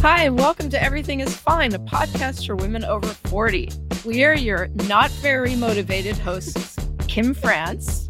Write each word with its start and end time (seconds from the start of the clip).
Hi, 0.00 0.24
and 0.24 0.38
welcome 0.38 0.70
to 0.70 0.82
Everything 0.82 1.20
is 1.20 1.36
Fine, 1.36 1.74
a 1.74 1.78
podcast 1.80 2.46
for 2.46 2.54
women 2.54 2.84
over 2.84 3.08
40. 3.08 3.68
We 4.04 4.24
are 4.24 4.34
your 4.34 4.68
not 4.86 5.10
very 5.10 5.56
motivated 5.56 6.16
hosts, 6.16 6.76
Kim 7.08 7.34
France. 7.34 8.08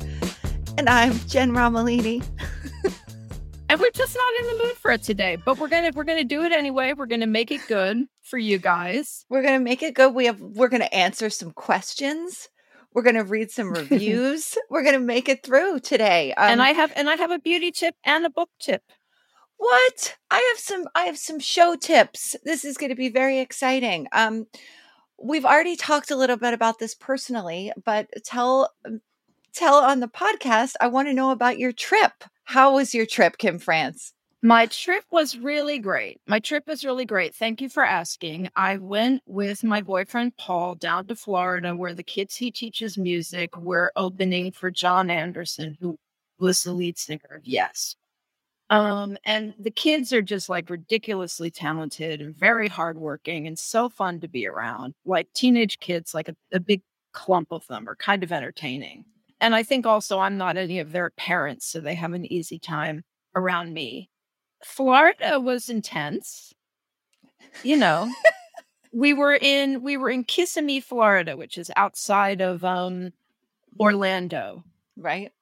And 0.76 0.88
I'm 0.88 1.18
Jen 1.26 1.52
Romolini. 1.52 2.22
And 3.70 3.80
we're 3.80 3.90
just 3.90 4.16
not 4.16 4.32
in 4.40 4.46
the 4.58 4.64
mood 4.64 4.76
for 4.76 4.90
it 4.92 5.02
today, 5.02 5.36
but 5.36 5.58
we're 5.58 5.68
gonna 5.68 5.90
we're 5.94 6.04
gonna 6.04 6.24
do 6.24 6.42
it 6.42 6.52
anyway. 6.52 6.94
We're 6.94 7.06
gonna 7.06 7.26
make 7.26 7.50
it 7.50 7.60
good 7.68 8.06
for 8.22 8.38
you 8.38 8.58
guys. 8.58 9.26
We're 9.28 9.42
gonna 9.42 9.60
make 9.60 9.82
it 9.82 9.94
good. 9.94 10.14
We 10.14 10.26
have 10.26 10.40
we're 10.40 10.68
gonna 10.68 10.84
answer 10.86 11.28
some 11.28 11.52
questions. 11.52 12.48
We're 12.94 13.02
gonna 13.02 13.24
read 13.24 13.50
some 13.50 13.70
reviews. 13.74 14.56
we're 14.70 14.84
gonna 14.84 15.00
make 15.00 15.28
it 15.28 15.42
through 15.42 15.80
today. 15.80 16.32
Um, 16.34 16.52
and 16.52 16.62
I 16.62 16.72
have 16.72 16.92
and 16.96 17.10
I 17.10 17.16
have 17.16 17.30
a 17.30 17.38
beauty 17.38 17.70
tip 17.70 17.94
and 18.04 18.24
a 18.24 18.30
book 18.30 18.48
tip. 18.58 18.82
What? 19.58 20.16
I 20.30 20.38
have 20.52 20.58
some 20.58 20.86
I 20.94 21.04
have 21.04 21.18
some 21.18 21.40
show 21.40 21.76
tips. 21.76 22.36
This 22.44 22.64
is 22.64 22.76
gonna 22.76 22.94
be 22.94 23.10
very 23.10 23.40
exciting. 23.40 24.06
Um 24.12 24.46
we've 25.22 25.44
already 25.44 25.76
talked 25.76 26.10
a 26.10 26.16
little 26.16 26.36
bit 26.36 26.54
about 26.54 26.78
this 26.78 26.94
personally, 26.94 27.72
but 27.84 28.08
tell 28.24 28.72
tell 29.52 29.76
on 29.76 30.00
the 30.00 30.08
podcast. 30.08 30.74
I 30.80 30.86
want 30.86 31.08
to 31.08 31.14
know 31.14 31.30
about 31.30 31.58
your 31.58 31.72
trip. 31.72 32.12
How 32.44 32.74
was 32.74 32.94
your 32.94 33.04
trip, 33.06 33.36
Kim 33.38 33.58
France? 33.58 34.14
My 34.40 34.66
trip 34.66 35.04
was 35.10 35.36
really 35.36 35.80
great. 35.80 36.20
My 36.28 36.38
trip 36.38 36.68
was 36.68 36.84
really 36.84 37.04
great. 37.04 37.34
Thank 37.34 37.60
you 37.60 37.68
for 37.68 37.84
asking. 37.84 38.50
I 38.54 38.76
went 38.76 39.22
with 39.26 39.64
my 39.64 39.80
boyfriend 39.80 40.36
Paul 40.36 40.76
down 40.76 41.08
to 41.08 41.16
Florida 41.16 41.74
where 41.74 41.92
the 41.94 42.04
kids 42.04 42.36
he 42.36 42.52
teaches 42.52 42.96
music 42.96 43.56
were 43.56 43.90
opening 43.96 44.52
for 44.52 44.70
Jon 44.70 45.10
Anderson, 45.10 45.76
who 45.80 45.98
was 46.38 46.62
the 46.62 46.72
lead 46.72 46.96
singer 46.96 47.34
of 47.34 47.42
Yes. 47.44 47.96
Um, 48.70 49.16
and 49.24 49.54
the 49.58 49.70
kids 49.70 50.12
are 50.12 50.20
just 50.22 50.48
like 50.48 50.68
ridiculously 50.68 51.50
talented 51.50 52.20
and 52.20 52.36
very 52.36 52.68
hardworking 52.68 53.46
and 53.46 53.58
so 53.58 53.88
fun 53.88 54.20
to 54.20 54.28
be 54.28 54.46
around. 54.46 54.94
Like 55.06 55.32
teenage 55.34 55.78
kids, 55.78 56.12
like 56.12 56.28
a, 56.28 56.36
a 56.52 56.60
big 56.60 56.82
clump 57.12 57.48
of 57.50 57.66
them 57.68 57.88
are 57.88 57.96
kind 57.96 58.22
of 58.22 58.32
entertaining. 58.32 59.04
And 59.40 59.54
I 59.54 59.62
think 59.62 59.86
also 59.86 60.18
I'm 60.18 60.36
not 60.36 60.56
any 60.56 60.80
of 60.80 60.92
their 60.92 61.10
parents, 61.10 61.66
so 61.66 61.80
they 61.80 61.94
have 61.94 62.12
an 62.12 62.30
easy 62.30 62.58
time 62.58 63.04
around 63.34 63.72
me. 63.72 64.10
Florida 64.64 65.40
was 65.40 65.68
intense. 65.68 66.52
You 67.62 67.76
know, 67.76 68.10
we 68.92 69.14
were 69.14 69.34
in 69.40 69.82
we 69.82 69.96
were 69.96 70.10
in 70.10 70.24
Kissimmee, 70.24 70.80
Florida, 70.80 71.36
which 71.36 71.58
is 71.58 71.70
outside 71.76 72.40
of 72.40 72.64
um 72.64 73.12
Orlando. 73.80 74.64
Right? 74.96 75.32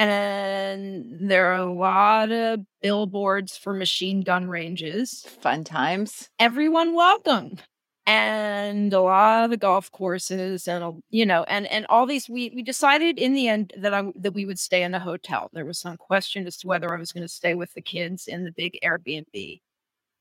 And 0.00 1.28
there 1.28 1.52
are 1.52 1.56
a 1.60 1.70
lot 1.70 2.32
of 2.32 2.60
billboards 2.80 3.58
for 3.58 3.74
machine 3.74 4.22
gun 4.22 4.48
ranges. 4.48 5.26
Fun 5.42 5.62
times. 5.62 6.30
Everyone 6.38 6.94
welcome. 6.94 7.58
And 8.06 8.94
a 8.94 9.02
lot 9.02 9.52
of 9.52 9.60
golf 9.60 9.92
courses 9.92 10.66
and 10.66 11.02
you 11.10 11.26
know, 11.26 11.44
and 11.44 11.66
and 11.66 11.84
all 11.90 12.06
these 12.06 12.30
we 12.30 12.50
we 12.54 12.62
decided 12.62 13.18
in 13.18 13.34
the 13.34 13.48
end 13.48 13.74
that 13.76 13.92
I 13.92 14.10
that 14.16 14.32
we 14.32 14.46
would 14.46 14.58
stay 14.58 14.82
in 14.82 14.94
a 14.94 14.98
hotel. 14.98 15.50
There 15.52 15.66
was 15.66 15.78
some 15.78 15.98
question 15.98 16.46
as 16.46 16.56
to 16.58 16.66
whether 16.66 16.94
I 16.94 16.98
was 16.98 17.12
going 17.12 17.22
to 17.24 17.28
stay 17.28 17.54
with 17.54 17.74
the 17.74 17.82
kids 17.82 18.26
in 18.26 18.44
the 18.44 18.52
big 18.52 18.78
Airbnb. 18.82 19.60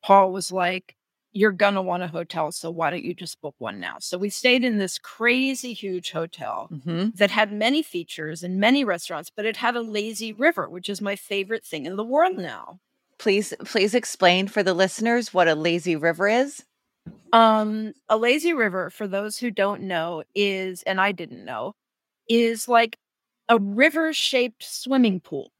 Paul 0.03 0.33
was 0.33 0.51
like, 0.51 0.93
You're 1.31 1.51
gonna 1.51 1.81
want 1.81 2.03
a 2.03 2.07
hotel, 2.07 2.51
so 2.51 2.71
why 2.71 2.89
don't 2.89 3.03
you 3.03 3.13
just 3.13 3.39
book 3.41 3.55
one 3.59 3.79
now? 3.79 3.97
So 3.99 4.17
we 4.17 4.29
stayed 4.29 4.63
in 4.63 4.77
this 4.79 4.97
crazy 4.97 5.73
huge 5.73 6.11
hotel 6.11 6.69
Mm-hmm. 6.71 7.09
that 7.15 7.31
had 7.31 7.51
many 7.53 7.83
features 7.83 8.43
and 8.43 8.57
many 8.59 8.83
restaurants, 8.83 9.29
but 9.35 9.45
it 9.45 9.57
had 9.57 9.75
a 9.75 9.81
lazy 9.81 10.33
river, 10.33 10.67
which 10.67 10.89
is 10.89 11.01
my 11.01 11.15
favorite 11.15 11.63
thing 11.65 11.85
in 11.85 11.95
the 11.97 12.03
world 12.03 12.37
now. 12.37 12.79
Please, 13.19 13.53
please 13.65 13.93
explain 13.93 14.47
for 14.47 14.63
the 14.63 14.73
listeners 14.73 15.33
what 15.33 15.47
a 15.47 15.55
lazy 15.55 15.95
river 15.95 16.27
is. 16.27 16.63
Um, 17.31 17.93
a 18.07 18.17
lazy 18.17 18.53
river, 18.53 18.89
for 18.89 19.07
those 19.07 19.37
who 19.37 19.51
don't 19.51 19.83
know, 19.83 20.23
is, 20.33 20.81
and 20.83 20.99
I 20.99 21.11
didn't 21.11 21.45
know, 21.45 21.75
is 22.27 22.67
like 22.67 22.97
a 23.47 23.59
river 23.59 24.13
shaped 24.13 24.63
swimming 24.63 25.19
pool. 25.19 25.51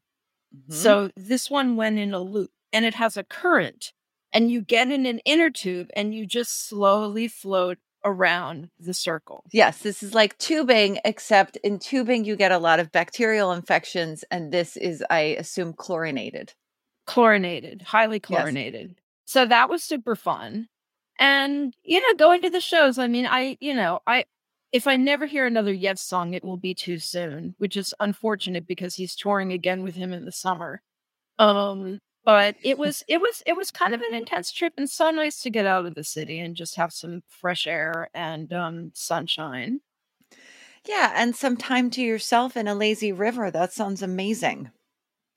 Mhm. 0.56 0.72
So 0.74 1.10
this 1.16 1.48
one 1.50 1.76
went 1.76 1.98
in 1.98 2.12
a 2.12 2.18
loop 2.20 2.50
and 2.72 2.84
it 2.84 2.94
has 2.94 3.16
a 3.16 3.22
current, 3.24 3.92
and 4.32 4.50
you 4.50 4.60
get 4.62 4.90
in 4.90 5.06
an 5.06 5.20
inner 5.24 5.50
tube 5.50 5.88
and 5.94 6.14
you 6.14 6.26
just 6.26 6.68
slowly 6.68 7.28
float 7.28 7.78
around 8.04 8.70
the 8.78 8.94
circle. 8.94 9.44
Yes, 9.52 9.78
this 9.82 10.02
is 10.02 10.14
like 10.14 10.38
tubing, 10.38 10.98
except 11.04 11.56
in 11.58 11.78
tubing 11.78 12.24
you 12.24 12.36
get 12.36 12.52
a 12.52 12.58
lot 12.58 12.80
of 12.80 12.90
bacterial 12.92 13.52
infections, 13.52 14.24
and 14.30 14.52
this 14.52 14.76
is, 14.76 15.04
I 15.10 15.20
assume, 15.38 15.72
chlorinated. 15.74 16.54
chlorinated, 17.06 17.82
highly 17.82 18.16
Yes. 18.16 18.22
chlorinated. 18.26 18.96
So 19.26 19.46
that 19.46 19.68
was 19.68 19.82
super 19.84 20.16
fun. 20.16 20.68
And 21.18 21.74
you 21.82 22.00
know, 22.00 22.14
going 22.16 22.42
to 22.42 22.50
the 22.50 22.60
shows, 22.60 22.98
I 22.98 23.06
mean, 23.06 23.26
I, 23.26 23.56
you 23.60 23.74
know, 23.74 24.00
I 24.06 24.24
if 24.72 24.86
I 24.86 24.96
never 24.96 25.26
hear 25.26 25.46
another 25.46 25.72
Yes 25.72 26.00
song, 26.00 26.32
it 26.34 26.44
will 26.44 26.56
be 26.56 26.74
too 26.74 26.98
soon, 26.98 27.54
which 27.58 27.76
is 27.76 27.92
unfortunate 28.00 28.66
because 28.66 28.94
he's 28.94 29.16
touring 29.16 29.52
again 29.52 29.82
with 29.82 29.96
him 29.96 30.12
in 30.12 30.24
the 30.24 30.32
summer. 30.32 30.80
Um, 31.38 32.00
but 32.24 32.56
it 32.62 32.78
was 32.78 33.02
it 33.08 33.20
was 33.20 33.42
it 33.46 33.56
was 33.56 33.70
kind 33.70 33.94
of 33.94 34.00
an 34.02 34.14
intense 34.14 34.52
trip 34.52 34.74
and 34.76 34.88
so 34.90 35.10
nice 35.10 35.40
to 35.42 35.50
get 35.50 35.66
out 35.66 35.86
of 35.86 35.94
the 35.94 36.04
city 36.04 36.38
and 36.38 36.56
just 36.56 36.76
have 36.76 36.92
some 36.92 37.22
fresh 37.28 37.66
air 37.66 38.08
and 38.14 38.52
um 38.52 38.90
sunshine. 38.94 39.80
Yeah, 40.86 41.12
and 41.14 41.36
some 41.36 41.56
time 41.56 41.90
to 41.90 42.02
yourself 42.02 42.56
in 42.56 42.66
a 42.66 42.74
lazy 42.74 43.12
river. 43.12 43.50
That 43.50 43.72
sounds 43.72 44.02
amazing. 44.02 44.70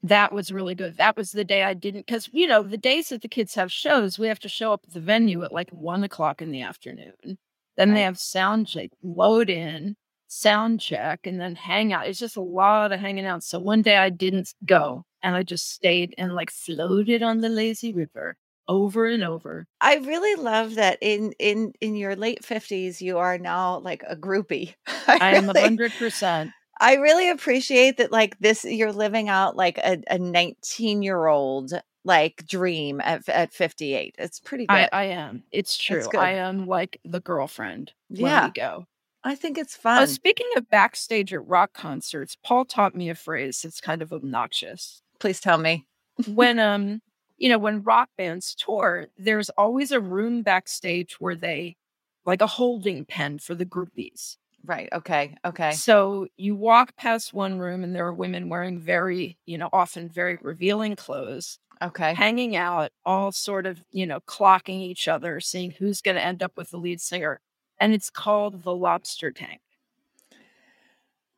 That 0.02 0.34
was 0.34 0.52
really 0.52 0.76
good. 0.76 0.98
That 0.98 1.16
was 1.16 1.32
the 1.32 1.46
day 1.46 1.64
I 1.64 1.74
didn't, 1.74 2.06
because 2.06 2.30
you 2.34 2.48
know 2.48 2.64
the 2.64 2.78
days 2.78 3.10
that 3.10 3.22
the 3.22 3.28
kids 3.30 3.56
have 3.56 3.72
shows, 3.72 4.20
we 4.20 4.28
have 4.28 4.40
to 4.40 4.50
show 4.50 4.74
up 4.74 4.82
at 4.88 4.94
the 4.94 5.00
venue 5.00 5.44
at 5.44 5.54
like 5.54 5.70
one 5.72 6.04
o'clock 6.04 6.42
in 6.42 6.52
the 6.52 6.62
afternoon. 6.62 7.38
Then 7.78 7.94
they 7.94 8.02
have 8.04 8.20
sound 8.20 8.68
check, 8.68 8.92
load 9.02 9.50
in, 9.50 9.96
sound 10.28 10.80
check, 10.82 11.22
and 11.26 11.40
then 11.40 11.56
hang 11.56 11.94
out. 11.94 12.08
It's 12.08 12.20
just 12.20 12.38
a 12.38 12.42
lot 12.42 12.92
of 12.92 13.00
hanging 13.00 13.26
out. 13.26 13.44
So 13.44 13.60
one 13.60 13.82
day 13.82 13.98
I 13.98 14.10
didn't 14.10 14.54
go, 14.66 15.06
and 15.24 15.36
I 15.36 15.44
just 15.44 15.72
stayed 15.72 16.14
and 16.18 16.36
like 16.36 16.52
floated 16.52 17.24
on 17.24 17.40
the 17.42 17.50
lazy 17.50 17.94
river 17.94 18.38
over 18.68 19.06
and 19.08 19.24
over. 19.24 19.66
I 19.82 19.96
really 19.98 20.42
love 20.42 20.76
that 20.76 20.98
in 21.02 21.34
in 21.40 21.74
in 21.82 21.96
your 21.96 22.16
late 22.16 22.46
fifties 22.46 23.02
you 23.02 23.18
are 23.18 23.38
now 23.38 23.80
like 23.80 24.04
a 24.08 24.16
groupie. 24.16 24.76
I 25.08 25.36
am 25.36 25.46
a 25.50 25.54
really- 25.54 25.62
hundred 25.62 25.92
percent. 25.98 26.52
I 26.80 26.96
really 26.96 27.30
appreciate 27.30 27.98
that 27.98 28.12
like 28.12 28.38
this 28.40 28.66
you're 28.66 28.92
living 28.92 29.30
out 29.30 29.56
like 29.56 29.78
a, 29.78 30.02
a 30.10 30.18
19 30.18 31.02
year 31.04 31.28
old 31.28 31.72
like 32.04 32.46
dream 32.48 33.00
at 33.00 33.30
at 33.30 33.54
58. 33.54 34.16
It's 34.18 34.40
pretty 34.40 34.66
good. 34.66 34.74
I, 34.74 34.90
I, 34.92 35.04
am. 35.06 35.44
It's 35.52 35.78
true. 35.78 36.02
good. 36.10 36.20
I 36.20 36.32
am 36.32 36.66
like 36.68 37.00
the 37.06 37.20
girlfriend. 37.22 37.94
when 38.10 38.22
Yeah. 38.22 38.46
we 38.48 38.52
go. 38.54 38.88
I 39.24 39.36
think 39.36 39.58
it's 39.58 39.78
Oh, 39.78 39.82
fun. 39.84 40.08
speaking 40.08 40.48
of 40.58 40.70
backstage 40.70 41.32
at 41.34 41.48
rock 41.48 41.74
concerts, 41.74 42.36
Paul 42.44 42.66
taught 42.66 42.96
me 42.96 43.10
a 43.10 43.16
phrase 43.16 43.62
that's 43.62 43.80
kind 43.80 44.02
of 44.02 44.12
obnoxious. 44.12 45.02
Please 45.24 45.40
tell 45.40 45.58
me. 45.58 45.86
when 46.28 46.60
um, 46.60 47.02
you 47.38 47.48
know, 47.48 47.58
when 47.58 47.82
rock 47.82 48.10
bands 48.18 48.54
tour, 48.54 49.08
there's 49.18 49.50
always 49.52 49.94
a 49.94 50.02
room 50.02 50.42
backstage 50.42 51.14
where 51.18 51.34
they 51.34 51.78
like 52.26 52.42
a 52.42 52.48
holding 52.48 53.06
pen 53.06 53.40
for 53.40 53.56
the 53.56 53.66
groupies. 53.66 54.36
Right. 54.66 54.90
Okay. 54.92 55.38
Okay. 55.46 55.72
So 55.72 56.28
you 56.36 56.56
walk 56.58 56.98
past 56.98 57.34
one 57.34 57.58
room 57.58 57.86
and 57.86 57.96
there 57.96 58.06
are 58.06 58.14
women 58.14 58.50
wearing 58.50 58.80
very, 58.80 59.38
you 59.46 59.58
know, 59.58 59.70
often 59.72 60.10
very 60.10 60.38
revealing 60.42 60.98
clothes, 60.98 61.58
Okay. 61.82 62.14
hanging 62.14 62.58
out, 62.58 62.92
all 63.06 63.32
sort 63.32 63.66
of, 63.66 63.86
you 63.92 64.06
know, 64.06 64.20
clocking 64.28 64.82
each 64.82 65.08
other, 65.08 65.40
seeing 65.40 65.72
who's 65.72 66.02
going 66.02 66.16
to 66.16 66.24
end 66.26 66.44
up 66.44 66.58
with 66.58 66.72
the 66.72 66.78
lead 66.78 67.00
singer. 67.00 67.40
And 67.80 67.94
it's 67.94 68.10
called 68.10 68.64
the 68.64 68.76
lobster 68.76 69.32
tank. 69.32 69.62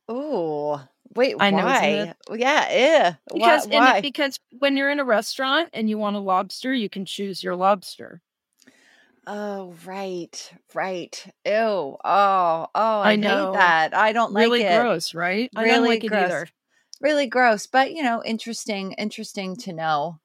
Ooh. 0.10 0.80
Wait, 1.13 1.36
I 1.40 1.52
know, 1.52 1.57
why? 1.63 1.86
it? 1.86 2.18
Yeah, 2.40 2.72
yeah. 2.72 3.13
Because, 3.34 3.68
why? 3.68 3.98
it- 3.98 4.02
because 4.02 4.40
when 4.60 4.75
you're 4.75 4.90
in 4.90 5.00
a 5.00 5.06
restaurant 5.06 5.69
and 5.74 5.90
you 5.90 5.98
want 5.98 6.16
a 6.16 6.19
lobster, 6.19 6.74
you 6.74 6.90
can 6.90 7.06
choose 7.06 7.44
your 7.44 7.56
lobster. 7.56 8.22
Oh, 9.28 9.74
right. 9.86 10.52
Right. 10.74 11.25
Ew. 11.46 11.54
Oh, 11.54 11.98
oh, 12.04 12.68
I, 12.75 13.12
I 13.12 13.16
know. 13.16 13.52
hate 13.52 13.57
that. 13.57 13.96
I 13.96 14.12
don't 14.13 14.34
really 14.34 14.60
like 14.60 14.68
it. 14.68 14.69
Really 14.69 14.84
gross, 14.84 15.13
right? 15.16 15.50
I 15.56 15.62
don't 15.63 15.69
Really 15.72 15.90
like 15.90 16.06
gross. 16.06 16.22
it 16.22 16.25
either. 16.25 16.48
Really 17.02 17.28
gross, 17.28 17.68
but 17.68 17.92
you 17.92 18.04
know, 18.04 18.24
interesting 18.24 18.94
interesting 18.94 19.56
to 19.58 19.74
know. 19.74 20.19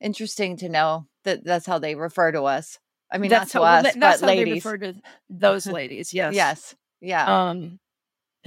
Interesting 0.00 0.56
to 0.58 0.68
know 0.68 1.06
that 1.24 1.44
that's 1.44 1.66
how 1.66 1.78
they 1.78 1.94
refer 1.94 2.30
to 2.32 2.42
us. 2.44 2.78
I 3.10 3.18
mean, 3.18 3.30
that's 3.30 3.54
not 3.54 3.60
how, 3.64 3.68
to 3.68 3.72
well, 3.72 3.78
us, 3.78 3.82
that- 3.94 4.00
that's 4.00 4.20
but 4.20 4.26
how 4.26 4.34
ladies. 4.34 4.62
they 4.62 4.70
refer 4.70 4.78
to 4.78 4.94
those 5.30 5.66
ladies. 5.66 6.12
Yes. 6.14 6.34
Yes. 6.34 6.74
Yeah. 7.00 7.48
um 7.48 7.78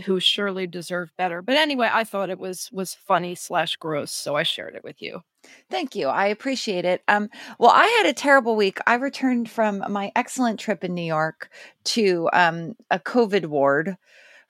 who 0.03 0.19
surely 0.19 0.68
deserve 0.68 1.12
better 1.18 1.42
but 1.42 1.56
anyway 1.56 1.89
i 1.94 2.03
thought 2.03 2.30
it 2.30 2.39
was 2.39 2.69
was 2.71 2.94
funny 2.94 3.36
slash 3.36 3.75
gross 3.77 4.12
so 4.12 4.36
i 4.36 4.44
shared 4.44 4.75
it 4.75 4.83
with 4.83 5.01
you 5.01 5.21
Thank 5.69 5.95
you. 5.95 6.07
I 6.07 6.27
appreciate 6.27 6.86
it. 6.86 7.03
Um, 7.07 7.30
well, 7.59 7.71
I 7.71 7.86
had 7.86 8.06
a 8.06 8.13
terrible 8.13 8.56
week. 8.56 8.80
I 8.88 8.95
returned 8.95 9.50
from 9.50 9.83
my 9.89 10.12
excellent 10.15 10.59
trip 10.59 10.83
in 10.83 10.94
New 10.94 11.03
York 11.03 11.50
to 11.86 12.30
um, 12.33 12.75
a 12.92 13.00
COVID 13.00 13.47
ward. 13.47 13.97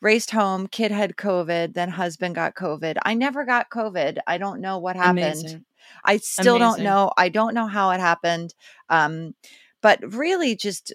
Raced 0.01 0.31
home, 0.31 0.67
kid 0.67 0.91
had 0.91 1.15
COVID, 1.15 1.73
then 1.73 1.89
husband 1.89 2.35
got 2.35 2.53
COVID. 2.53 2.97
I 3.03 3.13
never 3.13 3.45
got 3.45 3.69
COVID. 3.69 4.19
I 4.27 4.37
don't 4.37 4.61
know 4.61 4.77
what 4.77 4.95
happened. 4.95 5.19
Amazing. 5.19 5.65
I 6.03 6.17
still 6.17 6.59
don't 6.59 6.81
know. 6.81 7.11
I 7.17 7.29
don't 7.29 7.55
know 7.55 7.65
how 7.65 7.91
it 7.91 7.99
happened. 7.99 8.53
Um, 8.89 9.33
but 9.81 10.13
really, 10.13 10.55
just 10.55 10.93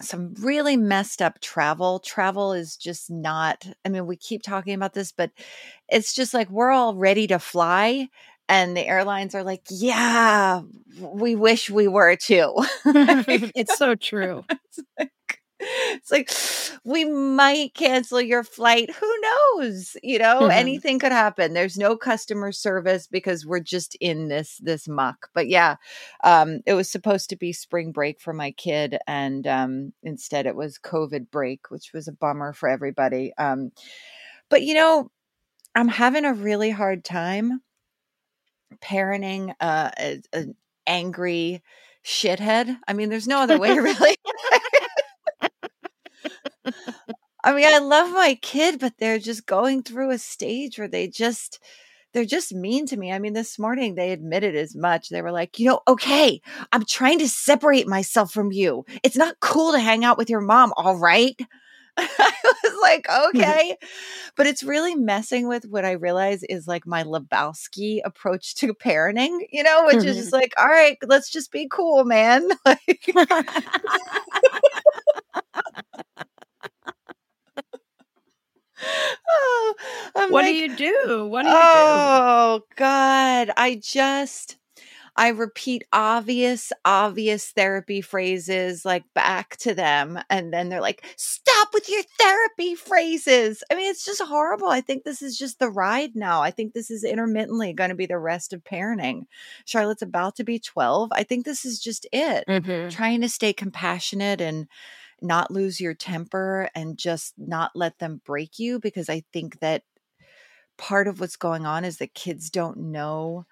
some 0.00 0.34
really 0.40 0.76
messed 0.76 1.20
up 1.22 1.40
travel. 1.40 1.98
Travel 2.00 2.52
is 2.52 2.76
just 2.76 3.10
not, 3.10 3.66
I 3.84 3.88
mean, 3.88 4.06
we 4.06 4.16
keep 4.16 4.42
talking 4.42 4.74
about 4.74 4.94
this, 4.94 5.12
but 5.12 5.30
it's 5.88 6.14
just 6.14 6.34
like 6.34 6.50
we're 6.50 6.70
all 6.70 6.94
ready 6.94 7.26
to 7.28 7.38
fly. 7.38 8.08
And 8.48 8.76
the 8.76 8.86
airlines 8.86 9.34
are 9.34 9.42
like, 9.44 9.62
yeah, 9.68 10.62
we 11.00 11.34
wish 11.36 11.68
we 11.68 11.86
were 11.88 12.16
too. 12.16 12.54
it's 12.86 13.76
so 13.76 13.94
true 13.94 14.44
it's 14.50 14.80
like, 14.98 15.10
it's 15.60 16.10
like 16.10 16.30
we 16.84 17.04
might 17.04 17.74
cancel 17.74 18.20
your 18.20 18.44
flight. 18.44 18.90
Who 18.94 19.14
knows? 19.20 19.96
You 20.02 20.18
know, 20.18 20.48
Mhm. 20.48 20.52
anything 20.52 20.98
could 20.98 21.12
happen. 21.12 21.54
There's 21.54 21.76
no 21.78 21.96
customer 21.96 22.52
service 22.52 23.06
because 23.06 23.46
we're 23.46 23.60
just 23.60 23.96
in 23.96 24.28
this 24.28 24.58
this 24.62 24.88
muck. 24.88 25.28
But 25.34 25.48
yeah, 25.48 25.76
um, 26.24 26.60
it 26.66 26.74
was 26.74 26.90
supposed 26.90 27.30
to 27.30 27.36
be 27.36 27.52
spring 27.52 27.92
break 27.92 28.20
for 28.20 28.32
my 28.32 28.52
kid, 28.52 28.98
and 29.06 29.46
um, 29.46 29.92
instead 30.02 30.46
it 30.46 30.56
was 30.56 30.78
COVID 30.78 31.30
break, 31.30 31.70
which 31.70 31.92
was 31.92 32.08
a 32.08 32.12
bummer 32.12 32.52
for 32.52 32.68
everybody. 32.68 33.32
Um, 33.38 33.72
but 34.50 34.62
you 34.62 34.74
know, 34.74 35.10
I'm 35.74 35.88
having 35.88 36.24
a 36.24 36.34
really 36.34 36.70
hard 36.70 37.04
time 37.04 37.62
parenting 38.82 39.54
uh, 39.60 39.90
a- 39.98 40.22
an 40.32 40.54
angry 40.86 41.62
shithead. 42.04 42.78
I 42.86 42.92
mean, 42.92 43.08
there's 43.08 43.28
no 43.28 43.40
other 43.40 43.58
way 43.58 43.78
really. 43.78 44.16
I 47.44 47.52
mean, 47.54 47.66
I 47.66 47.78
love 47.78 48.12
my 48.12 48.38
kid, 48.42 48.80
but 48.80 48.94
they're 48.98 49.18
just 49.18 49.46
going 49.46 49.82
through 49.82 50.10
a 50.10 50.18
stage 50.18 50.78
where 50.78 50.88
they 50.88 51.08
just 51.08 51.60
they're 52.14 52.24
just 52.24 52.54
mean 52.54 52.86
to 52.86 52.96
me. 52.96 53.12
I 53.12 53.18
mean, 53.18 53.34
this 53.34 53.58
morning 53.58 53.94
they 53.94 54.12
admitted 54.12 54.56
as 54.56 54.74
much. 54.74 55.08
They 55.08 55.22
were 55.22 55.30
like, 55.30 55.58
"You 55.58 55.66
know, 55.66 55.80
okay, 55.86 56.40
I'm 56.72 56.84
trying 56.84 57.18
to 57.20 57.28
separate 57.28 57.86
myself 57.86 58.32
from 58.32 58.50
you. 58.50 58.84
It's 59.04 59.16
not 59.16 59.40
cool 59.40 59.72
to 59.72 59.78
hang 59.78 60.04
out 60.04 60.18
with 60.18 60.30
your 60.30 60.40
mom, 60.40 60.72
all 60.76 60.96
right?" 60.96 61.38
I 61.98 62.32
was 62.64 62.78
like, 62.82 63.04
mm-hmm. 63.04 63.38
"Okay." 63.38 63.76
but 64.36 64.46
it's 64.46 64.62
really 64.62 64.94
messing 64.94 65.48
with 65.48 65.64
what 65.64 65.84
I 65.84 65.92
realize 65.92 66.44
is 66.44 66.68
like 66.68 66.86
my 66.86 67.02
Lebowski 67.02 68.00
approach 68.04 68.54
to 68.56 68.72
parenting, 68.72 69.40
you 69.50 69.64
know, 69.64 69.84
which 69.86 69.96
is 69.96 70.04
mm-hmm. 70.04 70.14
just 70.14 70.32
like, 70.32 70.54
"All 70.56 70.66
right, 70.66 70.96
let's 71.06 71.30
just 71.30 71.52
be 71.52 71.68
cool, 71.70 72.04
man." 72.04 72.48
Like 72.64 73.10
oh, 78.80 78.84
I'm 78.84 79.17
what 80.14 80.30
like, 80.32 80.46
do 80.46 80.54
you 80.54 80.76
do 80.76 81.26
what 81.26 81.42
do 81.42 81.48
you 81.48 81.54
do? 81.54 81.60
oh 81.70 82.62
God. 82.76 83.50
I 83.56 83.80
just 83.82 84.56
I 85.16 85.28
repeat 85.30 85.82
obvious, 85.92 86.72
obvious 86.84 87.50
therapy 87.50 88.00
phrases 88.00 88.84
like 88.84 89.02
back 89.14 89.56
to 89.58 89.74
them. 89.74 90.16
And 90.30 90.52
then 90.52 90.68
they're 90.68 90.80
like, 90.80 91.04
stop 91.16 91.70
with 91.74 91.88
your 91.88 92.04
therapy 92.20 92.76
phrases. 92.76 93.64
I 93.68 93.74
mean, 93.74 93.90
it's 93.90 94.04
just 94.04 94.22
horrible. 94.22 94.68
I 94.68 94.80
think 94.80 95.02
this 95.02 95.20
is 95.20 95.36
just 95.36 95.58
the 95.58 95.70
ride 95.70 96.14
now. 96.14 96.40
I 96.42 96.52
think 96.52 96.72
this 96.72 96.88
is 96.88 97.02
intermittently 97.02 97.72
going 97.72 97.90
to 97.90 97.96
be 97.96 98.06
the 98.06 98.18
rest 98.18 98.52
of 98.52 98.62
parenting. 98.62 99.22
Charlotte's 99.64 100.02
about 100.02 100.36
to 100.36 100.44
be 100.44 100.60
12. 100.60 101.10
I 101.12 101.24
think 101.24 101.44
this 101.44 101.64
is 101.64 101.80
just 101.80 102.06
it 102.12 102.44
Mhm. 102.48 102.88
trying 102.90 103.20
to 103.22 103.28
stay 103.28 103.52
compassionate 103.52 104.40
and 104.40 104.68
not 105.22 105.50
lose 105.50 105.80
your 105.80 105.94
temper 105.94 106.68
and 106.74 106.98
just 106.98 107.34
not 107.38 107.72
let 107.74 107.98
them 107.98 108.20
break 108.24 108.58
you 108.58 108.78
because 108.78 109.08
I 109.08 109.24
think 109.32 109.60
that 109.60 109.82
part 110.76 111.08
of 111.08 111.20
what's 111.20 111.36
going 111.36 111.66
on 111.66 111.84
is 111.84 111.98
that 111.98 112.14
kids 112.14 112.50
don't 112.50 112.78
know 112.78 113.46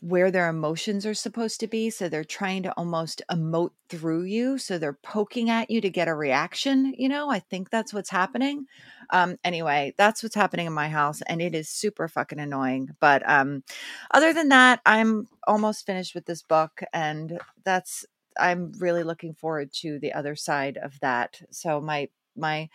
where 0.00 0.30
their 0.30 0.50
emotions 0.50 1.06
are 1.06 1.14
supposed 1.14 1.60
to 1.60 1.66
be 1.66 1.88
so 1.88 2.08
they're 2.08 2.24
trying 2.24 2.62
to 2.62 2.72
almost 2.72 3.22
emote 3.30 3.70
through 3.88 4.24
you 4.24 4.58
so 4.58 4.76
they're 4.76 4.98
poking 5.02 5.48
at 5.48 5.70
you 5.70 5.80
to 5.80 5.88
get 5.88 6.08
a 6.08 6.14
reaction 6.14 6.92
you 6.98 7.08
know? 7.08 7.30
I 7.30 7.38
think 7.38 7.70
that's 7.70 7.94
what's 7.94 8.10
happening. 8.10 8.66
Um 9.10 9.38
anyway 9.44 9.94
that's 9.96 10.22
what's 10.22 10.34
happening 10.34 10.66
in 10.66 10.74
my 10.74 10.88
house 10.90 11.22
and 11.22 11.40
it 11.40 11.54
is 11.54 11.70
super 11.70 12.06
fucking 12.08 12.38
annoying 12.40 12.90
but 13.00 13.26
um 13.28 13.62
other 14.10 14.34
than 14.34 14.50
that 14.50 14.80
i'm 14.84 15.26
almost 15.46 15.86
finished 15.86 16.14
with 16.14 16.26
this 16.26 16.42
book 16.42 16.82
and 16.92 17.38
that's 17.64 18.04
i'm 18.38 18.72
really 18.78 19.02
looking 19.02 19.34
forward 19.34 19.72
to 19.72 19.98
the 19.98 20.12
other 20.12 20.36
side 20.36 20.76
of 20.76 20.98
that. 21.00 21.40
So 21.50 21.80
my 21.80 22.08
my 22.36 22.68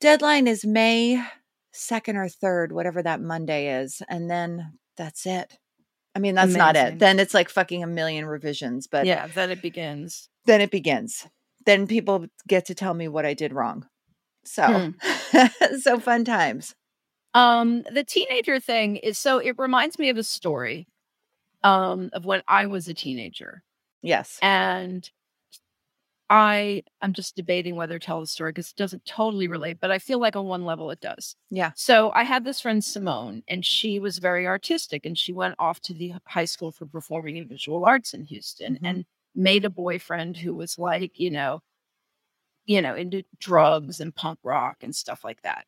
deadline 0.00 0.46
is 0.46 0.64
may 0.64 1.22
2nd 1.74 2.14
or 2.14 2.28
3rd 2.28 2.72
whatever 2.72 3.02
that 3.02 3.20
monday 3.20 3.80
is 3.82 4.02
and 4.08 4.30
then 4.30 4.78
that's 4.96 5.26
it. 5.26 5.58
I 6.14 6.18
mean 6.18 6.34
that's 6.34 6.54
not 6.54 6.76
it. 6.76 6.98
Then 6.98 7.18
it's 7.20 7.34
like 7.34 7.48
fucking 7.50 7.82
a 7.82 7.86
million 7.86 8.24
revisions 8.26 8.86
but 8.86 9.06
yeah 9.06 9.26
then 9.34 9.50
it 9.50 9.60
begins. 9.62 10.28
then 10.46 10.60
it 10.60 10.70
begins. 10.70 11.26
Then 11.66 11.86
people 11.86 12.26
get 12.46 12.66
to 12.66 12.74
tell 12.74 12.94
me 12.94 13.08
what 13.08 13.26
i 13.26 13.34
did 13.34 13.52
wrong. 13.52 13.86
So 14.44 14.92
Hmm. 15.32 15.46
so 15.80 15.98
fun 15.98 16.24
times. 16.24 16.74
Um 17.34 17.82
the 17.92 18.04
teenager 18.04 18.60
thing 18.60 18.96
is 18.96 19.18
so 19.18 19.38
it 19.38 19.58
reminds 19.58 19.98
me 19.98 20.08
of 20.08 20.16
a 20.16 20.22
story 20.22 20.86
um 21.64 22.10
of 22.12 22.24
when 22.24 22.42
i 22.48 22.66
was 22.66 22.86
a 22.88 22.94
teenager 22.94 23.62
yes 24.02 24.38
and 24.42 25.10
I 26.28 26.82
I'm 27.00 27.12
just 27.12 27.36
debating 27.36 27.76
whether 27.76 27.98
to 27.98 28.04
tell 28.04 28.20
the 28.20 28.26
story 28.26 28.50
because 28.50 28.70
it 28.70 28.76
doesn't 28.76 29.04
totally 29.06 29.46
relate, 29.46 29.78
but 29.80 29.90
I 29.92 29.98
feel 30.00 30.18
like 30.18 30.34
on 30.34 30.46
one 30.46 30.64
level 30.64 30.90
it 30.90 31.00
does. 31.00 31.36
Yeah. 31.50 31.70
So 31.76 32.10
I 32.14 32.24
had 32.24 32.44
this 32.44 32.60
friend 32.60 32.84
Simone, 32.84 33.42
and 33.48 33.64
she 33.64 34.00
was 34.00 34.18
very 34.18 34.46
artistic, 34.46 35.06
and 35.06 35.16
she 35.16 35.32
went 35.32 35.54
off 35.58 35.80
to 35.82 35.94
the 35.94 36.14
high 36.26 36.44
school 36.46 36.72
for 36.72 36.86
performing 36.86 37.38
and 37.38 37.48
visual 37.48 37.84
arts 37.84 38.12
in 38.12 38.24
Houston, 38.24 38.74
Mhm. 38.82 38.86
and 38.88 39.04
made 39.36 39.64
a 39.64 39.70
boyfriend 39.70 40.38
who 40.38 40.54
was 40.54 40.78
like, 40.78 41.18
you 41.20 41.30
know, 41.30 41.62
you 42.66 42.82
know, 42.82 42.94
into 42.94 43.22
drugs 43.38 44.00
and 44.00 44.14
punk 44.14 44.38
rock 44.42 44.78
and 44.82 44.94
stuff 44.94 45.24
like 45.24 45.42
that. 45.42 45.64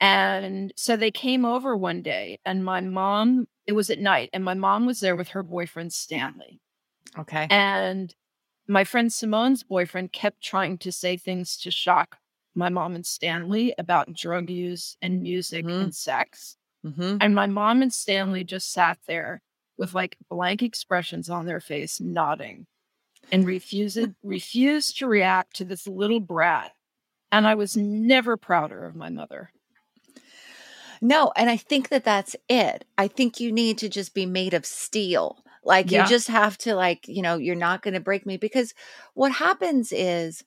And 0.00 0.72
so 0.76 0.96
they 0.96 1.10
came 1.12 1.44
over 1.46 1.76
one 1.76 2.02
day, 2.02 2.40
and 2.44 2.64
my 2.64 2.80
mom. 2.80 3.48
It 3.66 3.72
was 3.74 3.90
at 3.90 4.00
night, 4.00 4.30
and 4.32 4.44
my 4.44 4.54
mom 4.54 4.86
was 4.86 5.00
there 5.00 5.16
with 5.16 5.28
her 5.30 5.42
boyfriend 5.44 5.92
Stanley. 5.92 6.60
Okay 7.18 7.46
And 7.50 8.14
my 8.68 8.84
friend 8.84 9.12
Simone's 9.12 9.62
boyfriend 9.64 10.12
kept 10.12 10.42
trying 10.42 10.78
to 10.78 10.92
say 10.92 11.16
things 11.16 11.56
to 11.58 11.70
shock 11.70 12.18
my 12.54 12.68
mom 12.68 12.94
and 12.94 13.04
Stanley 13.06 13.74
about 13.78 14.12
drug 14.12 14.50
use 14.50 14.96
and 15.02 15.22
music 15.22 15.64
Mhm. 15.64 15.82
and 15.84 15.94
sex. 15.94 16.56
Mm-hmm. 16.84 17.16
And 17.20 17.34
my 17.34 17.46
mom 17.46 17.80
and 17.82 17.92
Stanley 17.92 18.44
just 18.44 18.70
sat 18.72 18.98
there 19.06 19.40
with 19.78 19.94
like 19.94 20.16
blank 20.30 20.62
expressions 20.62 21.28
on 21.30 21.46
their 21.46 21.60
face, 21.60 22.00
nodding 22.00 22.66
and 23.30 23.46
refused 23.46 23.98
refused 24.22 24.98
to 24.98 25.06
react 25.06 25.56
to 25.56 25.64
this 25.64 25.86
little 25.86 26.20
brat. 26.20 26.72
And 27.30 27.46
I 27.46 27.54
was 27.54 27.76
never 27.76 28.36
prouder 28.36 28.84
of 28.84 28.94
my 28.94 29.08
mother. 29.08 29.50
No, 31.00 31.32
and 31.34 31.50
I 31.50 31.56
think 31.56 31.88
that 31.88 32.04
that's 32.04 32.36
it. 32.48 32.84
I 32.96 33.08
think 33.08 33.40
you 33.40 33.50
need 33.50 33.78
to 33.78 33.88
just 33.88 34.14
be 34.14 34.26
made 34.26 34.54
of 34.54 34.64
steel. 34.66 35.42
Like 35.64 35.90
Yeah. 35.90 35.92
you 35.92 36.02
just 36.02 36.28
have 36.28 36.58
to 36.58 36.74
like, 36.74 37.06
you 37.08 37.22
know, 37.22 37.36
you're 37.36 37.54
not 37.56 37.82
going 37.82 37.94
to 37.94 38.00
break 38.00 38.26
me 38.26 38.36
because 38.36 38.74
what 39.14 39.32
happens 39.32 39.92
is 39.92 40.44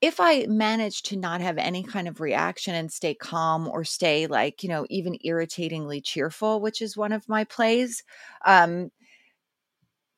if 0.00 0.18
I 0.18 0.46
manage 0.46 1.02
to 1.04 1.16
not 1.16 1.42
have 1.42 1.58
any 1.58 1.82
kind 1.82 2.08
of 2.08 2.20
reaction 2.20 2.74
and 2.74 2.90
stay 2.90 3.14
calm 3.14 3.68
or 3.68 3.84
stay 3.84 4.26
like, 4.26 4.62
you 4.62 4.68
know, 4.68 4.86
even 4.88 5.18
irritatingly 5.22 6.00
cheerful, 6.00 6.60
which 6.60 6.80
is 6.80 6.96
one 6.96 7.12
of 7.12 7.28
my 7.28 7.44
plays, 7.44 8.02
um 8.46 8.90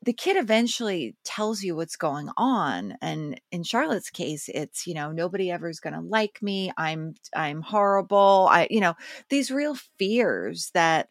the 0.04 0.12
kid 0.12 0.36
eventually 0.36 1.16
tells 1.24 1.62
you 1.62 1.76
what's 1.76 1.96
going 1.96 2.28
on 2.36 2.96
and 3.00 3.40
in 3.52 3.62
charlotte's 3.62 4.10
case 4.10 4.48
it's 4.48 4.86
you 4.86 4.94
know 4.94 5.12
nobody 5.12 5.50
ever 5.50 5.68
is 5.68 5.80
going 5.80 5.94
to 5.94 6.00
like 6.00 6.40
me 6.42 6.72
i'm 6.76 7.14
i'm 7.34 7.62
horrible 7.62 8.48
i 8.50 8.66
you 8.70 8.80
know 8.80 8.94
these 9.28 9.50
real 9.50 9.74
fears 9.98 10.70
that 10.74 11.08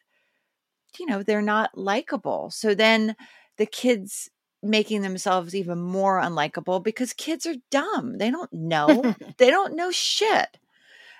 you 0.99 1.05
know 1.05 1.23
they're 1.23 1.41
not 1.41 1.77
likable 1.77 2.49
so 2.49 2.73
then 2.75 3.15
the 3.57 3.65
kids 3.65 4.29
making 4.63 5.01
themselves 5.01 5.55
even 5.55 5.79
more 5.79 6.21
unlikable 6.21 6.83
because 6.83 7.13
kids 7.13 7.45
are 7.45 7.55
dumb 7.71 8.17
they 8.17 8.29
don't 8.29 8.53
know 8.53 9.15
they 9.37 9.49
don't 9.49 9.75
know 9.75 9.91
shit 9.91 10.57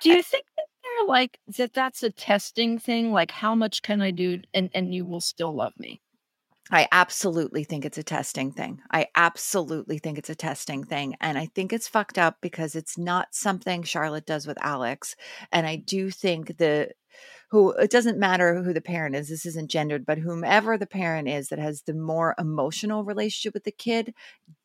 Do 0.02 0.10
you 0.10 0.24
think 0.24 0.46
that 0.58 0.66
they're 0.84 1.08
like 1.08 1.40
that 1.58 1.74
that's 1.74 2.04
a 2.04 2.10
testing 2.10 2.80
thing? 2.80 3.12
Like 3.12 3.32
how 3.32 3.56
much 3.56 3.82
can 3.84 4.02
I 4.02 4.12
do 4.12 4.42
and, 4.54 4.70
and 4.74 4.94
you 4.94 5.06
will 5.06 5.22
still 5.22 5.54
love 5.56 5.74
me? 5.78 6.02
I 6.72 6.88
absolutely 6.92 7.64
think 7.66 7.86
it's 7.86 7.98
a 7.98 8.04
testing 8.04 8.52
thing. 8.52 8.82
I 8.92 9.08
absolutely 9.16 10.00
think 10.00 10.18
it's 10.18 10.30
a 10.30 10.36
testing 10.36 10.86
thing. 10.86 11.16
And 11.20 11.38
I 11.38 11.48
think 11.48 11.74
it's 11.74 11.88
fucked 11.88 12.18
up 12.18 12.38
because 12.42 12.76
it's 12.76 12.98
not 12.98 13.36
something 13.36 13.84
Charlotte 13.84 14.26
does 14.26 14.48
with 14.48 14.58
Alex. 14.62 15.16
And 15.52 15.68
I 15.68 15.76
do 15.76 16.10
think 16.10 16.58
the 16.58 16.92
who 17.52 17.72
it 17.74 17.92
doesn't 17.92 18.18
matter 18.20 18.64
who 18.64 18.74
the 18.74 18.82
parent 18.82 19.16
is, 19.16 19.30
this 19.30 19.46
isn't 19.46 19.70
gendered, 19.72 20.06
but 20.06 20.18
whomever 20.18 20.78
the 20.78 20.88
parent 20.88 21.28
is 21.28 21.50
that 21.50 21.60
has 21.60 21.84
the 21.84 21.94
more 21.94 22.36
emotional 22.40 23.04
relationship 23.04 23.54
with 23.54 23.66
the 23.66 23.72
kid 23.72 24.14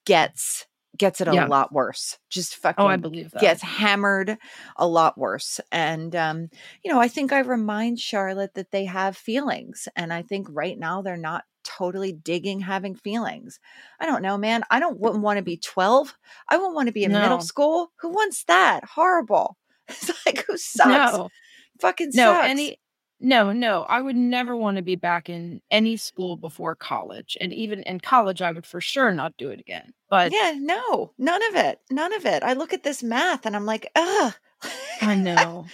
gets 0.05 0.67
gets 0.97 1.21
it 1.21 1.29
a 1.29 1.35
Yeah. 1.35 1.47
lot 1.49 1.73
worse. 1.73 2.19
Just 2.31 2.57
fucking 2.57 2.85
Oh, 2.85 2.87
I 2.87 2.97
believe 2.97 3.31
that. 3.33 3.41
gets 3.41 3.63
hammered 3.63 4.39
a 4.77 4.87
lot 4.87 5.19
worse. 5.19 5.61
And 5.71 6.15
um, 6.17 6.49
you 6.83 6.93
know, 6.93 7.01
I 7.01 7.09
think 7.09 7.33
I 7.33 7.41
remind 7.41 8.01
Charlotte 8.01 8.55
that 8.55 8.71
they 8.71 8.87
have 8.87 9.17
feelings. 9.17 9.89
And 9.97 10.13
I 10.13 10.23
think 10.23 10.47
right 10.51 10.79
now 10.79 11.03
they're 11.03 11.17
not 11.19 11.45
totally 11.65 12.13
digging 12.13 12.61
having 12.61 12.95
feelings. 12.95 13.59
I 14.01 14.07
don't 14.07 14.23
know, 14.23 14.39
man. 14.39 14.63
I 14.71 14.81
don't 14.81 14.99
wouldn't 15.01 15.23
want 15.23 15.39
to 15.39 15.43
be 15.43 15.57
12. 15.59 16.17
I 16.49 16.57
wouldn't 16.57 16.75
want 16.75 16.87
to 16.89 16.93
be 16.93 17.05
in 17.05 17.19
middle 17.19 17.41
school. 17.41 17.93
Who 18.01 18.11
wants 18.11 18.45
that? 18.45 18.85
Horrible. 18.85 19.57
It's 19.89 20.11
like 20.27 20.45
who 20.47 20.57
sucks? 20.57 21.21
No, 21.21 21.31
Fucking 21.81 22.11
no, 22.15 22.33
sucks. 22.33 22.49
any 22.49 22.79
no, 23.19 23.53
no. 23.53 23.83
I 23.89 24.03
would 24.03 24.17
never 24.17 24.55
want 24.55 24.77
to 24.77 24.83
be 24.83 24.97
back 24.97 25.31
in 25.31 25.63
any 25.71 25.97
school 25.97 26.37
before 26.37 26.75
college. 26.75 27.37
And 27.41 27.53
even 27.53 27.83
in 27.85 28.01
college 28.01 28.43
I 28.43 28.53
would 28.53 28.67
for 28.67 28.81
sure 28.81 29.13
not 29.13 29.37
do 29.39 29.51
it 29.51 29.61
again. 29.61 29.95
But 30.11 30.33
yeah, 30.33 30.55
no, 30.59 31.13
none 31.19 31.43
of 31.49 31.57
it. 31.57 31.81
None 31.91 32.13
of 32.13 32.27
it. 32.27 32.43
I 32.43 32.53
look 32.53 32.73
at 32.73 32.83
this 32.83 33.03
math 33.03 33.47
and 33.47 33.57
I'm 33.57 33.67
like, 33.67 33.91
ugh. 33.95 34.35
I 35.03 35.15
know. 35.15 35.67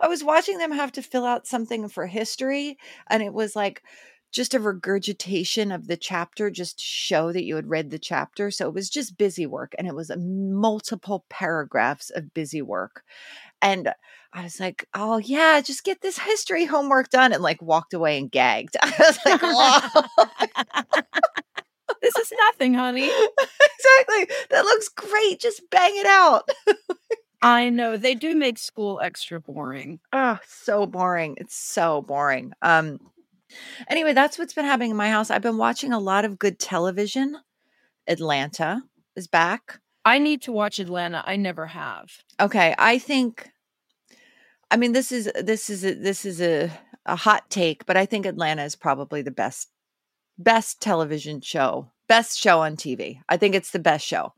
I 0.00 0.08
was 0.08 0.22
watching 0.22 0.58
them 0.58 0.72
have 0.72 0.92
to 0.92 1.02
fill 1.02 1.24
out 1.24 1.46
something 1.46 1.88
for 1.88 2.06
history, 2.06 2.78
and 3.08 3.22
it 3.22 3.32
was 3.32 3.56
like 3.56 3.82
just 4.30 4.54
a 4.54 4.60
regurgitation 4.60 5.72
of 5.72 5.86
the 5.86 5.96
chapter 5.96 6.50
just 6.50 6.78
to 6.78 6.84
show 6.84 7.32
that 7.32 7.44
you 7.44 7.56
had 7.56 7.68
read 7.68 7.90
the 7.90 7.98
chapter. 7.98 8.50
So 8.50 8.68
it 8.68 8.74
was 8.74 8.90
just 8.90 9.18
busy 9.18 9.46
work, 9.46 9.74
and 9.78 9.88
it 9.88 9.94
was 9.94 10.10
a 10.10 10.16
multiple 10.16 11.24
paragraphs 11.28 12.10
of 12.10 12.34
busy 12.34 12.62
work. 12.62 13.02
And 13.60 13.92
I 14.32 14.42
was 14.42 14.60
like, 14.60 14.86
oh, 14.94 15.18
yeah, 15.18 15.60
just 15.60 15.84
get 15.84 16.00
this 16.00 16.18
history 16.18 16.64
homework 16.64 17.10
done, 17.10 17.32
and 17.32 17.42
like 17.42 17.60
walked 17.62 17.94
away 17.94 18.18
and 18.18 18.30
gagged. 18.30 18.76
I 18.82 18.92
was 18.98 19.18
like, 19.24 19.40
this 22.02 22.16
is 22.16 22.32
nothing, 22.46 22.74
honey. 22.74 23.04
exactly. 23.08 24.36
That 24.50 24.64
looks 24.64 24.88
great. 24.88 25.40
Just 25.40 25.62
bang 25.70 25.92
it 25.96 26.06
out. 26.06 26.48
I 27.40 27.70
know 27.70 27.96
they 27.96 28.14
do 28.14 28.34
make 28.34 28.58
school 28.58 29.00
extra 29.02 29.40
boring. 29.40 30.00
Oh, 30.12 30.38
so 30.46 30.86
boring. 30.86 31.36
It's 31.38 31.56
so 31.56 32.02
boring. 32.02 32.52
Um 32.62 32.98
anyway, 33.88 34.12
that's 34.12 34.38
what's 34.38 34.54
been 34.54 34.64
happening 34.64 34.90
in 34.90 34.96
my 34.96 35.10
house. 35.10 35.30
I've 35.30 35.42
been 35.42 35.56
watching 35.56 35.92
a 35.92 36.00
lot 36.00 36.24
of 36.24 36.38
good 36.38 36.58
television. 36.58 37.38
Atlanta 38.08 38.82
is 39.14 39.28
back. 39.28 39.80
I 40.08 40.18
need 40.18 40.40
to 40.42 40.52
watch 40.52 40.78
Atlanta. 40.78 41.22
I 41.26 41.36
never 41.36 41.66
have. 41.66 42.10
Okay, 42.40 42.74
I 42.78 42.98
think 42.98 43.50
I 44.70 44.78
mean 44.78 44.92
this 44.92 45.12
is 45.12 45.30
this 45.38 45.68
is 45.68 45.84
a, 45.84 45.92
this 45.92 46.24
is 46.24 46.40
a 46.40 46.70
a 47.04 47.14
hot 47.14 47.50
take, 47.50 47.84
but 47.84 47.98
I 47.98 48.06
think 48.06 48.24
Atlanta 48.24 48.64
is 48.64 48.74
probably 48.74 49.20
the 49.20 49.30
best 49.30 49.68
best 50.38 50.80
television 50.80 51.42
show, 51.42 51.90
best 52.08 52.38
show 52.38 52.60
on 52.60 52.76
TV. 52.76 53.20
I 53.28 53.36
think 53.36 53.54
it's 53.54 53.72
the 53.72 53.78
best 53.78 54.06
show. 54.06 54.32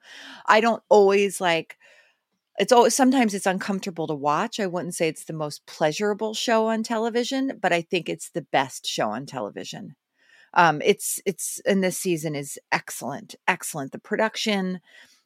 I 0.47 0.61
don't 0.61 0.83
always 0.89 1.41
like 1.41 1.77
it's 2.59 2.73
always 2.73 2.97
sometimes 2.97 3.33
it's 3.33 3.47
uncomfortable 3.47 4.09
to 4.09 4.15
watch. 4.15 4.59
I 4.59 4.67
wouldn't 4.67 4.97
say 4.97 5.07
it's 5.07 5.25
the 5.25 5.33
most 5.33 5.67
pleasurable 5.67 6.35
show 6.35 6.67
on 6.67 6.83
television, 6.83 7.59
but 7.63 7.73
I 7.73 7.83
think 7.83 8.09
it's 8.09 8.31
the 8.31 8.43
best 8.43 8.87
show 8.87 9.11
on 9.11 9.25
television. 9.25 9.95
Um 10.55 10.83
it's 10.85 11.21
it's 11.27 11.61
and 11.65 11.81
this 11.81 11.97
season 11.97 12.35
is 12.35 12.59
excellent. 12.73 13.37
Excellent. 13.47 13.93
The 13.93 14.01
production, 14.01 14.81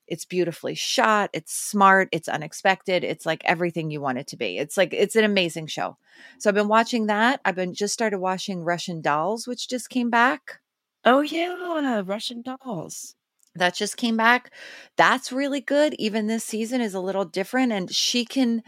it's 0.07 0.25
beautifully 0.25 0.75
shot, 0.75 1.31
it's 1.33 1.55
smart, 1.55 2.09
it's 2.13 2.29
unexpected, 2.29 3.05
it's 3.05 3.27
like 3.27 3.43
everything 3.45 3.91
you 3.91 4.01
want 4.01 4.19
it 4.19 4.27
to 4.29 4.37
be. 4.37 4.59
It's 4.59 4.77
like 4.77 4.93
it's 4.93 5.17
an 5.17 5.25
amazing 5.25 5.67
show. 5.67 5.97
So 6.39 6.51
I've 6.51 6.55
been 6.55 6.69
watching 6.69 7.07
that. 7.07 7.41
I've 7.45 7.57
been 7.57 7.75
just 7.75 7.95
started 7.95 8.19
watching 8.19 8.63
Russian 8.65 9.01
Dolls, 9.01 9.47
which 9.47 9.69
just 9.69 9.91
came 9.91 10.11
back. 10.11 10.61
Oh 11.05 11.21
yeah, 11.21 12.03
Russian 12.05 12.43
dolls. 12.43 13.15
That 13.57 13.75
just 13.75 13.97
came 13.97 14.17
back. 14.17 14.53
That's 14.97 15.31
really 15.31 15.61
good. 15.61 15.95
Even 15.95 16.27
this 16.27 16.45
season 16.45 16.81
is 16.81 16.95
a 16.95 17.01
little 17.01 17.25
different 17.25 17.73
and 17.73 17.93
she 17.95 18.25
can 18.25 18.63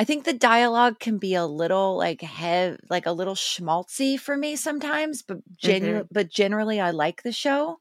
I 0.00 0.04
think 0.04 0.24
the 0.24 0.32
dialogue 0.32 0.98
can 0.98 1.18
be 1.18 1.34
a 1.34 1.44
little 1.44 1.98
like 1.98 2.22
hev 2.22 2.78
like 2.88 3.04
a 3.04 3.12
little 3.12 3.34
schmaltzy 3.34 4.18
for 4.18 4.34
me 4.34 4.56
sometimes, 4.56 5.20
but 5.20 5.38
genu- 5.58 5.98
mm-hmm. 5.98 6.06
but 6.10 6.30
generally 6.30 6.80
I 6.80 6.92
like 6.92 7.22
the 7.22 7.32
show. 7.32 7.80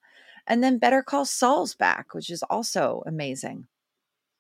And 0.50 0.64
then 0.64 0.80
Better 0.80 1.04
Call 1.04 1.26
Saul's 1.26 1.76
back, 1.76 2.14
which 2.14 2.30
is 2.30 2.44
also 2.44 3.04
amazing. 3.06 3.68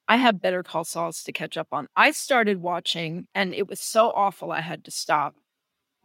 I 0.08 0.18
have 0.18 0.42
Better 0.42 0.63
Call 0.63 0.84
Sauls 0.84 1.24
to 1.24 1.32
catch 1.32 1.56
up 1.56 1.68
on. 1.72 1.88
I 1.96 2.12
started 2.12 2.62
watching 2.62 3.28
and 3.36 3.54
it 3.54 3.68
was 3.68 3.80
so 3.80 4.10
awful 4.10 4.51
I 4.51 4.62
had 4.62 4.84
to 4.86 4.92
stop. 4.92 5.36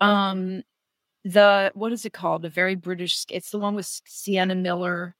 Um 0.00 0.62
the 1.24 1.72
what 1.74 1.90
is 1.92 2.04
it 2.04 2.12
called? 2.12 2.44
A 2.44 2.50
very 2.50 2.74
British 2.74 3.24
it's 3.30 3.50
the 3.50 3.58
one 3.58 3.74
with 3.74 3.86
Sienna 4.06 4.54
Miller 4.54 5.16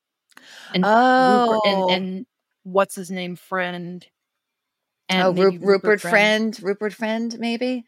and 0.74 0.84
Oh, 0.86 1.50
Rupert, 1.50 1.60
and, 1.66 1.90
and 1.90 2.26
what's 2.64 2.94
his 2.94 3.10
name 3.10 3.36
friend 3.36 4.06
and 5.08 5.22
oh, 5.22 5.30
Ru- 5.32 5.52
maybe 5.52 5.66
Rupert, 5.66 6.00
Friend, 6.00 6.58
Rupert 6.62 6.94
Friend, 6.94 7.38
maybe. 7.38 7.84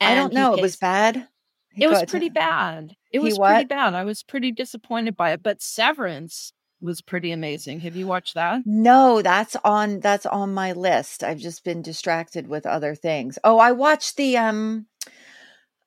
I 0.00 0.14
don't 0.14 0.32
know. 0.32 0.54
It 0.54 0.62
was 0.62 0.76
bad. 0.76 1.28
He 1.74 1.84
It 1.84 1.88
was 1.88 2.02
pretty 2.04 2.28
bad. 2.28 2.96
It 3.12 3.18
He 3.18 3.24
was 3.24 3.38
pretty 3.38 3.64
bad. 3.64 3.94
I 3.94 4.04
was 4.04 4.22
pretty 4.22 4.52
disappointed 4.52 5.16
by 5.16 5.32
it. 5.32 5.42
But 5.42 5.62
Severance 5.62 6.52
was 6.80 7.00
pretty 7.00 7.30
amazing. 7.32 7.80
Have 7.80 7.96
you 7.96 8.06
watched 8.06 8.34
that? 8.34 8.62
No, 8.64 9.22
that's 9.22 9.56
on 9.64 10.00
that's 10.00 10.26
on 10.26 10.54
my 10.54 10.72
list. 10.72 11.22
I've 11.22 11.38
just 11.38 11.64
been 11.64 11.82
distracted 11.82 12.46
with 12.48 12.66
other 12.66 12.94
things. 12.94 13.38
Oh, 13.44 13.58
I 13.58 13.72
watched 13.72 14.16
the 14.16 14.36
um 14.36 14.86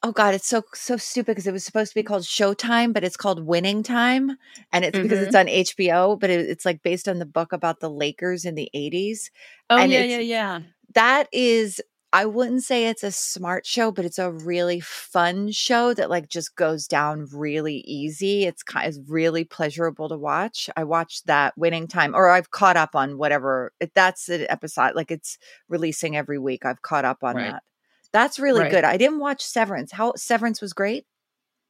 Oh 0.04 0.12
god, 0.12 0.36
it's 0.36 0.48
so 0.48 0.64
so 0.74 0.98
stupid 0.98 1.32
because 1.32 1.48
it 1.48 1.52
was 1.54 1.64
supposed 1.66 1.92
to 1.92 1.96
be 1.96 2.04
called 2.04 2.24
Showtime, 2.24 2.94
but 2.94 3.04
it's 3.04 3.18
called 3.18 3.46
Winning 3.46 3.82
Time, 3.82 4.38
and 4.72 4.86
it's 4.86 5.00
because 5.00 5.20
Mhm. 5.20 5.26
it's 5.28 5.36
on 5.36 5.48
HBO, 5.48 6.16
but 6.16 6.30
it, 6.30 6.42
it's 6.48 6.66
like 6.66 6.84
based 6.84 7.08
on 7.08 7.18
the 7.18 7.26
book 7.26 7.52
about 7.54 7.80
the 7.80 7.90
Lakers 7.90 8.46
in 8.46 8.54
the 8.56 8.70
80s. 8.74 9.32
Oh 9.70 9.78
And 9.78 9.92
yeah, 9.92 10.04
yeah, 10.04 10.20
yeah. 10.20 10.60
That 10.94 11.28
is 11.32 11.82
I 12.14 12.26
wouldn't 12.26 12.64
say 12.64 12.88
it's 12.88 13.04
a 13.04 13.12
smart 13.12 13.66
show, 13.66 13.92
but 13.92 14.06
it's 14.06 14.20
a 14.20 14.32
really 14.32 14.80
fun 14.80 15.52
show 15.52 15.94
that 15.94 16.10
like 16.10 16.30
just 16.30 16.56
goes 16.56 16.88
down 16.88 17.28
really 17.34 17.78
easy. 17.86 18.46
It's 18.46 18.64
kind 18.64 18.88
of 18.88 19.10
really 19.10 19.44
pleasurable 19.44 20.08
to 20.10 20.18
watch. 20.18 20.70
I 20.78 20.86
watched 20.86 21.28
that 21.28 21.58
Winning 21.58 21.88
Time, 21.88 22.16
or 22.16 22.30
I've 22.30 22.52
caught 22.52 22.78
up 22.78 22.96
on 22.96 23.18
whatever. 23.18 23.74
That's 23.96 24.30
an 24.30 24.46
episode, 24.50 24.96
like 24.96 25.12
it's 25.12 25.38
releasing 25.68 26.16
every 26.16 26.40
week. 26.40 26.66
I've 26.66 26.82
caught 26.82 27.04
up 27.06 27.22
on 27.24 27.36
Right. 27.36 27.52
that. 27.52 27.64
That's 28.14 28.40
really 28.40 28.62
Right. 28.62 28.72
good. 28.72 28.84
I 28.86 28.96
didn't 28.96 29.20
watch 29.20 29.42
Severance. 29.44 29.92
How 29.92 30.14
Severance 30.16 30.62
was 30.62 30.72
great. 30.72 31.06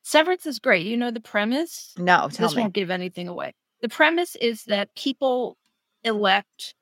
Severance 0.04 0.46
is 0.46 0.60
great. 0.60 0.86
You 0.86 0.96
know 0.98 1.10
the 1.10 1.20
premise? 1.20 1.92
No, 1.98 2.30
tell 2.32 2.48
this 2.50 2.56
me. 2.56 2.62
won't 2.62 2.74
give 2.76 2.92
anything 2.92 3.28
away. 3.28 3.56
The 3.82 3.90
premise 3.90 4.36
is 4.36 4.66
that 4.66 4.94
people 4.94 5.58
elect 6.04 6.76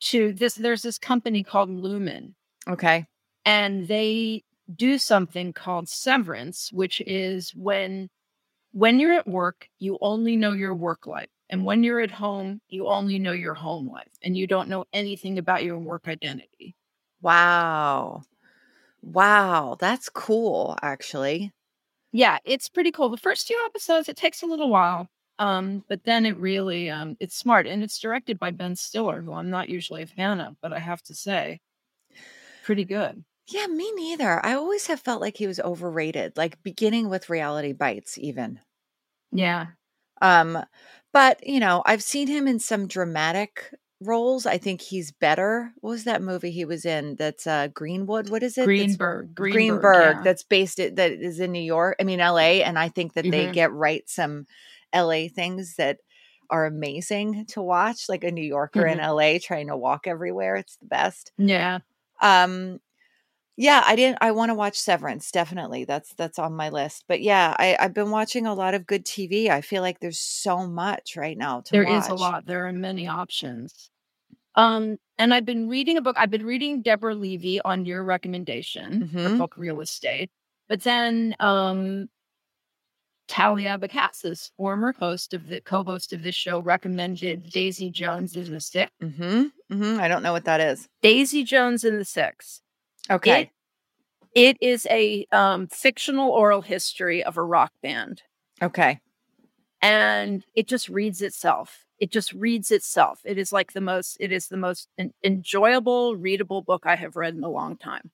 to 0.00 0.32
this. 0.32 0.56
There's 0.56 0.82
this 0.82 0.98
company 0.98 1.44
called 1.44 1.70
Lumon, 1.70 2.34
Okay. 2.68 3.06
and 3.44 3.86
they 3.88 4.42
do 4.74 4.98
something 4.98 5.52
called 5.52 5.88
severance, 5.88 6.72
which 6.72 7.00
is 7.02 7.50
when 7.54 8.08
when 8.72 9.00
you're 9.00 9.14
at 9.14 9.28
work, 9.28 9.68
you 9.78 9.98
only 10.02 10.36
know 10.36 10.52
your 10.52 10.74
work 10.74 11.06
life. 11.06 11.28
And 11.50 11.64
when 11.64 11.84
you're 11.84 12.00
at 12.00 12.10
home, 12.12 12.60
you 12.68 12.88
only 12.88 13.18
know 13.18 13.32
your 13.32 13.54
home 13.54 13.88
life 13.90 14.10
and 14.22 14.36
you 14.36 14.46
don't 14.46 14.68
know 14.68 14.86
anything 14.92 15.38
about 15.38 15.64
your 15.64 15.78
work 15.78 16.08
identity. 16.08 16.76
Wow. 17.20 18.22
Wow. 19.02 19.76
That's 19.80 20.08
cool, 20.10 20.76
actually. 20.82 21.52
Yeah, 22.12 22.38
it's 22.44 22.68
pretty 22.68 22.90
cool. 22.92 23.08
The 23.08 23.16
first 23.16 23.46
few 23.46 23.60
episodes, 23.66 24.08
it 24.08 24.16
takes 24.16 24.42
a 24.42 24.46
little 24.46 24.70
while. 24.70 25.08
Um, 25.38 25.84
but 25.88 26.04
then 26.04 26.26
it 26.26 26.36
really 26.36 26.88
um 26.90 27.16
it's 27.18 27.36
smart 27.36 27.66
and 27.66 27.82
it's 27.82 27.98
directed 27.98 28.38
by 28.38 28.52
Ben 28.52 28.76
Stiller, 28.76 29.20
who 29.20 29.32
I'm 29.32 29.50
not 29.50 29.68
usually 29.68 30.02
a 30.02 30.06
fan 30.06 30.40
of, 30.40 30.56
but 30.62 30.72
I 30.72 30.78
have 30.78 31.02
to 31.04 31.14
say, 31.14 31.60
pretty 32.64 32.84
good. 32.84 33.24
Yeah, 33.48 33.66
me 33.66 33.92
neither. 33.92 34.44
I 34.44 34.54
always 34.54 34.86
have 34.86 35.00
felt 35.00 35.20
like 35.20 35.36
he 35.36 35.46
was 35.46 35.60
overrated, 35.60 36.36
like 36.36 36.62
beginning 36.62 37.08
with 37.10 37.28
Reality 37.30 37.72
Bites, 37.72 38.16
even. 38.18 38.58
Yeah. 39.32 39.66
Um, 40.22 40.58
but 41.12 41.46
you 41.46 41.60
know, 41.60 41.82
I've 41.84 42.02
seen 42.02 42.26
him 42.28 42.48
in 42.48 42.58
some 42.58 42.86
dramatic 42.88 43.70
roles. 44.00 44.46
I 44.46 44.58
think 44.58 44.80
he's 44.80 45.12
better. 45.12 45.72
What 45.80 45.90
was 45.90 46.04
that 46.04 46.22
movie 46.22 46.50
he 46.50 46.64
was 46.64 46.84
in? 46.84 47.16
That's 47.16 47.46
uh 47.46 47.68
Greenwood. 47.68 48.30
What 48.30 48.42
is 48.42 48.52
it? 48.58 48.66
That's- 48.66 48.66
Greenberg. 48.66 49.34
Greenberg. 49.34 49.80
Greenberg. 49.82 50.16
yeah. 50.16 50.22
That's 50.22 50.42
based 50.42 50.78
it 50.78 50.96
that 50.96 51.12
is 51.12 51.38
in 51.40 51.52
New 51.52 51.62
York. 51.62 51.96
I 52.00 52.04
mean 52.04 52.20
LA. 52.20 52.62
And 52.64 52.78
I 52.78 52.88
think 52.88 53.12
that 53.14 53.24
they 53.30 53.46
Mhm. 53.46 53.52
get 53.52 53.72
right 53.72 54.02
some 54.08 54.46
LA 54.94 55.28
things 55.28 55.74
that 55.76 55.98
are 56.50 56.66
amazing 56.66 57.46
to 57.48 57.62
watch, 57.62 58.08
like 58.08 58.24
a 58.24 58.30
New 58.30 58.42
Yorker 58.44 58.86
in 58.86 58.98
Mhm. 58.98 59.04
LA 59.08 59.38
trying 59.38 59.68
to 59.68 59.76
walk 59.76 60.06
everywhere. 60.06 60.56
It's 60.56 60.76
the 60.76 60.86
best. 60.86 61.32
yeah. 61.38 61.78
Um 62.20 62.80
yeah, 63.56 63.84
I 63.86 63.96
didn't 63.96 64.18
I 64.20 64.32
want 64.32 64.50
to 64.50 64.54
watch 64.54 64.78
Severance, 64.80 65.30
definitely. 65.30 65.84
That's 65.84 66.14
that's 66.14 66.38
on 66.40 66.54
my 66.56 66.70
list. 66.70 67.04
But 67.08 67.20
yeah, 67.22 67.54
I, 67.58 67.76
I've 67.80 67.94
been 67.94 68.10
watching 68.10 68.46
a 68.46 68.54
lot 68.54 68.74
of 68.74 68.86
good 68.86 69.04
TV. 69.06 69.50
I 69.50 69.60
feel 69.60 69.82
like 69.82 70.00
there's 70.00 70.18
so 70.20 70.66
much 70.66 71.16
right 71.16 71.38
now 71.38 71.60
to 71.62 71.70
There 71.72 71.84
watch. 71.84 71.90
is 71.90 72.08
a 72.08 72.14
lot. 72.14 72.46
There 72.46 72.66
are 72.66 72.72
many 72.72 73.06
options. 73.08 73.90
Um, 74.56 74.98
and 75.18 75.34
I've 75.34 75.44
been 75.46 75.68
reading 75.68 75.96
a 75.98 76.02
book. 76.02 76.16
I've 76.18 76.30
been 76.30 76.46
reading 76.46 76.82
Deborah 76.82 77.14
Levy 77.14 77.60
on 77.62 77.86
your 77.86 78.04
recommendation, 78.04 79.06
her 79.22 79.30
Mhm. 79.30 79.38
book 79.38 79.56
Real 79.56 79.80
Estate. 79.80 80.30
But 80.68 80.82
then 80.82 81.34
um 81.40 82.08
Talia 83.28 83.78
Bacassis, 83.78 84.50
former 84.56 84.92
host 84.92 85.32
of 85.34 85.48
the 85.48 85.60
co-host 85.60 86.12
of 86.12 86.22
this 86.22 86.34
show, 86.34 86.58
recommended 86.60 87.50
Daisy 87.50 87.90
Jones 87.90 88.36
and 88.36 88.46
the 88.46 88.60
Six. 88.60 88.90
Mm-hmm. 89.02 89.44
Mm-hmm. 89.72 90.00
I 90.00 90.08
don't 90.08 90.22
know 90.22 90.32
what 90.32 90.44
that 90.44 90.60
is. 90.60 90.88
Daisy 91.02 91.42
Jones 91.44 91.84
and 91.84 91.98
the 91.98 92.04
Six. 92.04 92.60
Okay. 93.10 93.50
It, 94.34 94.56
it 94.60 94.66
is 94.66 94.86
a 94.90 95.26
um, 95.32 95.66
fictional 95.68 96.30
oral 96.30 96.60
history 96.62 97.22
of 97.24 97.36
a 97.36 97.42
rock 97.42 97.72
band. 97.82 98.22
okay. 98.62 99.00
and 99.82 100.44
it 100.54 100.66
just 100.68 100.88
reads 100.88 101.20
itself 101.22 101.84
it 101.98 102.10
just 102.10 102.32
reads 102.32 102.70
itself 102.70 103.20
it 103.24 103.38
is 103.38 103.52
like 103.52 103.72
the 103.72 103.80
most 103.80 104.16
it 104.20 104.32
is 104.32 104.48
the 104.48 104.56
most 104.56 104.88
en- 104.98 105.12
enjoyable 105.22 106.16
readable 106.16 106.62
book 106.62 106.82
i 106.86 106.96
have 106.96 107.16
read 107.16 107.34
in 107.34 107.44
a 107.44 107.48
long 107.48 107.76
time 107.76 108.10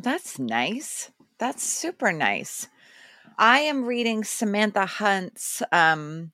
That's 0.00 0.38
nice. 0.38 1.10
That's 1.38 1.62
super 1.62 2.12
nice. 2.12 2.68
I 3.40 3.60
am 3.60 3.86
reading 3.86 4.22
Samantha 4.22 4.84
Hunt's 4.84 5.62
um 5.72 6.32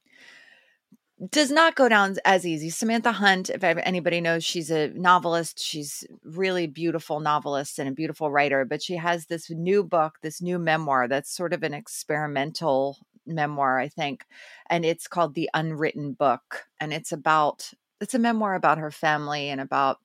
does 1.31 1.51
not 1.51 1.77
go 1.77 1.89
down 1.89 2.17
as 2.27 2.47
easy. 2.47 2.69
Samantha 2.69 3.13
Hunt, 3.13 3.49
if 3.49 3.65
anybody 3.65 4.21
knows, 4.21 4.45
she's 4.45 4.71
a 4.71 4.89
novelist. 4.89 5.59
She's 5.59 6.05
really 6.25 6.67
beautiful 6.67 7.21
novelist 7.21 7.79
and 7.79 7.89
a 7.89 7.93
beautiful 7.93 8.31
writer, 8.31 8.67
but 8.67 8.83
she 8.83 8.97
has 8.97 9.25
this 9.27 9.49
new 9.49 9.83
book, 9.83 10.19
this 10.21 10.43
new 10.43 10.59
memoir 10.59 11.09
that's 11.09 11.35
sort 11.35 11.55
of 11.55 11.63
an 11.63 11.73
experimental 11.73 12.99
memoir, 13.25 13.79
I 13.79 13.89
think, 13.89 14.27
and 14.69 14.85
it's 14.85 15.09
called 15.09 15.35
The 15.35 15.49
Unwritten 15.55 16.13
Book, 16.13 16.67
and 16.81 16.93
it's 16.93 17.13
about 17.13 17.73
it's 18.01 18.15
a 18.15 18.19
memoir 18.19 18.55
about 18.55 18.79
her 18.79 18.91
family 18.91 19.49
and 19.49 19.61
about 19.61 19.99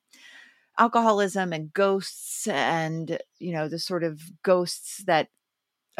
alcoholism 0.77 1.51
and 1.51 1.73
ghosts 1.73 2.47
and 2.47 3.19
you 3.39 3.51
know 3.51 3.67
the 3.67 3.79
sort 3.79 4.03
of 4.03 4.21
ghosts 4.43 5.03
that 5.07 5.27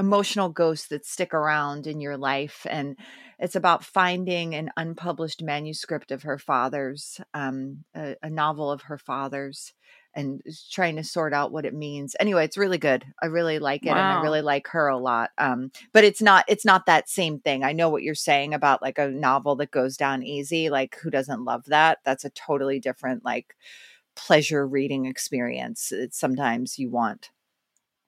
emotional 0.01 0.49
ghosts 0.49 0.87
that 0.87 1.05
stick 1.05 1.31
around 1.31 1.85
in 1.85 2.01
your 2.01 2.17
life 2.17 2.65
and 2.67 2.97
it's 3.37 3.55
about 3.55 3.85
finding 3.85 4.55
an 4.55 4.71
unpublished 4.75 5.43
manuscript 5.43 6.11
of 6.11 6.23
her 6.23 6.39
father's 6.39 7.21
um, 7.35 7.83
a, 7.95 8.15
a 8.23 8.29
novel 8.29 8.71
of 8.71 8.81
her 8.83 8.97
father's 8.97 9.73
and 10.15 10.41
trying 10.71 10.95
to 10.95 11.03
sort 11.03 11.33
out 11.33 11.51
what 11.51 11.65
it 11.65 11.75
means. 11.75 12.15
Anyway 12.19 12.43
it's 12.43 12.57
really 12.57 12.79
good. 12.79 13.05
I 13.21 13.27
really 13.27 13.59
like 13.59 13.85
it 13.85 13.89
and 13.89 13.99
i 13.99 14.21
really 14.23 14.41
like 14.41 14.67
her 14.69 14.87
a 14.87 14.97
lot 14.97 15.29
um, 15.37 15.71
but 15.93 16.03
it's 16.03 16.21
not 16.21 16.45
it's 16.47 16.65
not 16.65 16.87
that 16.87 17.07
same 17.07 17.39
thing. 17.39 17.63
I 17.63 17.71
know 17.71 17.89
what 17.89 18.01
you're 18.01 18.15
saying 18.15 18.55
about 18.55 18.81
like 18.81 18.97
a 18.97 19.07
novel 19.07 19.55
that 19.57 19.69
goes 19.69 19.97
down 19.97 20.23
easy 20.23 20.71
like 20.71 20.97
who 21.03 21.11
doesn't 21.11 21.45
love 21.45 21.65
that? 21.67 21.99
That's 22.03 22.25
a 22.25 22.31
totally 22.31 22.79
different 22.79 23.23
like 23.23 23.55
pleasure 24.15 24.67
reading 24.67 25.05
experience 25.05 25.91
it's 25.93 26.19
sometimes 26.19 26.77
you 26.77 26.89
want 26.89 27.29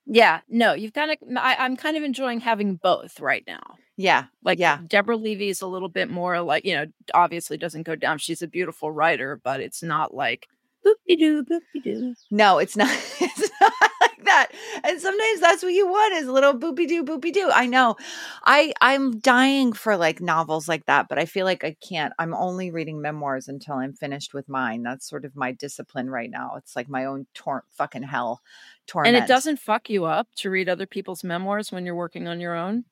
yeah 0.06 0.42
no 0.50 0.74
you've 0.74 0.94
got 0.94 1.06
to 1.08 1.18
I, 1.38 1.56
i'm 1.60 1.76
kind 1.78 1.98
of 1.98 2.04
enjoying 2.04 2.40
having 2.42 2.76
both 2.76 3.20
right 3.20 3.44
now. 3.48 3.78
Yeah 3.96 4.26
like 4.44 4.60
yeah. 4.60 4.80
Deborah 4.88 5.16
levy 5.16 5.50
is 5.50 5.62
a 5.62 5.68
little 5.68 5.90
bit 5.90 6.10
more 6.10 6.42
like 6.42 6.66
you 6.66 6.74
know 6.74 6.86
obviously 7.14 7.58
doesn't 7.58 7.84
go 7.84 7.96
down 7.96 8.18
she's 8.18 8.42
a 8.42 8.48
beautiful 8.48 8.92
writer 8.92 9.40
but 9.44 9.60
it's 9.62 9.84
not 9.84 10.14
like 10.14 10.48
boop-de-doo 10.86 11.44
boop-de-doo 11.44 12.16
No, 12.32 12.58
it's 12.60 12.76
not. 12.78 12.90
It's 13.22 13.50
not 13.62 13.74
like 14.02 14.24
that. 14.26 14.48
And 14.84 15.00
sometimes 15.00 15.40
that's 15.40 15.64
what 15.64 15.72
you 15.74 15.88
want 15.88 16.14
is 16.16 16.28
a 16.28 16.32
little 16.32 16.54
boopy 16.54 16.88
doo, 16.88 17.04
boopy 17.06 17.32
doo. 17.32 17.50
I 17.54 17.66
know. 17.68 17.96
I 18.44 18.74
I'm 18.82 19.20
dying 19.20 19.72
for 19.74 19.96
like 19.96 20.20
novels 20.22 20.68
like 20.68 20.86
that, 20.88 21.08
but 21.08 21.18
I 21.18 21.26
feel 21.26 21.46
like 21.46 21.64
I 21.64 21.76
can't. 21.88 22.14
I'm 22.20 22.34
only 22.34 22.70
reading 22.72 23.02
memoirs 23.02 23.48
until 23.48 23.76
I'm 23.76 23.94
finished 23.94 24.34
with 24.34 24.50
mine. 24.50 24.84
That's 24.84 25.08
sort 25.08 25.24
of 25.24 25.36
my 25.36 25.52
discipline 25.54 26.10
right 26.10 26.30
now. 26.30 26.56
It's 26.58 26.76
like 26.76 26.90
my 26.90 27.06
own 27.06 27.28
tor- 27.34 27.64
fucking 27.72 28.04
hell 28.04 28.42
torment. 28.88 29.16
and 29.16 29.24
it 29.24 29.28
doesn't 29.28 29.60
fuck 29.60 29.90
you 29.90 30.04
up 30.06 30.28
to 30.38 30.50
read 30.50 30.68
other 30.68 30.86
people's 30.86 31.24
memoirs 31.24 31.72
when 31.72 31.86
you're 31.86 31.96
working 31.96 32.28
on 32.28 32.42
your 32.42 32.56
own 32.56 32.84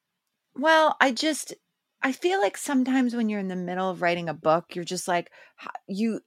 Well, 0.56 0.96
I 1.02 1.12
just 1.12 1.54
I 2.02 2.14
feel 2.14 2.40
like 2.40 2.58
sometimes 2.58 3.16
when 3.16 3.28
you're 3.30 3.40
in 3.42 3.48
the 3.50 3.56
middle 3.56 3.90
of 3.90 4.02
writing 4.02 4.30
a 4.30 4.34
book, 4.34 4.76
you're 4.76 4.86
just 4.86 5.08
like 5.08 5.30
you 5.88 6.22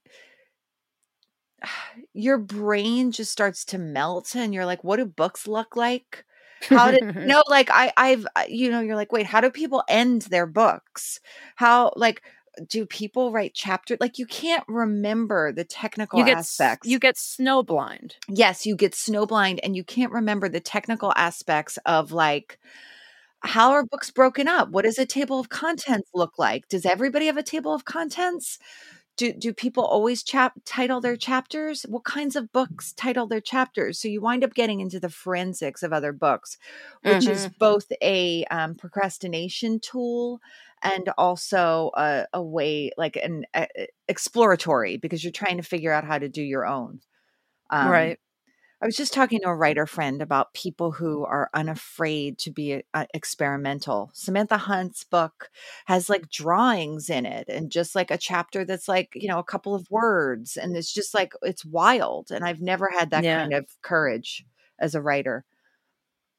your 2.12 2.38
brain 2.38 3.12
just 3.12 3.32
starts 3.32 3.64
to 3.66 3.78
melt 3.78 4.34
and 4.34 4.54
you're 4.54 4.66
like 4.66 4.84
what 4.84 4.96
do 4.96 5.06
books 5.06 5.46
look 5.46 5.76
like? 5.76 6.24
How 6.68 6.90
did 6.90 7.02
no 7.16 7.42
like 7.48 7.70
I 7.70 7.92
I've 7.96 8.26
you 8.48 8.70
know 8.70 8.80
you're 8.80 8.96
like 8.96 9.12
wait, 9.12 9.26
how 9.26 9.40
do 9.40 9.50
people 9.50 9.82
end 9.88 10.22
their 10.22 10.46
books? 10.46 11.20
How 11.56 11.92
like 11.96 12.22
do 12.68 12.86
people 12.86 13.32
write 13.32 13.52
chapter 13.52 13.96
like 13.98 14.18
you 14.18 14.26
can't 14.26 14.64
remember 14.68 15.50
the 15.50 15.64
technical 15.64 16.20
you 16.20 16.24
get 16.24 16.38
aspects 16.38 16.88
you 16.88 17.00
get 17.00 17.16
snowblind 17.16 18.12
yes, 18.28 18.64
you 18.64 18.76
get 18.76 18.92
snowblind 18.92 19.58
and 19.64 19.74
you 19.74 19.82
can't 19.82 20.12
remember 20.12 20.48
the 20.48 20.60
technical 20.60 21.12
aspects 21.16 21.78
of 21.84 22.12
like 22.12 22.60
how 23.40 23.72
are 23.72 23.84
books 23.84 24.10
broken 24.10 24.48
up? 24.48 24.70
What 24.70 24.84
does 24.84 24.98
a 24.98 25.04
table 25.04 25.38
of 25.38 25.50
contents 25.50 26.08
look 26.14 26.38
like? 26.38 26.66
Does 26.68 26.86
everybody 26.86 27.26
have 27.26 27.36
a 27.36 27.42
table 27.42 27.74
of 27.74 27.84
contents? 27.84 28.58
Do 29.16 29.33
do 29.33 29.53
people 29.55 29.85
always 29.85 30.22
chap 30.22 30.55
title 30.64 31.00
their 31.00 31.16
chapters? 31.16 31.83
What 31.88 32.05
kinds 32.05 32.35
of 32.37 32.53
books 32.53 32.92
title 32.92 33.27
their 33.29 33.40
chapters? 33.40 34.00
So 34.00 34.09
you 34.09 34.20
wind 34.20 34.42
up 34.42 34.55
getting 34.55 34.81
into 34.81 34.98
the 34.98 35.09
forensics 35.09 35.83
of 35.83 35.92
other 35.92 36.12
books, 36.12 36.59
which 37.05 37.29
is 37.29 37.46
both 37.59 37.87
a 38.03 38.44
um, 38.46 38.74
procrastination 38.74 39.79
tool 39.81 40.40
and 40.83 41.09
also 41.16 41.90
a, 41.96 42.27
a 42.33 42.42
way 42.42 42.90
like 42.96 43.16
an 43.16 43.46
uh, 43.55 43.66
exploratory 44.09 44.96
because 44.96 45.22
you're 45.22 45.33
trying 45.33 45.57
to 45.59 45.62
figure 45.62 45.92
out 45.92 46.05
how 46.05 46.18
to 46.18 46.29
do 46.29 46.42
your 46.42 46.66
own. 46.66 47.00
Um, 47.70 47.88
right 47.90 48.18
I 48.82 48.87
was 48.87 48.96
just 48.96 49.14
talking 49.14 49.40
to 49.40 49.48
a 49.48 49.54
writer 49.54 49.87
friend 49.87 50.20
about 50.20 50.52
people 50.52 50.92
who 50.92 51.24
are 51.24 51.48
unafraid 51.54 52.38
to 52.38 52.50
be 52.50 52.82
uh, 52.92 53.06
experimental. 53.14 54.10
Samantha 54.12 54.58
Hunt's 54.58 55.04
book 55.04 55.50
has 55.87 56.10
like 56.10 56.28
drawings 56.28 57.08
in 57.08 57.24
it 57.24 57.48
and 57.48 57.70
just 57.70 57.94
like 57.94 58.10
a 58.10 58.18
chapter 58.18 58.64
that's 58.64 58.88
like, 58.88 59.12
you 59.14 59.28
know, 59.28 59.38
a 59.38 59.44
couple 59.44 59.74
of 59.74 59.90
words. 59.90 60.56
And 60.58 60.76
it's 60.76 60.92
just 60.92 61.14
like, 61.14 61.32
it's 61.42 61.64
wild. 61.64 62.30
And 62.30 62.44
I've 62.44 62.60
never 62.60 62.90
had 62.90 63.10
that 63.10 63.24
Yeah. 63.24 63.40
kind 63.40 63.54
of 63.54 63.66
courage 63.80 64.44
as 64.78 64.94
a 64.94 65.00
writer. 65.00 65.44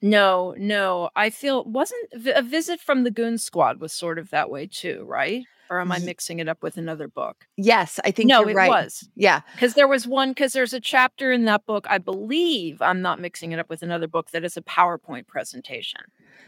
No, 0.02 0.54
no. 0.58 1.10
I 1.15 1.30
feel 1.30 1.63
wasn't 1.65 2.10
a 2.13 2.41
visit 2.41 2.80
from 2.80 3.04
the 3.04 3.12
Goon 3.12 3.38
Squad 3.38 3.80
was 3.80 3.93
sort 3.93 4.19
of 4.19 4.30
that 4.30 4.50
way 4.50 4.67
too, 4.67 5.04
right? 5.08 5.43
Or 5.69 5.80
am 5.80 5.91
I 5.91 5.99
mixing 5.99 6.39
it 6.39 6.47
up 6.47 6.62
with 6.62 6.78
another 6.78 7.08
book? 7.08 7.47
Yes, 7.58 7.99
I 8.04 8.12
think 8.12 8.28
no, 8.30 8.41
you're 8.41 8.51
it 8.51 8.56
right. 8.56 8.69
was 8.69 9.08
Yeah. 9.15 9.41
because 9.54 9.73
there 9.73 9.88
was 9.88 10.08
one 10.08 10.32
because 10.32 10.54
there's 10.54 10.73
a 10.73 10.80
chapter 10.80 11.32
in 11.32 11.45
that 11.45 11.65
book. 11.65 11.86
I 11.89 11.97
believe 11.97 12.82
I'm 12.82 13.01
not 13.01 13.19
mixing 13.19 13.51
it 13.51 13.60
up 13.60 13.69
with 13.69 13.82
another 13.82 14.08
book 14.08 14.32
that 14.32 14.43
is 14.43 14.58
a 14.58 14.62
PowerPoint 14.62 15.28
presentation. 15.28 16.01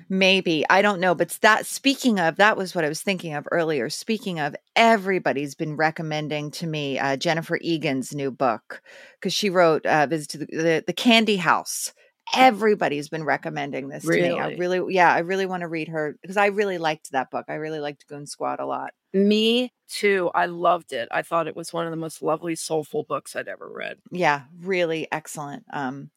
Maybe. 0.09 0.63
I 0.69 0.81
don't 0.81 0.99
know. 0.99 1.15
But 1.15 1.37
that 1.41 1.65
speaking 1.65 2.19
of, 2.19 2.37
that 2.37 2.55
was 2.57 2.75
what 2.75 2.85
I 2.85 2.89
was 2.89 3.01
thinking 3.01 3.33
of 3.33 3.47
earlier. 3.51 3.89
Speaking 3.89 4.39
of, 4.39 4.55
everybody's 4.75 5.55
been 5.55 5.75
recommending 5.75 6.51
to 6.51 6.67
me 6.67 6.99
uh, 6.99 7.17
Jennifer 7.17 7.57
Egan's 7.61 8.13
new 8.13 8.31
book 8.31 8.81
because 9.19 9.33
she 9.33 9.49
wrote 9.49 9.85
uh, 9.85 10.05
Visit 10.07 10.29
to 10.29 10.37
the, 10.39 10.45
the, 10.45 10.83
the 10.87 10.93
Candy 10.93 11.37
House. 11.37 11.93
Everybody's 12.35 13.09
been 13.09 13.23
recommending 13.23 13.87
this 13.89 14.03
to 14.03 14.09
me. 14.09 14.37
I 14.37 14.47
Really? 14.47 14.55
really, 14.77 14.93
yeah, 14.95 15.13
I 15.13 15.19
really 15.19 15.45
want 15.45 15.61
to 15.61 15.67
read 15.67 15.87
her 15.87 16.17
because 16.21 16.37
I 16.37 16.47
really 16.47 16.77
liked 16.77 17.11
that 17.11 17.31
book. 17.31 17.45
I 17.47 17.55
really 17.55 17.79
liked 17.79 18.07
Goon 18.07 18.25
Squad 18.27 18.59
a 18.59 18.65
lot. 18.65 18.91
Me 19.13 19.71
too. 19.87 20.29
I 20.35 20.47
loved 20.47 20.91
it. 20.93 21.07
I 21.11 21.21
thought 21.21 21.47
it 21.47 21.55
was 21.55 21.71
one 21.71 21.85
of 21.85 21.91
the 21.91 21.97
most 21.97 22.21
lovely, 22.21 22.55
soulful 22.55 23.03
books 23.03 23.35
I'd 23.35 23.47
ever 23.47 23.69
read. 23.69 23.97
Yeah, 24.11 24.43
really 24.61 25.07
excellent. 25.11 25.63
Um, 25.71 26.09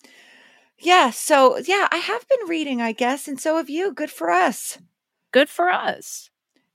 yeah, 0.79 1.11
so 1.11 1.59
yeah, 1.59 1.87
I 1.91 1.99
have 1.99 2.27
been 2.29 2.49
reading, 2.49 2.81
I 2.81 2.93
guess, 2.93 3.29
and 3.29 3.39
so 3.41 3.57
have 3.57 3.71
you. 3.71 3.93
Good 3.93 4.11
for 4.11 4.31
us. 4.31 4.79
Good 5.33 5.49
for 5.49 5.69
us. 5.71 6.30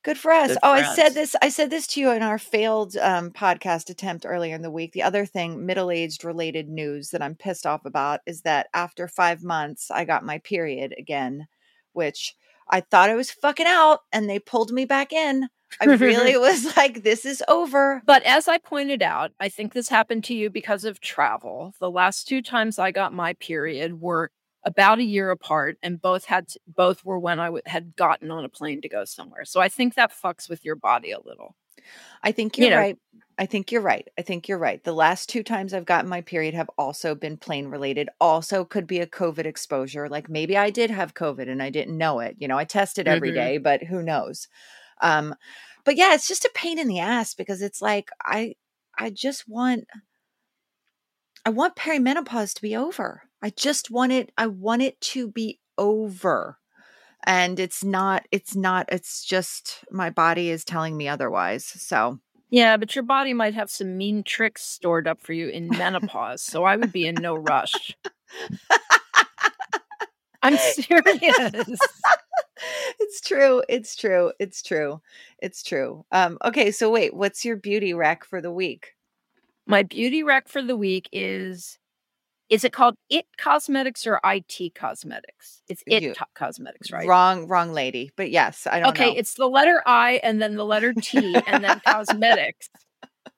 Good 0.05 0.19
for 0.19 0.31
us. 0.31 0.49
Good 0.49 0.59
oh, 0.61 0.77
for 0.77 0.83
I 0.83 0.93
said 0.93 1.15
this. 1.15 1.35
I 1.41 1.49
said 1.49 1.71
this 1.71 1.87
to 1.87 1.99
you 1.99 2.11
in 2.11 2.21
our 2.21 2.37
failed 2.37 2.95
um, 2.97 3.31
podcast 3.31 3.89
attempt 3.89 4.23
earlier 4.23 4.53
in 4.53 4.61
the 4.61 4.69
week. 4.69 4.91
The 4.91 5.01
other 5.01 5.25
thing, 5.25 5.65
middle-aged 5.65 6.23
related 6.23 6.69
news 6.69 7.09
that 7.09 7.23
I'm 7.23 7.33
pissed 7.33 7.65
off 7.65 7.85
about 7.85 8.19
is 8.27 8.41
that 8.41 8.67
after 8.75 9.07
five 9.07 9.43
months, 9.43 9.89
I 9.89 10.05
got 10.05 10.23
my 10.23 10.37
period 10.37 10.93
again, 10.95 11.47
which 11.93 12.35
I 12.69 12.81
thought 12.81 13.09
I 13.09 13.15
was 13.15 13.31
fucking 13.31 13.65
out, 13.65 14.01
and 14.13 14.29
they 14.29 14.37
pulled 14.37 14.71
me 14.71 14.85
back 14.85 15.11
in. 15.11 15.49
I 15.81 15.85
really 15.85 16.37
was 16.37 16.77
like, 16.77 17.01
"This 17.01 17.25
is 17.25 17.43
over." 17.47 18.03
But 18.05 18.21
as 18.25 18.47
I 18.47 18.59
pointed 18.59 19.01
out, 19.01 19.31
I 19.39 19.49
think 19.49 19.73
this 19.73 19.89
happened 19.89 20.23
to 20.25 20.35
you 20.35 20.51
because 20.51 20.85
of 20.85 21.01
travel. 21.01 21.73
The 21.79 21.89
last 21.89 22.27
two 22.27 22.43
times 22.43 22.77
I 22.77 22.91
got 22.91 23.11
my 23.11 23.33
period 23.33 23.99
were 24.01 24.29
about 24.65 24.99
a 24.99 25.03
year 25.03 25.29
apart, 25.31 25.77
and 25.83 26.01
both 26.01 26.25
had 26.25 26.47
to, 26.49 26.59
both 26.67 27.05
were 27.05 27.19
when 27.19 27.39
I 27.39 27.45
w- 27.45 27.61
had 27.65 27.95
gotten 27.95 28.31
on 28.31 28.43
a 28.43 28.49
plane 28.49 28.81
to 28.81 28.89
go 28.89 29.05
somewhere. 29.05 29.45
So 29.45 29.61
I 29.61 29.69
think 29.69 29.93
that 29.93 30.11
fucks 30.11 30.49
with 30.49 30.65
your 30.65 30.75
body 30.75 31.11
a 31.11 31.19
little. 31.23 31.55
I 32.23 32.31
think 32.31 32.57
You 32.57 32.65
you're 32.65 32.75
know- 32.75 32.81
right. 32.81 32.97
I 33.37 33.45
think 33.45 33.69
you're 33.71 33.81
right. 33.81 34.07
I 34.17 34.21
think 34.21 34.47
you're 34.47 34.57
right. 34.57 34.81
The 34.83 34.93
last 34.93 35.27
two 35.27 35.43
times 35.43 35.73
I've 35.73 35.85
gotten 35.85 36.09
my 36.09 36.21
period 36.21 36.53
have 36.53 36.69
also 36.77 37.15
been 37.15 37.35
plane 37.35 37.67
related. 37.67 38.09
Also, 38.21 38.63
could 38.63 38.87
be 38.87 39.01
a 39.01 39.05
COVID 39.07 39.45
exposure. 39.45 40.07
Like 40.07 40.29
maybe 40.29 40.55
I 40.57 40.69
did 40.69 40.89
have 40.89 41.13
COVID 41.13 41.49
and 41.49 41.61
I 41.61 41.69
didn't 41.69 41.97
know 41.97 42.21
it. 42.21 42.37
You 42.39 42.47
know, 42.47 42.57
I 42.57 42.63
tested 42.63 43.09
every 43.09 43.31
Mhm. 43.31 43.35
day, 43.35 43.57
but 43.57 43.83
who 43.83 44.01
knows? 44.01 44.47
Um, 45.01 45.35
but 45.83 45.97
yeah, 45.97 46.13
it's 46.13 46.29
just 46.29 46.45
a 46.45 46.51
pain 46.55 46.79
in 46.79 46.87
the 46.87 46.99
ass 46.99 47.33
because 47.33 47.61
it's 47.61 47.81
like 47.81 48.09
I, 48.21 48.55
I 48.97 49.09
just 49.09 49.49
want, 49.49 49.83
I 51.45 51.49
want 51.49 51.75
perimenopause 51.75 52.53
to 52.55 52.61
be 52.61 52.75
over. 52.75 53.23
I 53.45 53.51
just 53.51 53.91
want 53.91 54.11
it. 54.11 54.31
I 54.39 54.47
want 54.47 54.81
it 54.81 54.99
to 55.01 55.27
be 55.27 55.59
over. 55.77 56.57
And 57.27 57.59
it's 57.59 57.83
not. 57.83 58.25
It's 58.31 58.55
not. 58.55 58.87
It's 58.91 59.23
just 59.23 59.85
my 59.91 60.09
body 60.09 60.49
is 60.49 60.65
telling 60.65 60.97
me 60.97 61.07
otherwise. 61.07 61.63
So. 61.63 62.17
Yeah, 62.49 62.77
but 62.77 62.95
your 62.95 63.03
body 63.03 63.33
might 63.33 63.53
have 63.53 63.69
some 63.69 63.97
mean 63.97 64.23
tricks 64.23 64.63
stored 64.63 65.07
up 65.07 65.21
for 65.21 65.33
you 65.33 65.49
in 65.49 65.67
menopause. 65.67 66.41
so 66.41 66.63
I 66.63 66.75
would 66.75 66.91
be 66.91 67.05
in 67.05 67.13
no 67.21 67.35
rush. 67.35 67.95
I'm 70.41 70.57
serious. 70.57 71.21
it's 72.99 73.21
true. 73.21 73.61
It's 73.69 73.95
true. 73.95 74.33
It's 74.39 74.63
true. 74.63 75.01
It's 75.37 75.61
true. 75.61 76.03
Um, 76.11 76.39
okay, 76.43 76.71
so 76.71 76.89
wait, 76.89 77.13
what's 77.13 77.45
your 77.45 77.57
beauty 77.57 77.93
rec 77.93 78.25
for 78.25 78.41
the 78.41 78.51
week? 78.51 78.95
My 79.67 79.83
beauty 79.83 80.23
rec 80.23 80.47
for 80.47 80.63
the 80.63 80.75
week 80.75 81.07
is 81.11 81.77
is 82.49 82.63
it 82.63 82.73
called 82.73 82.95
It 83.09 83.25
Cosmetics 83.37 84.05
or 84.05 84.19
IT 84.23 84.75
Cosmetics? 84.75 85.61
It's 85.67 85.83
It 85.87 86.03
You- 86.03 86.13
Cosmetics, 86.35 86.91
right? 86.91 87.07
Wrong, 87.07 87.47
wrong 87.47 87.73
lady. 87.73 88.11
But 88.15 88.29
yes, 88.29 88.67
I 88.67 88.79
don't 88.79 88.83
know. 88.83 88.89
Okay, 88.89 89.13
know. 89.13 89.19
it's 89.19 89.33
the 89.33 89.47
letter 89.47 89.81
I 89.85 90.19
and 90.23 90.41
then 90.41 90.55
the 90.55 90.65
letter 90.65 90.93
T 90.93 91.35
and 91.47 91.63
then 91.63 91.81
cosmetics. 91.85 92.69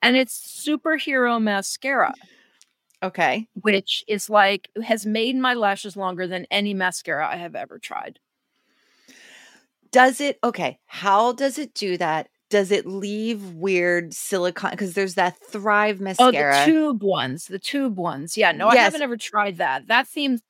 And 0.02 0.16
it's 0.16 0.64
superhero 0.66 1.42
mascara, 1.42 2.14
okay. 3.02 3.48
which 3.54 4.04
is 4.06 4.30
like 4.30 4.70
has 4.84 5.06
made 5.06 5.36
my 5.36 5.54
lashes 5.54 5.96
longer 5.96 6.26
than 6.26 6.46
any 6.50 6.74
mascara 6.74 7.26
I 7.26 7.36
have 7.36 7.56
ever 7.56 7.78
tried. 7.78 8.20
Does 9.90 10.20
it 10.20 10.38
okay? 10.44 10.78
How 10.86 11.32
does 11.32 11.58
it 11.58 11.74
do 11.74 11.96
that? 11.96 12.28
Does 12.50 12.70
it 12.70 12.86
leave 12.86 13.52
weird 13.52 14.14
silicone? 14.14 14.70
Because 14.70 14.94
there's 14.94 15.14
that 15.14 15.36
Thrive 15.50 16.00
mascara. 16.00 16.28
Oh, 16.28 16.64
the 16.64 16.64
tube 16.72 17.02
ones, 17.02 17.44
the 17.46 17.58
tube 17.58 17.98
ones. 17.98 18.36
Yeah, 18.36 18.52
no, 18.52 18.68
I 18.68 18.76
haven't 18.76 19.02
ever 19.02 19.16
tried 19.16 19.58
that. 19.58 19.88
That 19.88 20.06
seems 20.06 20.40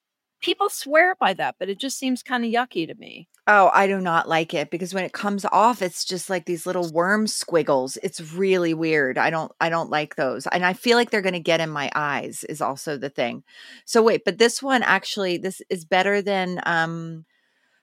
people 0.41 0.69
swear 0.71 1.17
by 1.19 1.35
that, 1.35 1.57
but 1.59 1.69
it 1.69 1.79
just 1.81 1.99
seems 1.99 2.23
kind 2.23 2.45
of 2.45 2.51
yucky 2.53 2.87
to 2.87 2.95
me. 2.95 3.29
oh, 3.49 3.71
I 3.73 3.87
do 3.89 3.99
not 4.01 4.29
like 4.29 4.53
it 4.55 4.71
because 4.71 4.95
when 4.95 5.05
it 5.05 5.13
comes 5.13 5.45
off, 5.51 5.83
it's 5.83 6.05
just 6.05 6.31
like 6.31 6.45
these 6.45 6.67
little 6.67 6.89
worm 6.93 7.27
squiggles. 7.27 7.97
It's 8.03 8.21
really 8.35 8.75
weird. 8.75 9.19
I 9.19 9.31
don't 9.31 9.51
I 9.61 9.69
don't 9.71 9.91
like 9.91 10.15
those. 10.15 10.47
And 10.47 10.65
I 10.65 10.75
feel 10.75 10.97
like 10.97 11.11
they're 11.11 11.23
gonna 11.23 11.41
get 11.41 11.61
in 11.61 11.71
my 11.71 11.91
eyes 11.95 12.45
is 12.45 12.61
also 12.61 12.97
the 12.97 13.09
thing. 13.11 13.43
So 13.87 14.03
wait, 14.03 14.23
but 14.25 14.39
this 14.39 14.63
one 14.63 14.83
actually 14.85 15.39
this 15.39 15.61
is 15.71 15.85
better 15.85 16.23
than 16.23 16.61
um 16.67 17.25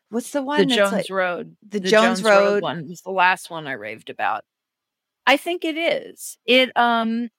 what's 0.09 0.31
the 0.31 0.41
one 0.41 0.67
the 0.67 0.75
Jones 0.75 0.91
like- 0.91 1.09
Road, 1.09 1.55
the 1.67 1.79
Jones 1.79 2.23
Road- 2.23 2.61
one 2.63 2.87
was 2.87 3.01
the 3.01 3.11
last 3.11 3.49
one 3.49 3.67
I 3.67 3.73
raved 3.73 4.09
about. 4.09 4.43
I 5.27 5.37
think 5.37 5.65
it 5.65 5.77
is. 5.77 6.37
It 6.45 6.75
um, 6.77 7.29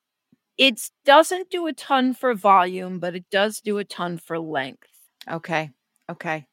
it 0.58 0.90
doesn't 1.04 1.50
do 1.50 1.66
a 1.66 1.72
ton 1.72 2.14
for 2.14 2.34
volume, 2.34 2.98
but 2.98 3.14
it 3.14 3.26
does 3.30 3.60
do 3.60 3.78
a 3.78 3.84
ton 3.84 4.18
for 4.18 4.38
length. 4.38 4.88
Okay. 5.30 5.70
Okay. 6.10 6.46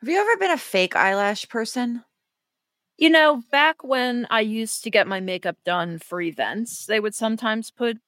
Have 0.00 0.08
you 0.08 0.18
ever 0.18 0.36
been 0.36 0.50
a 0.50 0.58
fake 0.58 0.96
eyelash 0.96 1.48
person? 1.48 2.04
You 2.96 3.10
know, 3.10 3.42
back 3.50 3.82
when 3.82 4.26
I 4.30 4.40
used 4.40 4.84
to 4.84 4.90
get 4.90 5.08
my 5.08 5.20
makeup 5.20 5.56
done 5.64 5.98
for 5.98 6.20
events, 6.20 6.86
they 6.86 7.00
would 7.00 7.14
sometimes 7.14 7.70
put 7.70 7.98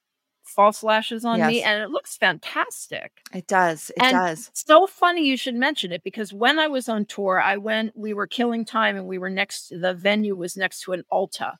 false 0.48 0.82
lashes 0.82 1.24
on 1.24 1.40
me, 1.46 1.62
and 1.62 1.82
it 1.82 1.90
looks 1.90 2.16
fantastic. 2.16 3.12
It 3.34 3.46
does. 3.46 3.90
It 3.90 4.02
And 4.02 4.12
does. 4.12 4.50
So 4.54 4.86
funny 4.86 5.26
you 5.26 5.36
should 5.36 5.54
mention 5.54 5.92
it 5.92 6.02
because 6.04 6.32
when 6.32 6.58
I 6.58 6.68
was 6.68 6.88
on 6.88 7.04
tour, 7.04 7.40
I 7.40 7.56
went, 7.56 7.96
we 7.96 8.14
were 8.14 8.26
killing 8.26 8.64
time 8.64 8.96
and 8.96 9.06
we 9.06 9.18
were 9.18 9.30
next, 9.30 9.68
the 9.70 9.94
venue 9.94 10.36
was 10.36 10.56
next 10.56 10.80
to 10.82 10.92
an 10.92 11.04
Ulta. 11.12 11.54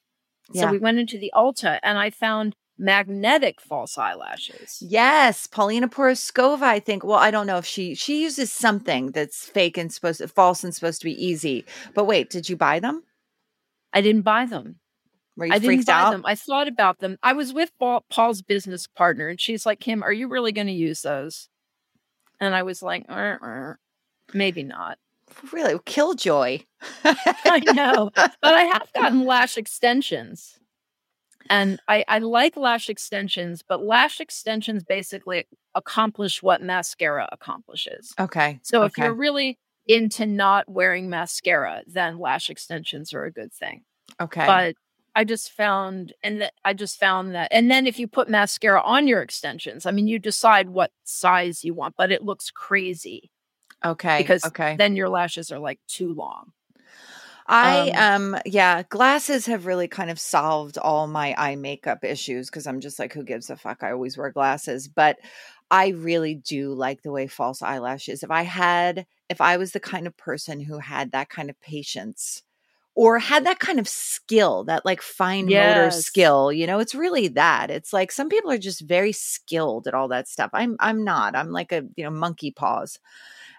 So 0.55 0.61
Yeah. 0.63 0.71
we 0.71 0.79
went 0.79 0.99
into 0.99 1.19
the 1.19 1.33
Ulta 1.35 1.79
and 1.83 1.99
I 1.99 2.11
found 2.11 2.55
magnetic 2.79 3.61
false 3.61 3.99
eyelashes. 3.99 4.79
Yes, 4.81 5.47
Paulina 5.47 5.89
Porizkova, 5.89 6.63
I 6.63 6.79
think. 6.79 7.05
Well, 7.05 7.19
I 7.19 7.31
don't 7.31 7.47
know 7.47 7.57
if 7.57 7.67
she 7.67 7.95
she 7.95 8.23
uses 8.23 8.53
something 8.53 9.13
that's 9.13 9.47
fake 9.47 9.77
and 9.79 9.93
supposed 9.93 10.21
to 10.21 10.29
false 10.29 10.63
and 10.63 10.75
supposed 10.75 11.01
to 11.01 11.07
be 11.07 11.25
easy. 11.25 11.65
But 11.95 12.05
wait, 12.05 12.31
did 12.31 12.49
you 12.49 12.57
buy 12.57 12.81
them? 12.81 13.03
I 13.93 14.01
didn't 14.03 14.23
buy 14.23 14.47
them. 14.47 14.77
Were 15.37 15.47
you 15.47 15.53
I 15.53 15.59
didn't 15.59 15.69
freaked 15.69 15.87
buy 15.87 15.93
out? 15.93 16.11
them. 16.13 16.23
I 16.25 16.35
thought 16.35 16.69
about 16.69 17.01
them. 17.01 17.19
I 17.23 17.33
was 17.35 17.53
with 17.53 17.71
Paul's 17.79 18.43
business 18.43 18.87
partner 18.87 19.29
and 19.29 19.41
she's 19.41 19.67
like, 19.67 19.81
Kim, 19.81 20.03
are 20.03 20.13
you 20.13 20.29
really 20.29 20.53
going 20.53 20.67
to 20.67 20.73
use 20.73 21.03
those? 21.03 21.49
And 22.41 22.55
I 22.55 22.63
was 22.63 22.83
like, 22.83 23.05
"Er, 23.11 23.39
er, 23.43 23.79
maybe 24.35 24.63
not. 24.63 24.99
Really, 25.53 25.79
killjoy. 25.85 26.61
I 27.05 27.63
know, 27.75 28.11
but 28.15 28.35
I 28.43 28.63
have 28.63 28.93
gotten 28.95 29.25
lash 29.25 29.57
extensions. 29.57 30.59
And 31.49 31.81
I, 31.89 32.05
I 32.09 32.19
like 32.19 32.57
lash 32.57 32.89
extensions, 32.89 33.63
but 33.67 33.83
lash 33.83 34.21
extensions 34.21 34.85
basically 34.85 35.47
accomplish 35.75 36.43
what 36.43 36.63
mascara 36.63 37.29
accomplishes. 37.31 38.15
Okay. 38.19 38.61
So 38.63 38.83
if 38.83 38.93
okay. 38.93 39.05
you're 39.05 39.15
really 39.15 39.59
into 39.87 40.27
not 40.27 40.69
wearing 40.69 41.09
mascara, 41.09 41.83
then 41.87 42.19
lash 42.19 42.51
extensions 42.51 43.13
are 43.13 43.25
a 43.25 43.33
good 43.33 43.53
thing. 43.53 43.83
okay. 44.21 44.47
But 44.47 44.75
I 45.17 45.25
just 45.25 45.51
found, 45.51 46.13
and 46.23 46.41
th- 46.41 46.51
I 46.63 46.75
just 46.75 47.01
found 47.01 47.35
that, 47.35 47.49
and 47.51 47.71
then 47.71 47.87
if 47.87 47.99
you 47.99 48.07
put 48.07 48.29
mascara 48.29 48.83
on 48.83 49.09
your 49.09 49.23
extensions, 49.23 49.87
I 49.87 49.91
mean, 49.91 50.07
you 50.07 50.19
decide 50.19 50.69
what 50.69 50.93
size 51.05 51.65
you 51.65 51.73
want, 51.73 51.95
but 51.97 52.13
it 52.13 52.23
looks 52.23 52.51
crazy 52.51 53.31
okay. 53.83 54.19
because 54.19 54.45
okay. 54.45 54.77
then 54.77 54.95
your 54.95 55.09
lashes 55.09 55.51
are 55.51 55.59
like 55.59 55.81
too 55.89 56.13
long. 56.13 56.53
I 57.49 57.91
um 57.91 58.37
yeah, 58.45 58.83
glasses 58.83 59.47
have 59.47 59.67
really 59.67 59.89
kind 59.89 60.11
of 60.11 60.19
solved 60.19 60.79
all 60.79 61.07
my 61.07 61.35
eye 61.39 61.57
makeup 61.57 62.05
issues 62.05 62.51
because 62.51 62.67
I'm 62.67 62.81
just 62.81 62.99
like, 62.99 63.13
who 63.13 63.23
gives 63.23 63.49
a 63.49 63.57
fuck? 63.57 63.83
I 63.83 63.93
always 63.93 64.19
wear 64.19 64.31
glasses. 64.31 64.89
But 64.89 65.19
I 65.71 65.89
really 65.89 66.35
do 66.35 66.75
like 66.75 67.03
the 67.03 67.13
way 67.13 67.27
false 67.27 67.63
eyelashes. 67.63 68.23
If 68.23 68.31
I 68.31 68.43
had 68.43 69.07
if 69.31 69.41
I 69.41 69.57
was 69.57 69.73
the 69.73 69.81
kind 69.81 70.07
of 70.07 70.17
person 70.17 70.61
who 70.61 70.79
had 70.79 71.13
that 71.13 71.31
kind 71.31 71.49
of 71.49 71.59
patience 71.61 72.43
or 72.97 73.19
had 73.19 73.45
that 73.45 73.59
kind 73.59 73.79
of 73.79 73.87
skill, 73.87 74.65
that 74.65 74.85
like 74.85 75.03
fine 75.03 75.45
motor 75.45 75.91
skill. 75.91 76.51
You 76.51 76.67
know, 76.67 76.81
it's 76.81 76.95
really 76.95 77.29
that. 77.29 77.71
It's 77.71 77.93
like 77.93 78.11
some 78.11 78.29
people 78.31 78.51
are 78.51 78.59
just 78.59 78.81
very 78.81 79.13
skilled 79.13 79.87
at 79.87 79.95
all 79.95 80.09
that 80.09 80.29
stuff. 80.29 80.51
I'm 80.53 80.77
I'm 80.81 81.05
not. 81.05 81.37
I'm 81.37 81.53
like 81.53 81.71
a, 81.73 81.85
you 81.95 82.03
know, 82.03 82.11
monkey 82.11 82.51
paws. 82.51 82.99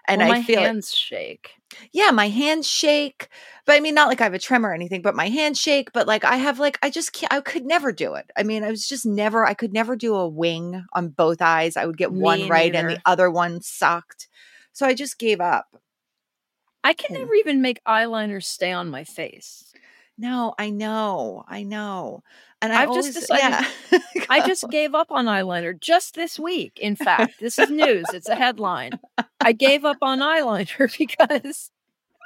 And 0.08 0.20
Well, 0.20 0.32
I 0.32 0.42
feel 0.42 0.60
hands 0.60 0.92
shake. 0.94 1.52
yeah, 1.92 2.10
my 2.10 2.28
hands 2.28 2.66
shake, 2.66 3.28
but 3.66 3.76
I 3.76 3.80
mean, 3.80 3.94
not 3.94 4.08
like 4.08 4.22
I 4.22 4.24
have 4.24 4.32
a 4.32 4.38
tremor 4.38 4.70
or 4.70 4.74
anything, 4.74 5.02
but 5.02 5.14
my 5.14 5.28
hands 5.28 5.60
shake. 5.60 5.92
But 5.92 6.06
like, 6.06 6.24
I 6.24 6.36
have 6.36 6.58
like, 6.58 6.78
I 6.82 6.88
just 6.88 7.12
can't, 7.12 7.30
I 7.30 7.42
could 7.42 7.66
never 7.66 7.92
do 7.92 8.14
it. 8.14 8.30
I 8.34 8.42
mean, 8.42 8.64
I 8.64 8.70
was 8.70 8.88
just 8.88 9.04
never, 9.04 9.46
I 9.46 9.52
could 9.52 9.74
never 9.74 9.96
do 9.96 10.14
a 10.14 10.26
wing 10.26 10.82
on 10.94 11.10
both 11.10 11.42
eyes. 11.42 11.76
I 11.76 11.84
would 11.84 11.98
get 11.98 12.10
Me 12.10 12.20
one 12.20 12.48
right 12.48 12.74
and 12.74 12.88
the 12.88 13.00
other 13.04 13.30
one 13.30 13.60
sucked. 13.60 14.28
So 14.72 14.86
I 14.86 14.94
just 14.94 15.18
gave 15.18 15.42
up. 15.42 15.76
I 16.88 16.94
can 16.94 17.14
hmm. 17.14 17.20
never 17.20 17.34
even 17.34 17.60
make 17.60 17.84
eyeliner 17.84 18.42
stay 18.42 18.72
on 18.72 18.88
my 18.88 19.04
face. 19.04 19.74
No, 20.16 20.54
I 20.58 20.70
know, 20.70 21.44
I 21.46 21.62
know. 21.62 22.22
And 22.62 22.72
I 22.72 22.84
I've 22.84 22.94
just 22.94 23.12
decided- 23.12 23.66
yeah. 23.92 23.98
I 24.30 24.46
just 24.46 24.68
gave 24.70 24.94
up 24.94 25.12
on 25.12 25.26
eyeliner 25.26 25.78
just 25.78 26.14
this 26.14 26.38
week. 26.38 26.78
In 26.80 26.96
fact, 26.96 27.40
this 27.40 27.58
is 27.58 27.70
news. 27.70 28.06
It's 28.14 28.28
a 28.28 28.34
headline. 28.34 28.98
I 29.38 29.52
gave 29.66 29.84
up 29.84 29.98
on 30.00 30.20
eyeliner 30.20 30.96
because 30.98 31.70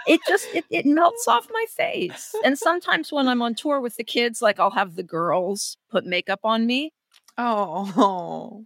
it 0.07 0.21
just 0.29 0.47
it, 0.55 0.65
it 0.71 0.87
melts 0.87 1.27
off 1.27 1.49
my 1.53 1.65
face. 1.69 2.33
And 2.45 2.57
sometimes 2.57 3.13
when 3.13 3.27
I'm 3.27 3.43
on 3.43 3.57
tour 3.57 3.81
with 3.81 3.97
the 3.97 4.05
kids, 4.05 4.41
like 4.41 4.61
I'll 4.61 4.71
have 4.71 4.95
the 4.95 5.03
girls 5.03 5.77
put 5.91 6.07
makeup 6.07 6.41
on 6.45 6.67
me 6.67 6.93
oh, 7.39 8.65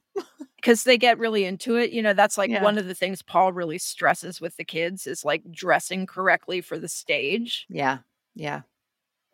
because 0.67 0.83
they 0.83 0.99
get 0.99 1.17
really 1.21 1.45
into 1.45 1.77
it. 1.77 1.93
You 1.93 2.03
know, 2.03 2.13
that's 2.13 2.37
like 2.37 2.51
Yeah. 2.51 2.61
one 2.65 2.77
of 2.77 2.87
the 2.87 2.95
things 2.95 3.23
Paul 3.23 3.53
really 3.53 3.79
stresses 3.79 4.41
with 4.41 4.57
the 4.57 4.65
kids 4.65 5.07
is 5.07 5.25
like 5.25 5.49
dressing 5.53 6.07
correctly 6.07 6.61
for 6.61 6.77
the 6.77 6.89
stage. 6.89 7.67
yeah, 7.69 7.99
yeah. 8.35 8.63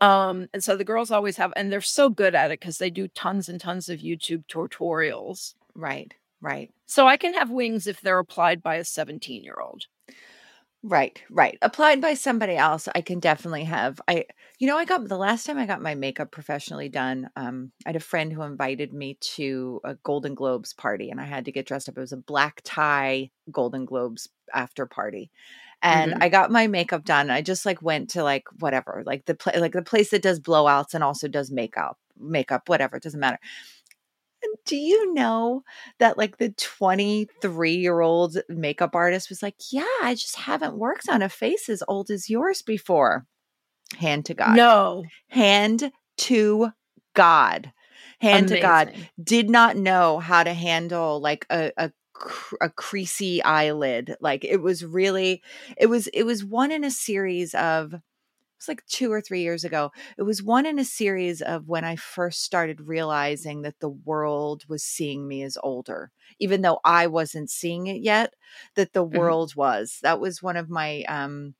Um, 0.03 0.49
and 0.53 0.63
so 0.63 0.77
the 0.77 0.85
girls 0.85 1.11
always 1.11 1.39
have, 1.39 1.53
and 1.57 1.73
they're 1.73 1.81
so 1.81 2.11
good 2.11 2.35
at 2.35 2.51
it 2.51 2.61
because 2.61 2.77
they 2.77 2.91
do 2.91 3.09
tons 3.09 3.49
and 3.49 3.59
tons 3.59 3.89
of 3.89 4.01
YouTube 4.01 4.45
tutorials. 4.47 5.55
Right, 5.75 6.13
right. 6.43 6.71
So 6.87 7.07
I 7.07 7.17
can 7.17 7.33
have 7.35 7.51
wings 7.51 7.87
if 7.87 8.01
they're 8.03 8.19
applied 8.19 8.63
by 8.63 8.75
a 8.77 8.85
17 8.85 9.43
year 9.43 9.57
old. 9.59 9.87
Right, 10.85 11.23
right. 11.31 11.57
Applied 11.63 12.01
by 12.01 12.15
somebody 12.15 12.57
else, 12.57 12.89
I 12.93 13.03
can 13.03 13.21
definitely 13.21 13.63
have. 13.65 14.01
I, 14.09 14.25
you 14.59 14.67
know, 14.67 14.77
I 14.77 14.85
got 14.85 15.07
the 15.07 15.17
last 15.17 15.47
time 15.47 15.57
I 15.57 15.65
got 15.65 15.81
my 15.81 15.95
makeup 15.95 16.33
professionally 16.33 16.89
done. 16.89 17.31
Um, 17.37 17.71
I 17.87 17.91
had 17.91 17.97
a 17.97 18.01
friend 18.01 18.33
who 18.33 18.43
invited 18.43 18.93
me 18.93 19.17
to 19.37 19.81
a 19.85 19.95
Golden 19.95 20.35
Globes 20.35 20.73
party, 20.73 21.09
and 21.11 21.21
I 21.21 21.25
had 21.25 21.45
to 21.45 21.53
get 21.53 21.67
dressed 21.67 21.89
up. 21.89 21.97
It 21.97 22.01
was 22.01 22.13
a 22.13 22.17
black 22.17 22.63
tie 22.65 23.31
Golden 23.53 23.85
Globes 23.85 24.29
after 24.53 24.85
party, 24.85 25.31
and 25.83 26.15
Mhm. 26.15 26.19
I 26.21 26.29
got 26.29 26.51
my 26.51 26.67
makeup 26.67 27.05
done. 27.05 27.31
I 27.31 27.43
just 27.43 27.65
like 27.65 27.81
went 27.81 28.11
to 28.11 28.25
like 28.25 28.45
whatever, 28.59 29.05
like 29.07 29.27
the 29.27 29.37
pla- 29.37 29.61
like 29.61 29.73
the 29.75 29.83
place 29.83 30.11
that 30.11 30.23
does 30.23 30.41
blowouts 30.41 30.95
and 30.95 31.05
also 31.05 31.29
does 31.29 31.53
makeup, 31.53 31.97
makeup, 32.19 32.69
whatever. 32.69 32.97
It 32.97 33.05
doesn't 33.05 33.21
matter. 33.21 33.39
Do 34.65 34.77
you 34.77 35.13
know 35.15 35.63
that 35.99 36.19
like 36.19 36.39
the 36.39 36.51
23 36.51 37.73
year 37.75 38.01
old 38.01 38.39
makeup 38.49 38.95
artist 38.95 39.29
was 39.29 39.43
like, 39.43 39.57
Yeah, 39.71 39.85
I 40.03 40.15
just 40.15 40.37
haven't 40.37 40.79
worked 40.79 41.09
on 41.09 41.23
a 41.23 41.29
face 41.29 41.69
as 41.69 41.83
old 41.89 42.11
as 42.11 42.31
yours 42.31 42.63
before. 42.63 43.27
Hand 43.99 44.27
to 44.27 44.35
God. 44.35 44.57
No. 44.57 45.05
Hand 45.29 45.93
to 46.19 46.71
God. 47.15 47.73
Hand 48.21 48.49
to 48.49 48.61
God. 48.61 48.93
Did 49.23 49.51
not 49.51 49.77
know 49.77 50.19
how 50.19 50.45
to 50.45 50.55
handle 50.55 51.21
like 51.21 51.47
a, 51.51 51.73
a 51.77 51.91
a 52.61 52.69
creasy 52.69 53.43
eyelid 53.43 54.17
like 54.21 54.45
it 54.45 54.59
was 54.59 54.85
really 54.85 55.43
it 55.77 55.87
was 55.87 56.07
it 56.09 56.25
was 56.25 56.45
one 56.45 56.71
in 56.71 56.85
a 56.85 56.91
series 56.91 57.55
of 57.55 57.95
was 58.63 58.69
like 58.69 58.85
two 58.87 59.13
or 59.13 59.21
three 59.21 59.43
years 59.43 59.65
ago. 59.65 59.91
It 60.19 60.23
was 60.23 60.43
one 60.43 60.67
in 60.67 60.79
a 60.79 60.85
series 60.85 61.43
of 61.43 61.69
when 61.69 61.85
I 61.85 61.97
first 61.97 62.43
started 62.43 62.81
realizing 62.81 63.63
that 63.63 63.81
the 63.81 63.91
world 63.91 64.65
was 64.69 64.83
seeing 64.85 65.27
me 65.29 65.43
as 65.43 65.59
older, 65.63 66.11
even 66.39 66.63
though 66.63 66.81
I 66.85 67.07
wasn't 67.07 67.51
seeing 67.51 67.87
it 67.89 68.03
yet, 68.03 68.35
that 68.77 68.93
the 68.93 69.05
Mhm. 69.13 69.33
world 69.33 69.55
was. 69.57 69.99
That 70.03 70.21
was 70.21 70.43
one 70.43 70.57
of 70.57 70.71
my 70.71 71.03
um 71.05 71.55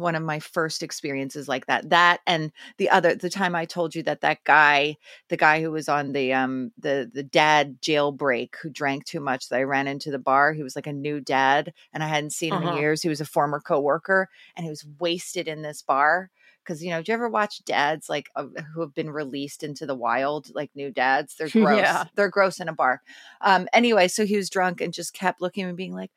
one 0.00 0.14
of 0.16 0.22
my 0.22 0.38
first 0.40 0.82
experiences 0.82 1.48
like 1.48 1.66
that 1.66 1.88
that 1.90 2.20
and 2.26 2.52
the 2.78 2.90
other 2.90 3.14
the 3.14 3.30
time 3.30 3.54
i 3.54 3.64
told 3.64 3.94
you 3.94 4.02
that 4.02 4.20
that 4.22 4.42
guy 4.44 4.96
the 5.28 5.36
guy 5.36 5.60
who 5.60 5.70
was 5.70 5.88
on 5.88 6.12
the 6.12 6.32
um 6.32 6.72
the 6.78 7.10
the 7.12 7.22
dad 7.22 7.80
jailbreak 7.80 8.54
who 8.62 8.70
drank 8.70 9.04
too 9.04 9.20
much 9.20 9.48
that 9.48 9.56
i 9.58 9.62
ran 9.62 9.86
into 9.86 10.10
the 10.10 10.18
bar 10.18 10.52
he 10.52 10.62
was 10.62 10.76
like 10.76 10.86
a 10.86 10.92
new 10.92 11.20
dad 11.20 11.72
and 11.92 12.02
i 12.02 12.06
hadn't 12.06 12.30
seen 12.32 12.54
him 12.54 12.62
Uh-huh. 12.62 12.70
in 12.70 12.76
years 12.80 13.02
he 13.02 13.08
was 13.08 13.20
a 13.20 13.24
former 13.26 13.60
coworker 13.60 14.28
and 14.56 14.64
he 14.64 14.70
was 14.70 14.86
wasted 14.98 15.48
in 15.48 15.62
this 15.62 15.82
bar 15.82 16.30
because 16.64 16.82
you 16.82 16.90
know 16.90 17.02
do 17.02 17.10
you 17.10 17.14
ever 17.14 17.28
watch 17.28 17.64
dads 17.64 18.08
like 18.08 18.28
uh, 18.36 18.46
who 18.74 18.80
have 18.80 18.94
been 18.94 19.10
released 19.10 19.62
into 19.62 19.86
the 19.86 19.94
wild 19.94 20.48
like 20.54 20.70
new 20.74 20.90
dads 20.90 21.34
they're 21.36 21.48
gross 21.58 21.78
Yeah. 21.80 22.04
they're 22.14 22.28
gross 22.28 22.60
in 22.60 22.68
a 22.68 22.72
bar 22.74 23.00
um 23.40 23.66
anyway 23.72 24.08
so 24.08 24.24
he 24.26 24.36
was 24.36 24.50
drunk 24.50 24.80
and 24.80 24.92
just 24.92 25.12
kept 25.14 25.40
looking 25.40 25.64
and 25.64 25.76
being 25.76 25.94
like 25.94 26.10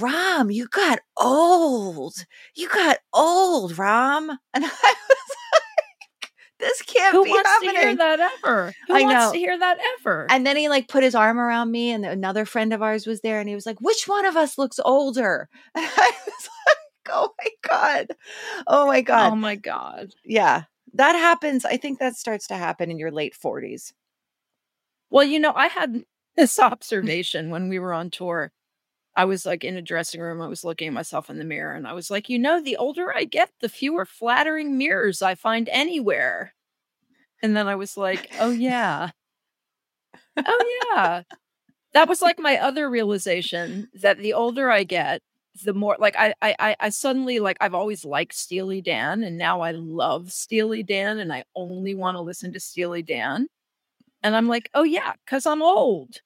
Ram, 0.00 0.50
you 0.50 0.68
got 0.68 1.00
old. 1.16 2.14
You 2.54 2.68
got 2.68 2.98
old, 3.12 3.76
Rom. 3.78 4.30
And 4.54 4.64
I 4.64 4.68
was 4.68 4.82
like, 4.82 6.30
this 6.58 6.82
can't 6.82 7.12
be." 7.12 7.18
Who 7.18 7.24
be 7.24 7.30
wants 7.30 7.50
to 7.60 7.70
hear 7.70 7.96
that 7.96 8.20
ever? 8.20 8.74
Who 8.86 8.94
I 8.94 9.02
wants 9.02 9.14
know. 9.14 9.32
to 9.32 9.38
hear 9.38 9.58
that 9.58 9.78
ever? 9.98 10.26
And 10.30 10.46
then 10.46 10.56
he 10.56 10.68
like 10.68 10.88
put 10.88 11.02
his 11.02 11.14
arm 11.14 11.38
around 11.38 11.70
me, 11.70 11.90
and 11.90 12.04
another 12.06 12.44
friend 12.44 12.72
of 12.72 12.82
ours 12.82 13.06
was 13.06 13.20
there, 13.22 13.40
and 13.40 13.48
he 13.48 13.54
was 13.54 13.66
like, 13.66 13.80
"Which 13.80 14.06
one 14.06 14.26
of 14.26 14.36
us 14.36 14.58
looks 14.58 14.78
older?" 14.84 15.48
And 15.74 15.84
I 15.86 16.12
was 16.26 16.48
like, 16.66 16.76
"Oh 17.16 17.30
my 17.42 17.50
god, 17.68 18.06
oh 18.66 18.86
my 18.86 19.00
god, 19.00 19.32
oh 19.32 19.36
my 19.36 19.56
God. 19.56 20.12
yeah." 20.24 20.64
That 20.94 21.12
happens. 21.14 21.64
I 21.64 21.76
think 21.76 21.98
that 22.00 22.16
starts 22.16 22.48
to 22.48 22.54
happen 22.56 22.90
in 22.90 22.98
your 22.98 23.12
late 23.12 23.34
forties. 23.34 23.94
Well, 25.10 25.24
you 25.24 25.38
know, 25.38 25.52
I 25.54 25.68
had 25.68 26.04
this 26.36 26.58
observation 26.60 27.50
when 27.50 27.68
we 27.68 27.78
were 27.78 27.92
on 27.92 28.10
tour. 28.10 28.52
I 29.16 29.24
was 29.24 29.44
like 29.46 29.64
in 29.64 29.76
a 29.76 29.82
dressing 29.82 30.20
room. 30.20 30.40
I 30.40 30.48
was 30.48 30.64
looking 30.64 30.88
at 30.88 30.94
myself 30.94 31.30
in 31.30 31.38
the 31.38 31.44
mirror 31.44 31.74
and 31.74 31.86
I 31.86 31.92
was 31.94 32.10
like, 32.10 32.28
you 32.28 32.38
know, 32.38 32.62
the 32.62 32.76
older 32.76 33.14
I 33.14 33.24
get, 33.24 33.50
the 33.60 33.68
fewer 33.68 34.04
flattering 34.06 34.78
mirrors 34.78 35.22
I 35.22 35.34
find 35.34 35.68
anywhere. 35.70 36.54
And 37.42 37.56
then 37.56 37.68
I 37.68 37.76
was 37.76 37.96
like, 37.96 38.30
oh, 38.40 38.50
yeah. 38.50 39.10
Oh, 40.36 40.64
yeah. 40.94 41.22
That 41.94 42.08
was 42.08 42.22
like 42.22 42.38
my 42.38 42.58
other 42.58 42.90
realization 42.90 43.88
that 43.94 44.18
the 44.18 44.34
older 44.34 44.70
I 44.70 44.84
get, 44.84 45.22
the 45.64 45.74
more 45.74 45.96
like 45.98 46.16
I, 46.18 46.34
I 46.42 46.76
I 46.80 46.88
suddenly 46.90 47.40
like 47.40 47.56
I've 47.60 47.74
always 47.74 48.04
liked 48.04 48.34
Steely 48.34 48.80
Dan 48.82 49.24
and 49.24 49.38
now 49.38 49.62
I 49.62 49.72
love 49.72 50.32
Steely 50.32 50.82
Dan 50.84 51.18
and 51.18 51.32
I 51.32 51.44
only 51.56 51.94
want 51.94 52.16
to 52.16 52.22
listen 52.22 52.52
to 52.54 52.60
Steely 52.60 53.02
Dan. 53.02 53.48
And 54.22 54.36
I'm 54.36 54.48
like, 54.48 54.70
oh 54.74 54.84
yeah, 54.84 55.14
because 55.26 55.46
I'm 55.46 55.62
old. 55.62 56.16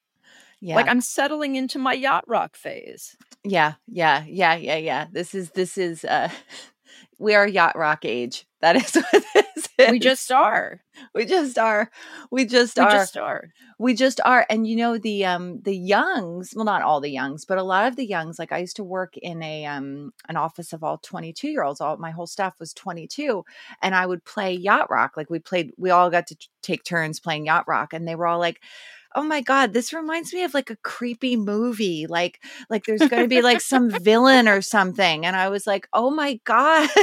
Yeah, 0.64 0.76
Like 0.76 0.88
I'm 0.88 1.02
settling 1.02 1.56
into 1.56 1.78
my 1.78 1.92
yacht 1.92 2.24
rock 2.26 2.56
phase. 2.56 3.16
yeah, 3.44 3.74
yeah, 3.86 4.24
yeah, 4.26 4.54
yeah, 4.56 4.76
yeah. 4.78 5.06
This 5.12 5.34
is 5.34 5.50
this 5.50 5.76
is 5.76 6.04
uh, 6.06 6.30
we 7.18 7.34
are 7.34 7.46
yacht 7.46 7.76
rock 7.76 8.06
age. 8.06 8.46
That 8.62 8.76
is 8.82 8.94
what 8.94 9.24
this 9.34 9.68
is. 9.78 9.90
We 9.90 9.98
just 9.98 10.32
are. 10.32 10.80
we 11.14 11.26
just 11.26 11.58
are. 11.58 11.90
We 12.30 12.46
just 12.46 12.78
are. 12.78 12.86
We 12.88 12.92
just 12.94 13.16
are. 13.18 13.48
we 13.78 13.94
just 13.94 14.20
are 14.24 14.46
and 14.48 14.66
you 14.66 14.76
know 14.76 14.96
the 14.96 15.26
um 15.26 15.60
the 15.60 15.76
youngs 15.76 16.54
well 16.56 16.64
not 16.64 16.80
all 16.80 17.00
the 17.02 17.10
youngs 17.10 17.44
but 17.44 17.58
a 17.58 17.62
lot 17.62 17.86
of 17.88 17.96
the 17.96 18.06
youngs 18.06 18.38
like 18.38 18.52
i 18.52 18.58
used 18.58 18.76
to 18.76 18.84
work 18.84 19.16
in 19.18 19.42
a 19.42 19.66
um 19.66 20.12
an 20.28 20.36
office 20.36 20.72
of 20.72 20.82
all 20.84 20.96
22 20.98 21.48
year 21.48 21.64
olds 21.64 21.80
all 21.80 21.96
my 21.98 22.12
whole 22.12 22.26
staff 22.28 22.54
was 22.60 22.72
22 22.72 23.44
and 23.82 23.94
i 23.94 24.06
would 24.06 24.24
play 24.24 24.54
yacht 24.54 24.88
rock 24.90 25.16
like 25.16 25.28
we 25.28 25.40
played 25.40 25.72
we 25.76 25.90
all 25.90 26.08
got 26.08 26.26
to 26.28 26.36
t- 26.36 26.46
take 26.62 26.84
turns 26.84 27.18
playing 27.20 27.46
yacht 27.46 27.64
rock 27.66 27.92
and 27.92 28.06
they 28.06 28.14
were 28.14 28.28
all 28.28 28.38
like 28.38 28.60
oh 29.14 29.22
my 29.22 29.40
god 29.40 29.72
this 29.72 29.92
reminds 29.92 30.32
me 30.32 30.42
of 30.42 30.54
like 30.54 30.70
a 30.70 30.76
creepy 30.76 31.36
movie 31.36 32.06
like 32.06 32.42
like 32.68 32.84
there's 32.84 33.00
going 33.00 33.22
to 33.22 33.28
be 33.28 33.42
like 33.42 33.60
some 33.60 33.90
villain 33.90 34.48
or 34.48 34.60
something 34.60 35.24
and 35.24 35.36
i 35.36 35.48
was 35.48 35.66
like 35.66 35.88
oh 35.92 36.10
my 36.10 36.38
god 36.44 36.88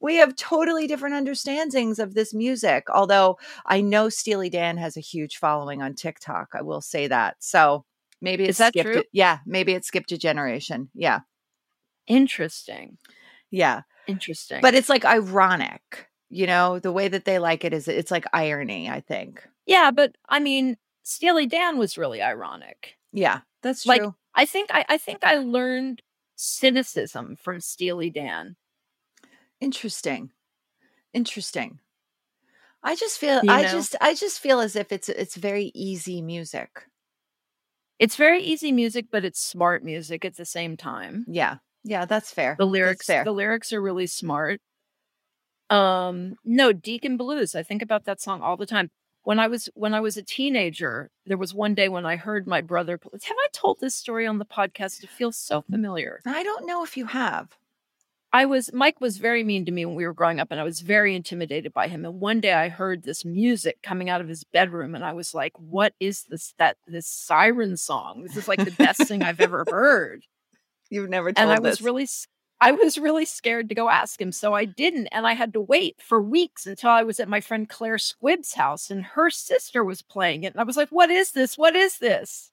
we 0.00 0.16
have 0.16 0.36
totally 0.36 0.86
different 0.86 1.14
understandings 1.14 1.98
of 1.98 2.14
this 2.14 2.34
music. 2.34 2.86
Although 2.90 3.38
I 3.66 3.80
know 3.80 4.08
Steely 4.08 4.50
Dan 4.50 4.76
has 4.78 4.96
a 4.96 5.00
huge 5.00 5.36
following 5.36 5.82
on 5.82 5.94
TikTok. 5.94 6.48
I 6.54 6.62
will 6.62 6.80
say 6.80 7.06
that. 7.06 7.36
So 7.38 7.84
maybe 8.20 8.44
Is 8.44 8.50
it's 8.50 8.58
that 8.58 8.74
true? 8.74 9.04
Yeah, 9.12 9.38
maybe 9.46 9.72
it 9.72 9.84
skipped 9.84 10.12
a 10.12 10.18
generation. 10.18 10.90
Yeah, 10.94 11.20
Interesting. 12.06 12.98
yeah. 13.50 13.82
Interesting. 14.08 14.60
But 14.60 14.74
it's 14.74 14.88
like 14.88 15.04
ironic. 15.04 16.08
You 16.32 16.46
know, 16.46 16.78
the 16.78 16.92
way 16.92 17.08
that 17.08 17.24
they 17.26 17.38
like 17.38 17.64
it 17.64 17.72
is 17.74 17.86
it's 17.88 18.10
like 18.10 18.24
irony. 18.32 18.88
I 18.88 19.00
think. 19.00 19.46
yeah, 19.66 19.90
but 19.90 20.16
I 20.28 20.40
mean, 20.40 20.76
Steely 21.02 21.46
Dan 21.46 21.78
was 21.78 21.98
really 21.98 22.22
ironic. 22.22 22.96
Yeah, 23.12 23.40
that's 23.62 23.84
Like, 23.86 24.00
true. 24.00 24.14
I 24.34 24.46
think 24.46 24.70
I, 24.72 24.84
I 24.88 24.98
think 24.98 25.22
I 25.24 25.36
learned 25.36 26.00
cynicism 26.36 27.36
from 27.36 27.60
Steely 27.60 28.08
Dan. 28.10 28.56
Interesting. 29.60 30.30
Interesting. 31.12 31.78
I 32.82 32.96
just 32.96 33.18
feel 33.18 33.40
You 33.44 33.50
I 33.52 33.62
know? 33.62 33.68
just 33.68 33.94
I 34.00 34.14
just 34.14 34.40
feel 34.40 34.60
as 34.60 34.74
if 34.74 34.90
it's 34.90 35.08
it's 35.08 35.36
very 35.36 35.70
easy 35.74 36.20
music. 36.22 36.70
It's 37.98 38.16
very 38.16 38.42
easy 38.42 38.72
music, 38.72 39.06
but 39.12 39.24
it's 39.24 39.40
smart 39.40 39.84
music 39.84 40.24
at 40.24 40.36
the 40.36 40.44
same 40.44 40.76
time. 40.76 41.24
Yeah. 41.28 41.58
Yeah, 41.84 42.06
that's 42.06 42.32
fair. 42.32 42.56
The 42.58 42.64
That's 42.64 42.72
lyrics 42.72 43.06
fair. 43.06 43.24
the 43.24 43.32
lyrics 43.32 43.72
are 43.72 43.82
really 43.82 44.06
smart. 44.06 44.60
Um 45.72 46.36
no, 46.44 46.72
Deacon 46.72 47.16
Blues. 47.16 47.54
I 47.54 47.62
think 47.62 47.80
about 47.80 48.04
that 48.04 48.20
song 48.20 48.42
all 48.42 48.56
the 48.56 48.66
time. 48.66 48.90
When 49.24 49.38
I 49.38 49.46
was 49.46 49.70
when 49.74 49.94
I 49.94 50.00
was 50.00 50.16
a 50.16 50.22
teenager, 50.22 51.10
there 51.24 51.38
was 51.38 51.54
one 51.54 51.74
day 51.74 51.88
when 51.88 52.04
I 52.04 52.16
heard 52.16 52.46
my 52.46 52.60
brother 52.60 53.00
have 53.02 53.22
I 53.22 53.48
told 53.52 53.80
this 53.80 53.94
story 53.94 54.26
on 54.26 54.38
the 54.38 54.44
podcast? 54.44 55.02
It 55.02 55.08
feels 55.08 55.38
so 55.38 55.62
familiar. 55.62 56.20
I 56.26 56.42
don't 56.42 56.66
know 56.66 56.84
if 56.84 56.96
you 56.96 57.06
have. 57.06 57.56
I 58.34 58.44
was 58.46 58.70
Mike 58.72 59.00
was 59.00 59.16
very 59.16 59.44
mean 59.44 59.64
to 59.64 59.72
me 59.72 59.86
when 59.86 59.94
we 59.94 60.06
were 60.06 60.12
growing 60.14 60.40
up 60.40 60.50
and 60.50 60.60
I 60.60 60.64
was 60.64 60.80
very 60.80 61.14
intimidated 61.14 61.72
by 61.72 61.88
him. 61.88 62.04
And 62.04 62.20
one 62.20 62.40
day 62.40 62.52
I 62.52 62.68
heard 62.68 63.02
this 63.02 63.24
music 63.24 63.78
coming 63.82 64.10
out 64.10 64.20
of 64.20 64.28
his 64.28 64.44
bedroom 64.44 64.94
and 64.94 65.04
I 65.04 65.12
was 65.12 65.32
like, 65.34 65.52
"What 65.58 65.94
is 66.00 66.24
this 66.24 66.54
that 66.58 66.76
this 66.86 67.06
siren 67.06 67.76
song? 67.76 68.22
This 68.22 68.36
is 68.36 68.48
like 68.48 68.64
the 68.64 68.72
best 68.72 69.06
thing 69.06 69.22
I've 69.22 69.40
ever 69.40 69.64
heard." 69.70 70.24
You've 70.90 71.10
never 71.10 71.32
told 71.32 71.50
and 71.50 71.52
I 71.52 71.60
was 71.60 71.80
really 71.80 72.06
I 72.62 72.72
was 72.72 72.96
really 72.98 73.24
scared 73.24 73.68
to 73.68 73.74
go 73.74 73.88
ask 73.90 74.20
him, 74.20 74.32
so 74.32 74.54
I 74.54 74.64
didn't, 74.64 75.08
and 75.08 75.26
I 75.26 75.34
had 75.34 75.52
to 75.54 75.60
wait 75.60 76.00
for 76.00 76.22
weeks 76.22 76.66
until 76.66 76.90
I 76.90 77.02
was 77.02 77.20
at 77.20 77.28
my 77.28 77.40
friend 77.40 77.68
Claire 77.68 77.96
Squibb's 77.96 78.54
house, 78.54 78.90
and 78.90 79.04
her 79.04 79.30
sister 79.30 79.84
was 79.84 80.02
playing 80.02 80.44
it, 80.44 80.54
and 80.54 80.60
I 80.60 80.64
was 80.64 80.76
like, 80.76 80.90
"What 80.90 81.10
is 81.10 81.32
this? 81.32 81.58
What 81.58 81.76
is 81.76 81.98
this?" 81.98 82.52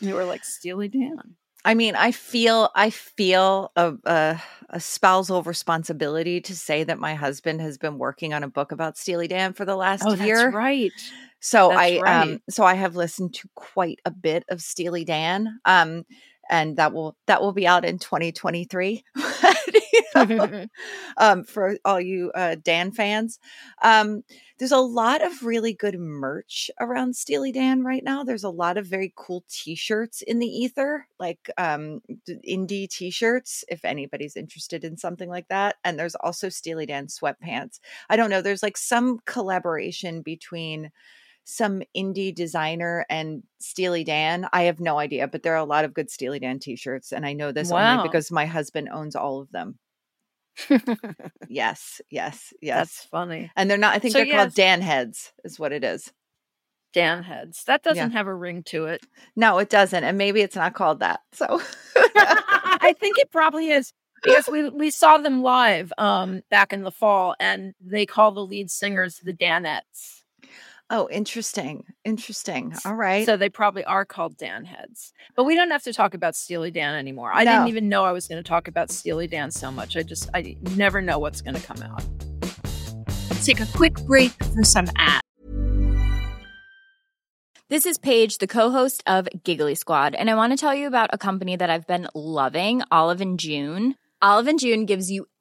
And 0.00 0.08
they 0.08 0.12
were 0.12 0.24
like, 0.24 0.44
"Steely 0.44 0.88
Dan." 0.88 1.36
I 1.64 1.74
mean, 1.74 1.94
I 1.94 2.10
feel 2.12 2.70
I 2.74 2.90
feel 2.90 3.70
a, 3.76 3.94
a 4.04 4.42
a 4.70 4.80
spousal 4.80 5.42
responsibility 5.42 6.40
to 6.42 6.56
say 6.56 6.84
that 6.84 6.98
my 6.98 7.14
husband 7.14 7.60
has 7.60 7.76
been 7.76 7.98
working 7.98 8.32
on 8.32 8.42
a 8.42 8.48
book 8.48 8.72
about 8.72 8.96
Steely 8.96 9.28
Dan 9.28 9.52
for 9.52 9.64
the 9.66 9.76
last 9.76 10.06
Oh, 10.06 10.16
year. 10.16 10.46
that's 10.46 10.54
right. 10.54 11.14
So 11.40 11.68
That's 11.68 11.80
I 11.80 11.98
um 12.06 12.40
so 12.48 12.64
I 12.64 12.74
have 12.74 12.96
listened 12.96 13.34
to 13.34 13.48
quite 13.54 14.00
a 14.04 14.10
bit 14.10 14.44
of 14.48 14.62
Steely 14.62 15.04
Dan. 15.04 15.60
Um 15.66 16.04
and 16.50 16.76
that 16.76 16.92
will 16.92 17.16
that 17.26 17.40
will 17.42 17.52
be 17.52 17.66
out 17.66 17.84
in 17.84 17.98
2023. 17.98 19.04
You 19.92 20.02
know, 20.26 20.66
um 21.16 21.44
for 21.44 21.76
all 21.84 22.00
you 22.00 22.32
uh 22.34 22.56
Dan 22.62 22.92
fans. 22.92 23.38
Um 23.82 24.22
there's 24.58 24.72
a 24.72 24.78
lot 24.78 25.24
of 25.24 25.42
really 25.42 25.72
good 25.72 25.98
merch 25.98 26.70
around 26.80 27.16
Steely 27.16 27.52
Dan 27.52 27.82
right 27.82 28.04
now. 28.04 28.24
There's 28.24 28.44
a 28.44 28.50
lot 28.50 28.76
of 28.76 28.86
very 28.86 29.12
cool 29.16 29.44
t-shirts 29.48 30.20
in 30.22 30.38
the 30.38 30.46
ether, 30.46 31.06
like 31.18 31.50
um 31.58 32.02
indie 32.28 32.88
t-shirts 32.88 33.64
if 33.68 33.84
anybody's 33.84 34.36
interested 34.36 34.84
in 34.84 34.96
something 34.96 35.28
like 35.28 35.48
that. 35.48 35.76
And 35.84 35.98
there's 35.98 36.16
also 36.16 36.48
Steely 36.48 36.86
Dan 36.86 37.06
sweatpants. 37.06 37.80
I 38.10 38.16
don't 38.16 38.30
know, 38.30 38.42
there's 38.42 38.62
like 38.62 38.76
some 38.76 39.20
collaboration 39.26 40.22
between 40.22 40.90
some 41.44 41.82
indie 41.96 42.34
designer 42.34 43.04
and 43.10 43.42
Steely 43.58 44.04
Dan. 44.04 44.48
I 44.52 44.62
have 44.62 44.78
no 44.80 44.98
idea, 44.98 45.26
but 45.28 45.42
there 45.42 45.54
are 45.54 45.56
a 45.56 45.64
lot 45.64 45.84
of 45.84 45.94
good 45.94 46.10
Steely 46.10 46.38
Dan 46.38 46.58
t-shirts 46.58 47.12
and 47.12 47.26
I 47.26 47.32
know 47.32 47.50
this 47.52 47.70
Wow. 47.70 47.92
only 47.98 48.08
because 48.08 48.30
my 48.30 48.46
husband 48.46 48.88
owns 48.92 49.16
all 49.16 49.40
of 49.40 49.50
them. 49.50 49.78
Yes, 51.48 52.00
yes, 52.10 52.52
yes. 52.60 52.76
That's 52.88 53.04
funny. 53.04 53.50
and 53.56 53.70
they're 53.70 53.78
not 53.78 53.94
I 53.94 53.98
think 53.98 54.12
So, 54.12 54.18
they're 54.18 54.26
called 54.34 54.48
yes. 54.48 54.54
Dan 54.54 54.80
heads 54.82 55.32
is 55.44 55.58
what 55.58 55.72
it 55.72 55.84
is. 55.84 56.12
Dan 56.92 57.22
heads. 57.22 57.64
That 57.64 57.82
doesn't 57.84 58.10
have 58.12 58.26
a 58.26 58.34
ring 58.34 58.62
to 58.64 58.86
it. 58.86 59.06
No, 59.36 59.58
it 59.58 59.70
doesn't. 59.70 60.02
And 60.02 60.18
maybe 60.18 60.40
it's 60.40 60.56
not 60.56 60.74
called 60.74 61.00
that. 61.00 61.20
So 61.32 61.60
I 61.96 62.94
think 62.98 63.18
it 63.18 63.30
probably 63.30 63.70
is 63.70 63.92
because 64.22 64.48
we 64.48 64.68
we 64.70 64.90
saw 64.90 65.16
them 65.18 65.42
live 65.42 65.92
um 65.98 66.42
back 66.50 66.72
in 66.72 66.82
the 66.82 66.90
fall, 66.90 67.34
and 67.40 67.74
they 67.80 68.06
call 68.06 68.32
the 68.32 68.44
lead 68.44 68.70
singers 68.70 69.18
the 69.22 69.32
Danettes. 69.32 70.19
Oh, 70.92 71.08
interesting. 71.08 71.84
Interesting. 72.04 72.74
All 72.84 72.96
right. 72.96 73.24
So 73.24 73.36
they 73.36 73.48
probably 73.48 73.84
are 73.84 74.04
called 74.04 74.36
Dan 74.36 74.64
heads. 74.64 75.12
But 75.36 75.44
we 75.44 75.54
don't 75.54 75.70
have 75.70 75.84
to 75.84 75.92
talk 75.92 76.14
about 76.14 76.34
Steely 76.34 76.72
Dan 76.72 76.96
anymore. 76.96 77.30
I 77.32 77.44
No. 77.44 77.52
didn't 77.52 77.68
even 77.68 77.88
know 77.88 78.04
I 78.04 78.10
was 78.10 78.26
going 78.26 78.42
to 78.42 78.48
talk 78.48 78.66
about 78.66 78.90
Steely 78.90 79.28
Dan 79.28 79.52
so 79.52 79.70
much. 79.70 79.96
I 79.96 80.02
just 80.02 80.28
I 80.34 80.56
never 80.74 81.00
know 81.00 81.20
what's 81.20 81.42
going 81.42 81.54
to 81.54 81.62
come 81.62 81.80
out. 81.82 82.02
Let's 83.30 83.46
take 83.46 83.60
a 83.60 83.66
quick 83.66 83.94
break 84.04 84.32
for 84.52 84.64
some 84.64 84.86
ads. 84.96 85.22
This 87.68 87.86
is 87.86 87.96
Paige, 87.98 88.38
the 88.38 88.48
co-host 88.48 89.00
of 89.06 89.28
Giggly 89.44 89.76
Squad, 89.76 90.16
and 90.16 90.28
I 90.28 90.34
want 90.34 90.52
to 90.52 90.56
tell 90.56 90.74
you 90.74 90.88
about 90.88 91.10
a 91.12 91.18
company 91.18 91.54
that 91.54 91.70
I've 91.70 91.86
been 91.86 92.08
loving, 92.16 92.82
Olive 92.90 93.20
and 93.20 93.38
June. 93.38 93.94
Olive 94.20 94.48
and 94.48 94.58
June 94.58 94.86
gives 94.86 95.08
you 95.08 95.28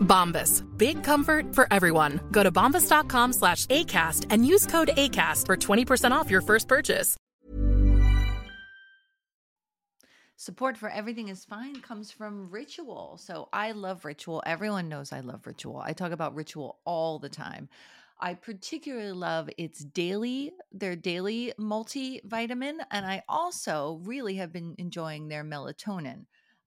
Bombas. 0.00 0.64
Big 0.76 1.04
comfort 1.04 1.54
for 1.54 1.66
everyone. 1.70 2.20
Go 2.32 2.42
to 2.42 2.50
bombas.com 2.50 3.32
slash 3.32 3.66
ACAST 3.66 4.26
and 4.30 4.44
use 4.44 4.66
code 4.66 4.90
ACAST 4.96 5.46
for 5.46 5.56
20% 5.56 6.10
off 6.10 6.30
your 6.30 6.40
first 6.40 6.66
purchase. 6.66 7.16
Support 10.40 10.76
for 10.76 10.88
Everything 10.88 11.30
is 11.30 11.44
Fine 11.44 11.80
comes 11.80 12.12
from 12.12 12.48
Ritual. 12.48 13.18
So 13.20 13.48
I 13.52 13.72
love 13.72 14.04
Ritual. 14.04 14.40
Everyone 14.46 14.88
knows 14.88 15.12
I 15.12 15.18
love 15.18 15.44
Ritual. 15.44 15.78
I 15.78 15.92
talk 15.92 16.12
about 16.12 16.36
Ritual 16.36 16.78
all 16.84 17.18
the 17.18 17.28
time. 17.28 17.68
I 18.20 18.34
particularly 18.34 19.10
love 19.10 19.50
its 19.58 19.80
daily, 19.84 20.52
their 20.70 20.94
daily 20.94 21.54
multivitamin. 21.58 22.78
And 22.92 23.04
I 23.04 23.24
also 23.28 24.00
really 24.04 24.36
have 24.36 24.52
been 24.52 24.76
enjoying 24.78 25.26
their 25.26 25.42
melatonin. 25.42 26.26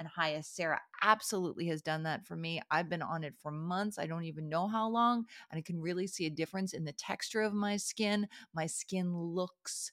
and 0.00 0.08
Hyacera 0.08 0.78
absolutely 1.02 1.66
has 1.66 1.82
done 1.82 2.02
that 2.04 2.26
for 2.26 2.34
me. 2.34 2.62
I've 2.70 2.88
been 2.88 3.02
on 3.02 3.22
it 3.22 3.34
for 3.38 3.52
months. 3.52 3.98
I 3.98 4.06
don't 4.06 4.24
even 4.24 4.48
know 4.48 4.66
how 4.66 4.88
long, 4.88 5.26
and 5.50 5.58
I 5.58 5.60
can 5.60 5.78
really 5.78 6.06
see 6.06 6.24
a 6.24 6.30
difference 6.30 6.72
in 6.72 6.84
the 6.86 6.92
texture 6.92 7.42
of 7.42 7.52
my 7.52 7.76
skin. 7.76 8.26
My 8.54 8.66
skin 8.66 9.14
looks 9.14 9.92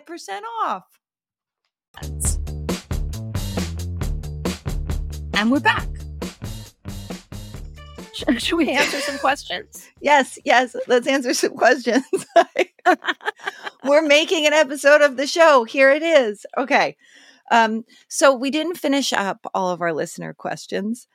off. 0.63 0.99
And 5.33 5.51
we're 5.51 5.59
back. 5.59 5.87
Should 8.37 8.57
we 8.57 8.69
answer 8.69 8.99
some 8.99 9.17
questions? 9.19 9.87
Yes, 10.03 10.39
yes. 10.43 10.75
Let's 10.87 11.05
answer 11.05 11.31
some 11.35 11.55
questions. 11.55 12.03
We're 13.83 14.01
making 14.01 14.47
an 14.47 14.53
episode 14.53 15.01
of 15.01 15.15
the 15.15 15.27
show. 15.27 15.63
Here 15.63 15.91
it 15.91 16.01
is. 16.01 16.43
Okay. 16.57 16.97
Um, 17.51 17.83
so 18.07 18.33
we 18.33 18.49
didn't 18.49 18.79
finish 18.79 19.13
up 19.13 19.45
all 19.53 19.69
of 19.69 19.81
our 19.81 19.93
listener 19.93 20.33
questions 20.33 21.07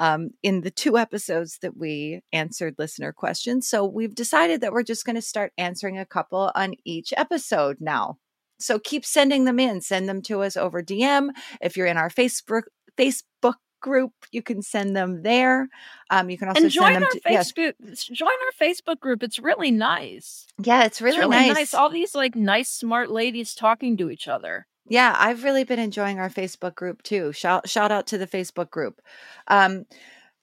um, 0.00 0.30
in 0.42 0.62
the 0.62 0.72
two 0.72 0.98
episodes 0.98 1.58
that 1.58 1.76
we 1.76 2.22
answered 2.32 2.74
listener 2.78 3.12
questions. 3.12 3.68
So 3.68 3.84
we've 3.84 4.14
decided 4.14 4.60
that 4.60 4.72
we're 4.72 4.82
just 4.82 5.04
going 5.04 5.16
to 5.16 5.22
start 5.22 5.52
answering 5.56 5.98
a 5.98 6.06
couple 6.06 6.50
on 6.54 6.74
each 6.84 7.12
episode 7.16 7.76
now. 7.78 8.18
So 8.62 8.78
keep 8.78 9.04
sending 9.04 9.44
them 9.44 9.58
in. 9.58 9.80
Send 9.80 10.08
them 10.08 10.22
to 10.22 10.42
us 10.42 10.56
over 10.56 10.82
DM. 10.82 11.30
If 11.60 11.76
you're 11.76 11.86
in 11.86 11.96
our 11.96 12.10
Facebook 12.10 12.62
Facebook 12.98 13.54
group, 13.80 14.12
you 14.30 14.42
can 14.42 14.62
send 14.62 14.96
them 14.96 15.22
there. 15.22 15.68
Um, 16.10 16.30
you 16.30 16.38
can 16.38 16.48
also 16.48 16.62
and 16.62 16.70
join 16.70 16.92
send 16.92 16.96
them 16.96 17.02
our 17.04 17.10
to 17.10 17.20
yes. 17.26 17.52
Facebook. 17.52 18.12
Join 18.12 18.28
our 18.28 18.66
Facebook 18.66 19.00
group. 19.00 19.22
It's 19.22 19.38
really 19.38 19.70
nice. 19.70 20.46
Yeah, 20.62 20.84
it's 20.84 21.02
really, 21.02 21.16
It's 21.16 21.26
really 21.26 21.48
nice. 21.48 21.54
nice. 21.54 21.74
All 21.74 21.90
these 21.90 22.14
like 22.14 22.34
nice, 22.36 22.70
smart 22.70 23.10
ladies 23.10 23.54
talking 23.54 23.96
to 23.98 24.10
each 24.10 24.28
other. 24.28 24.66
Yeah, 24.86 25.14
I've 25.18 25.44
really 25.44 25.64
been 25.64 25.78
enjoying 25.78 26.18
our 26.18 26.30
Facebook 26.30 26.74
group 26.74 27.02
too. 27.02 27.32
Shout 27.32 27.68
shout 27.68 27.92
out 27.92 28.06
to 28.08 28.18
the 28.18 28.26
Facebook 28.26 28.70
group. 28.70 29.00
Um, 29.48 29.84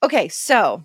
okay, 0.03 0.27
so 0.29 0.83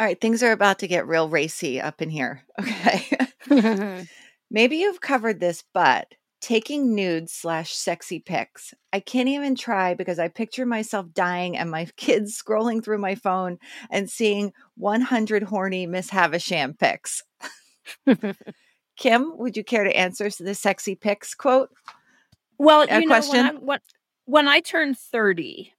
all 0.00 0.06
right, 0.06 0.20
things 0.20 0.42
are 0.42 0.52
about 0.52 0.78
to 0.78 0.88
get 0.88 1.06
real 1.06 1.28
racy 1.28 1.80
up 1.80 2.02
in 2.02 2.10
here. 2.10 2.42
Okay. 2.60 4.06
Maybe 4.50 4.76
you've 4.76 5.00
covered 5.00 5.40
this, 5.40 5.62
but 5.72 6.14
taking 6.40 6.94
nudes 6.94 7.32
slash 7.32 7.72
sexy 7.72 8.18
pics. 8.18 8.74
I 8.92 9.00
can't 9.00 9.28
even 9.28 9.54
try 9.54 9.94
because 9.94 10.18
I 10.18 10.28
picture 10.28 10.66
myself 10.66 11.06
dying 11.12 11.56
and 11.56 11.70
my 11.70 11.84
kids 11.96 12.40
scrolling 12.40 12.82
through 12.82 12.98
my 12.98 13.14
phone 13.14 13.58
and 13.90 14.10
seeing 14.10 14.52
100 14.76 15.44
horny 15.44 15.86
Miss 15.86 16.10
Havisham 16.10 16.74
pics. 16.74 17.22
Kim, 18.96 19.32
would 19.36 19.56
you 19.56 19.64
care 19.64 19.84
to 19.84 19.96
answer 19.96 20.28
the 20.30 20.54
sexy 20.54 20.94
pics 20.94 21.34
quote? 21.34 21.70
Well, 22.58 22.86
A 22.90 23.00
you 23.00 23.06
know, 23.06 23.20
when 23.20 23.46
I, 23.46 23.52
when, 23.52 23.78
when 24.26 24.48
I 24.48 24.60
turned 24.60 24.98
30, 24.98 25.72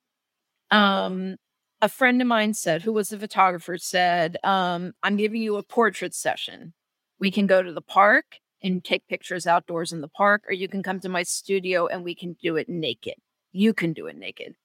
um, 0.72 1.36
a 1.82 1.90
friend 1.90 2.22
of 2.22 2.28
mine 2.28 2.54
said, 2.54 2.82
who 2.82 2.94
was 2.94 3.12
a 3.12 3.20
photographer, 3.20 3.78
said, 3.78 4.38
um, 4.44 4.94
I'm 5.04 5.18
giving 5.18 5.42
you 5.42 5.58
a 5.58 5.64
portrait 5.64 6.16
session. 6.16 6.74
We 7.20 7.30
can 7.30 7.46
go 7.46 7.62
to 7.62 7.72
the 7.72 7.82
park 7.82 8.40
and 8.64 8.84
take 8.84 9.08
pictures 9.08 9.48
outdoors 9.48 9.92
in 9.92 10.02
the 10.02 10.08
park, 10.08 10.44
or 10.48 10.54
you 10.54 10.68
can 10.68 10.84
come 10.84 11.00
to 11.00 11.10
my 11.10 11.24
studio 11.24 11.88
and 11.88 12.04
we 12.04 12.16
can 12.16 12.36
do 12.42 12.56
it 12.56 12.70
naked. 12.70 13.16
You 13.52 13.74
can 13.74 13.94
do 13.94 14.08
it 14.08 14.18
naked. 14.18 14.56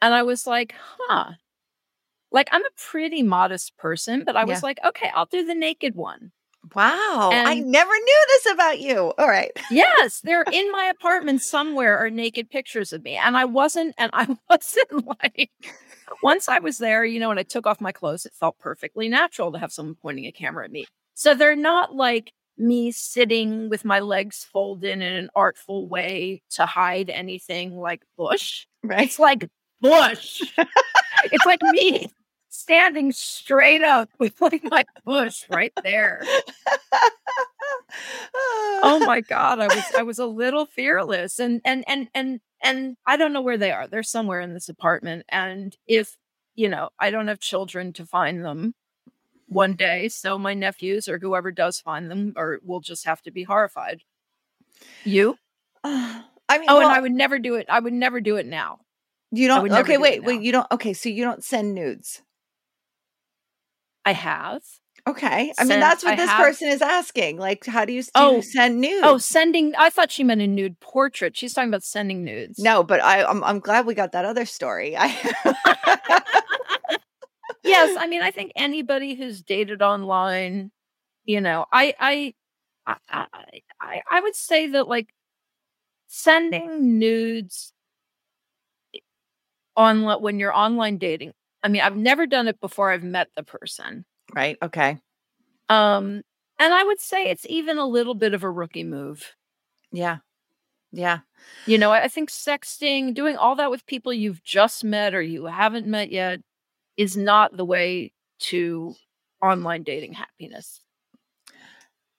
And 0.00 0.14
I 0.14 0.22
was 0.22 0.46
like, 0.46 0.74
huh. 0.76 1.32
Like, 2.30 2.48
I'm 2.52 2.64
a 2.64 2.70
pretty 2.76 3.22
modest 3.22 3.76
person, 3.78 4.22
but 4.24 4.36
I 4.36 4.44
was 4.44 4.62
like, 4.62 4.78
okay, 4.84 5.10
I'll 5.14 5.26
do 5.26 5.44
the 5.46 5.54
naked 5.54 5.94
one. 5.94 6.32
Wow, 6.74 7.30
I 7.32 7.60
never 7.60 7.92
knew 7.92 8.24
this 8.28 8.52
about 8.52 8.80
you. 8.80 9.14
All 9.16 9.28
right. 9.28 9.50
Yes, 9.70 10.20
they're 10.20 10.44
in 10.52 10.70
my 10.70 10.84
apartment 10.84 11.40
somewhere 11.40 11.96
are 11.98 12.10
naked 12.10 12.50
pictures 12.50 12.92
of 12.92 13.02
me. 13.02 13.16
And 13.16 13.36
I 13.36 13.46
wasn't, 13.46 13.94
and 13.96 14.10
I 14.12 14.36
wasn't 14.50 15.06
like, 15.06 15.50
once 16.22 16.48
I 16.48 16.58
was 16.58 16.78
there, 16.78 17.04
you 17.04 17.20
know, 17.20 17.30
and 17.30 17.40
I 17.40 17.44
took 17.44 17.66
off 17.66 17.80
my 17.80 17.92
clothes, 17.92 18.26
it 18.26 18.34
felt 18.34 18.58
perfectly 18.58 19.08
natural 19.08 19.52
to 19.52 19.58
have 19.58 19.72
someone 19.72 19.94
pointing 19.94 20.26
a 20.26 20.32
camera 20.32 20.64
at 20.64 20.72
me. 20.72 20.84
So 21.14 21.34
they're 21.34 21.56
not 21.56 21.94
like 21.94 22.32
me 22.58 22.90
sitting 22.92 23.68
with 23.68 23.84
my 23.84 24.00
legs 24.00 24.44
folded 24.52 24.90
in 24.90 25.02
an 25.02 25.30
artful 25.34 25.88
way 25.88 26.42
to 26.50 26.66
hide 26.66 27.10
anything 27.10 27.76
like 27.78 28.02
Bush. 28.16 28.66
Right. 28.82 29.06
It's 29.06 29.18
like 29.18 29.48
Bush. 29.80 30.42
it's 31.24 31.46
like 31.46 31.62
me 31.62 32.08
standing 32.48 33.12
straight 33.12 33.82
up 33.82 34.08
with 34.18 34.40
like 34.40 34.64
my 34.64 34.84
bush 35.04 35.44
right 35.50 35.72
there. 35.82 36.22
oh 38.82 39.02
my 39.06 39.20
god 39.28 39.60
i 39.60 39.66
was 39.66 39.84
i 39.96 40.02
was 40.02 40.18
a 40.18 40.26
little 40.26 40.66
fearless 40.66 41.38
and 41.38 41.60
and 41.64 41.84
and 41.88 42.08
and 42.14 42.40
and 42.62 42.96
i 43.06 43.16
don't 43.16 43.32
know 43.32 43.40
where 43.40 43.56
they 43.56 43.70
are 43.70 43.88
they're 43.88 44.02
somewhere 44.02 44.40
in 44.40 44.52
this 44.52 44.68
apartment 44.68 45.24
and 45.30 45.76
if 45.86 46.16
you 46.54 46.68
know 46.68 46.90
i 46.98 47.10
don't 47.10 47.28
have 47.28 47.40
children 47.40 47.92
to 47.92 48.04
find 48.04 48.44
them 48.44 48.74
one 49.48 49.74
day 49.74 50.08
so 50.08 50.38
my 50.38 50.54
nephews 50.54 51.08
or 51.08 51.18
whoever 51.18 51.50
does 51.50 51.80
find 51.80 52.10
them 52.10 52.32
or 52.36 52.60
will 52.64 52.80
just 52.80 53.04
have 53.06 53.20
to 53.22 53.30
be 53.30 53.42
horrified 53.44 54.02
you 55.04 55.36
uh, 55.84 56.22
I 56.48 56.58
mean, 56.58 56.68
oh 56.70 56.78
and 56.80 56.88
i 56.88 57.00
would 57.00 57.12
never 57.12 57.38
do 57.38 57.54
it 57.56 57.66
i 57.68 57.80
would 57.80 57.92
never 57.92 58.20
do 58.20 58.36
it 58.36 58.46
now 58.46 58.80
you 59.30 59.46
don't. 59.46 59.70
Okay, 59.70 59.96
do 59.96 60.00
wait, 60.00 60.24
wait. 60.24 60.40
You 60.40 60.52
don't. 60.52 60.66
Okay, 60.72 60.94
so 60.94 61.10
you 61.10 61.22
don't 61.22 61.44
send 61.44 61.74
nudes. 61.74 62.22
i 64.06 64.12
have 64.12 64.62
Okay, 65.06 65.52
I 65.58 65.64
mean 65.64 65.80
that's 65.80 66.02
what 66.04 66.14
I 66.14 66.16
this 66.16 66.28
have- 66.30 66.40
person 66.42 66.68
is 66.68 66.80
asking. 66.82 67.38
Like, 67.38 67.64
how 67.66 67.84
do 67.86 67.92
you, 67.94 68.02
do 68.02 68.08
Oh, 68.14 68.36
you 68.36 68.42
send 68.42 68.76
oh, 68.76 68.80
nudes? 68.80 69.00
oh 69.04 69.18
sending 69.18 69.74
i 69.76 69.90
thought 69.90 70.10
she 70.10 70.24
meant 70.24 70.40
a 70.40 70.46
nude 70.46 70.80
portrait 70.80 71.36
she's 71.36 71.52
talking 71.54 71.68
about 71.68 71.82
sending 71.82 72.24
nudes 72.24 72.58
no, 72.58 72.82
but 72.82 73.02
I, 73.02 73.22
I'm 73.24 73.44
I'm 73.44 73.58
glad 73.60 73.84
we 73.86 73.94
got 73.94 74.12
that 74.12 74.24
other 74.24 74.44
story. 74.46 74.96
I, 74.98 75.14
yes 77.68 77.96
i 77.98 78.06
mean 78.06 78.22
i 78.22 78.30
think 78.30 78.52
anybody 78.56 79.14
who's 79.14 79.42
dated 79.42 79.82
online 79.82 80.70
you 81.24 81.40
know 81.40 81.66
i 81.72 81.94
i 82.00 82.34
i 82.86 83.26
i, 83.80 84.02
I, 84.10 84.20
would 84.20 84.34
say 84.34 84.68
that 84.68 84.88
like 84.88 85.08
sending 86.06 86.98
nudes 86.98 87.72
on 89.76 90.02
when 90.22 90.38
you're 90.38 90.56
online 90.56 90.98
dating 90.98 91.32
i 91.62 91.68
mean 91.68 91.82
i've 91.82 91.96
never 91.96 92.26
done 92.26 92.48
it 92.48 92.60
before 92.60 92.90
i've 92.90 93.04
met 93.04 93.28
the 93.36 93.42
person 93.42 94.04
right. 94.34 94.56
Okay. 94.62 94.98
um 95.68 96.22
and 96.58 96.74
i 96.74 96.82
would 96.82 97.00
say 97.00 97.26
it's 97.26 97.46
even 97.48 97.78
a 97.78 97.86
little 97.86 98.14
bit 98.14 98.34
of 98.34 98.42
a 98.42 98.50
rookie 98.50 98.84
move 98.84 99.34
Yeah. 99.92 100.18
Yeah. 100.90 101.18
you 101.66 101.76
know 101.76 101.90
I 101.92 102.08
think 102.08 102.30
sexting 102.30 103.12
doing 103.12 103.36
all 103.36 103.54
that 103.56 103.70
with 103.70 103.84
people 103.86 104.12
you've 104.12 104.42
just 104.42 104.82
met 104.84 105.14
or 105.14 105.20
you 105.20 105.44
haven't 105.44 105.86
met 105.86 106.10
yet 106.10 106.40
is 106.98 107.16
not 107.16 107.56
the 107.56 107.66
way 107.66 108.12
to 108.40 108.94
online 109.42 109.84
dating 109.84 110.14
happiness 110.14 110.82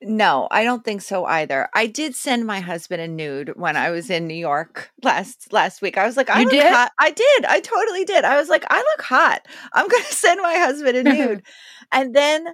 No, 0.01 0.47
I 0.49 0.63
don't 0.63 0.85
think 0.85 1.01
so 1.01 1.25
either. 1.25 1.67
I 1.73 1.85
did 1.87 2.15
send 2.15 2.45
my 2.45 2.61
husband 2.61 3.01
a 3.01 3.07
nude 3.07 3.51
when 3.57 3.75
I 3.75 3.89
was 3.89 4.09
in 4.09 4.27
New 4.27 4.33
York 4.35 4.91
last 5.03 5.51
last 5.51 5.81
week. 5.81 5.97
I 5.97 6.05
was 6.05 6.15
like, 6.15 6.29
I 6.29 6.43
You 6.43 6.49
did? 6.49 6.61
hot. 6.63 6.91
I 6.99 7.11
did. 7.11 7.45
I 7.45 7.59
totally 7.59 8.05
did. 8.05 8.23
I 8.23 8.37
was 8.39 8.47
like, 8.49 8.63
I 8.69 8.77
look 8.77 9.01
hot. 9.01 9.45
I'm 9.73 9.87
going 9.89 10.03
to 10.07 10.13
send 10.15 10.41
my 10.41 10.55
husband 10.55 10.95
a 10.97 11.03
nude. 11.03 11.43
and 11.91 12.15
then 12.15 12.47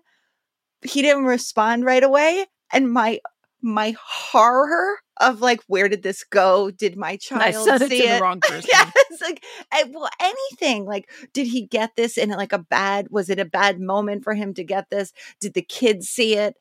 he 0.84 1.01
didn't 1.01 1.26
respond 1.26 1.86
right 1.86 2.03
away 2.03 2.45
and 2.71 2.91
my 2.91 3.19
my 3.61 3.95
horror 4.01 4.97
of 5.18 5.41
like 5.41 5.61
where 5.68 5.89
did 5.89 6.03
this 6.03 6.24
go? 6.24 6.72
Did 6.72 6.97
my 6.97 7.18
child 7.18 7.70
i 7.70 7.78
see 7.78 8.03
it? 8.03 8.16
the 8.16 8.22
wrong 8.22 8.39
person 8.41 8.70
yes 8.72 8.91
like 9.22 9.43
eh, 9.72 9.84
well 9.91 10.09
anything 10.20 10.86
like 10.86 11.09
did 11.34 11.47
he 11.47 11.66
get 11.66 11.95
this 11.95 12.18
in 12.18 12.30
like 12.30 12.53
a 12.53 12.59
bad 12.59 13.07
was 13.09 13.30
it 13.30 13.39
a 13.39 13.45
bad 13.45 13.80
moment 13.80 14.24
for 14.24 14.34
him 14.34 14.53
to 14.53 14.63
get 14.63 14.89
this 14.89 15.11
did 15.39 15.53
the 15.53 15.61
kids 15.61 16.07
see 16.07 16.36
it 16.36 16.55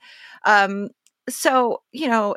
um 0.44 0.88
so 1.28 1.82
you 1.92 2.08
know 2.08 2.34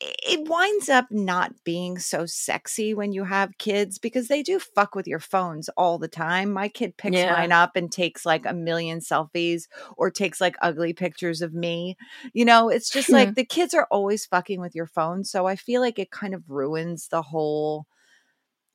it, 0.00 0.48
winds 0.48 0.88
up 0.88 1.06
not 1.10 1.52
being 1.64 1.98
so 1.98 2.26
sexy 2.26 2.94
when 2.94 3.12
you 3.12 3.24
have 3.24 3.58
kids 3.58 3.98
because 3.98 4.28
they 4.28 4.42
do 4.42 4.58
fuck 4.58 4.94
with 4.94 5.06
your 5.06 5.20
phones 5.20 5.68
all 5.76 5.98
the 5.98 6.08
time. 6.08 6.52
My 6.52 6.68
kid 6.68 6.96
picks 6.96 7.14
Yeah. 7.14 7.28
mine 7.28 7.52
up 7.52 7.76
and 7.76 7.90
takes 7.90 8.24
like 8.26 8.46
a 8.46 8.52
million 8.54 9.00
selfies 9.00 9.64
or 9.96 10.10
takes 10.10 10.40
like 10.40 10.56
ugly 10.62 10.92
pictures 10.92 11.42
of 11.42 11.54
me 11.54 11.96
you 12.32 12.44
know? 12.44 12.68
It's 12.68 12.90
just 12.90 13.12
like 13.12 13.34
the 13.34 13.44
kids 13.44 13.74
are 13.74 13.86
always 13.90 14.26
fucking 14.26 14.60
with 14.60 14.74
your 14.74 14.86
phone 14.86 15.24
so 15.24 15.46
i 15.46 15.56
feel 15.56 15.80
like 15.80 15.98
it 15.98 16.10
kind 16.10 16.34
of 16.34 16.42
ruins 16.48 17.08
the 17.08 17.22
whole 17.22 17.86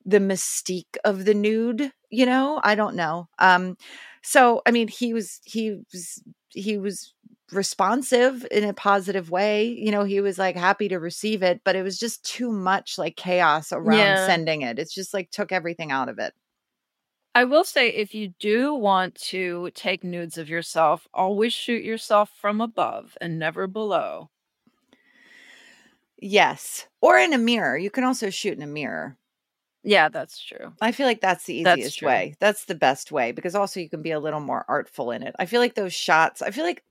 the 0.06 0.20
mystique 0.20 0.98
of 1.06 1.26
the 1.26 1.34
nude 1.34 1.92
you 2.12 2.26
know? 2.26 2.60
I 2.64 2.76
don't 2.76 2.96
know 2.96 3.28
um 3.40 3.78
so 4.24 4.62
i 4.66 4.72
mean 4.72 4.88
he 4.88 5.14
was 5.14 5.40
he 5.46 5.80
was 5.94 6.24
he 6.50 6.78
was 6.78 7.14
responsive 7.52 8.46
in 8.52 8.64
a 8.64 8.74
positive 8.74 9.30
way. 9.32 9.66
You 9.68 9.92
know, 9.92 10.04
he 10.04 10.22
was 10.22 10.38
like 10.38 10.56
happy 10.56 10.88
to 10.90 11.00
receive 11.00 11.44
it, 11.44 11.62
but 11.64 11.76
it 11.76 11.84
was 11.84 11.98
just 11.98 12.24
too 12.24 12.52
much 12.52 12.98
like 12.98 13.16
chaos 13.16 13.72
around 13.72 13.98
Yeah. 13.98 14.26
sending 14.26 14.62
it. 14.62 14.80
It's 14.80 14.94
just 14.94 15.14
like 15.14 15.32
took 15.32 15.52
everything 15.52 15.92
out 15.92 16.10
of 16.10 16.20
it. 16.20 16.34
I 17.36 17.44
will 17.44 17.64
say 17.64 17.90
if 17.90 18.14
you 18.16 18.34
do 18.40 18.74
want 18.74 19.16
to 19.16 19.70
take 19.76 20.04
nudes 20.04 20.38
of 20.38 20.50
yourself, 20.50 21.08
always 21.14 21.54
shoot 21.54 21.84
yourself 21.84 22.32
from 22.40 22.60
above 22.60 23.18
and 23.22 23.38
never 23.38 23.68
below. 23.68 24.30
Yes. 26.22 26.88
Or 27.02 27.18
in 27.18 27.34
a 27.34 27.38
mirror. 27.38 27.78
You 27.78 27.90
can 27.90 28.04
also 28.04 28.30
shoot 28.30 28.58
in 28.58 28.64
a 28.64 28.68
mirror. 28.68 29.18
Yeah, 29.84 30.10
that's 30.10 30.38
true. 30.40 30.74
I 30.82 30.92
feel 30.92 31.06
like 31.08 31.22
that's 31.22 31.46
the 31.46 31.56
easiest 31.56 32.00
true. 32.00 32.08
way. 32.10 32.36
That's 32.40 32.66
the 32.66 32.76
best 32.76 33.12
way 33.12 33.32
because 33.32 33.56
also 33.56 33.80
you 33.80 33.90
can 33.90 34.02
be 34.02 34.12
a 34.12 34.20
little 34.20 34.42
more 34.42 34.66
artful 34.68 35.12
in 35.12 35.24
it. 35.24 35.34
I 35.40 35.46
feel 35.46 35.62
like 35.62 35.76
those 35.76 35.94
shots, 35.94 36.42
I 36.42 36.52
feel 36.52 36.66
like 36.66 36.84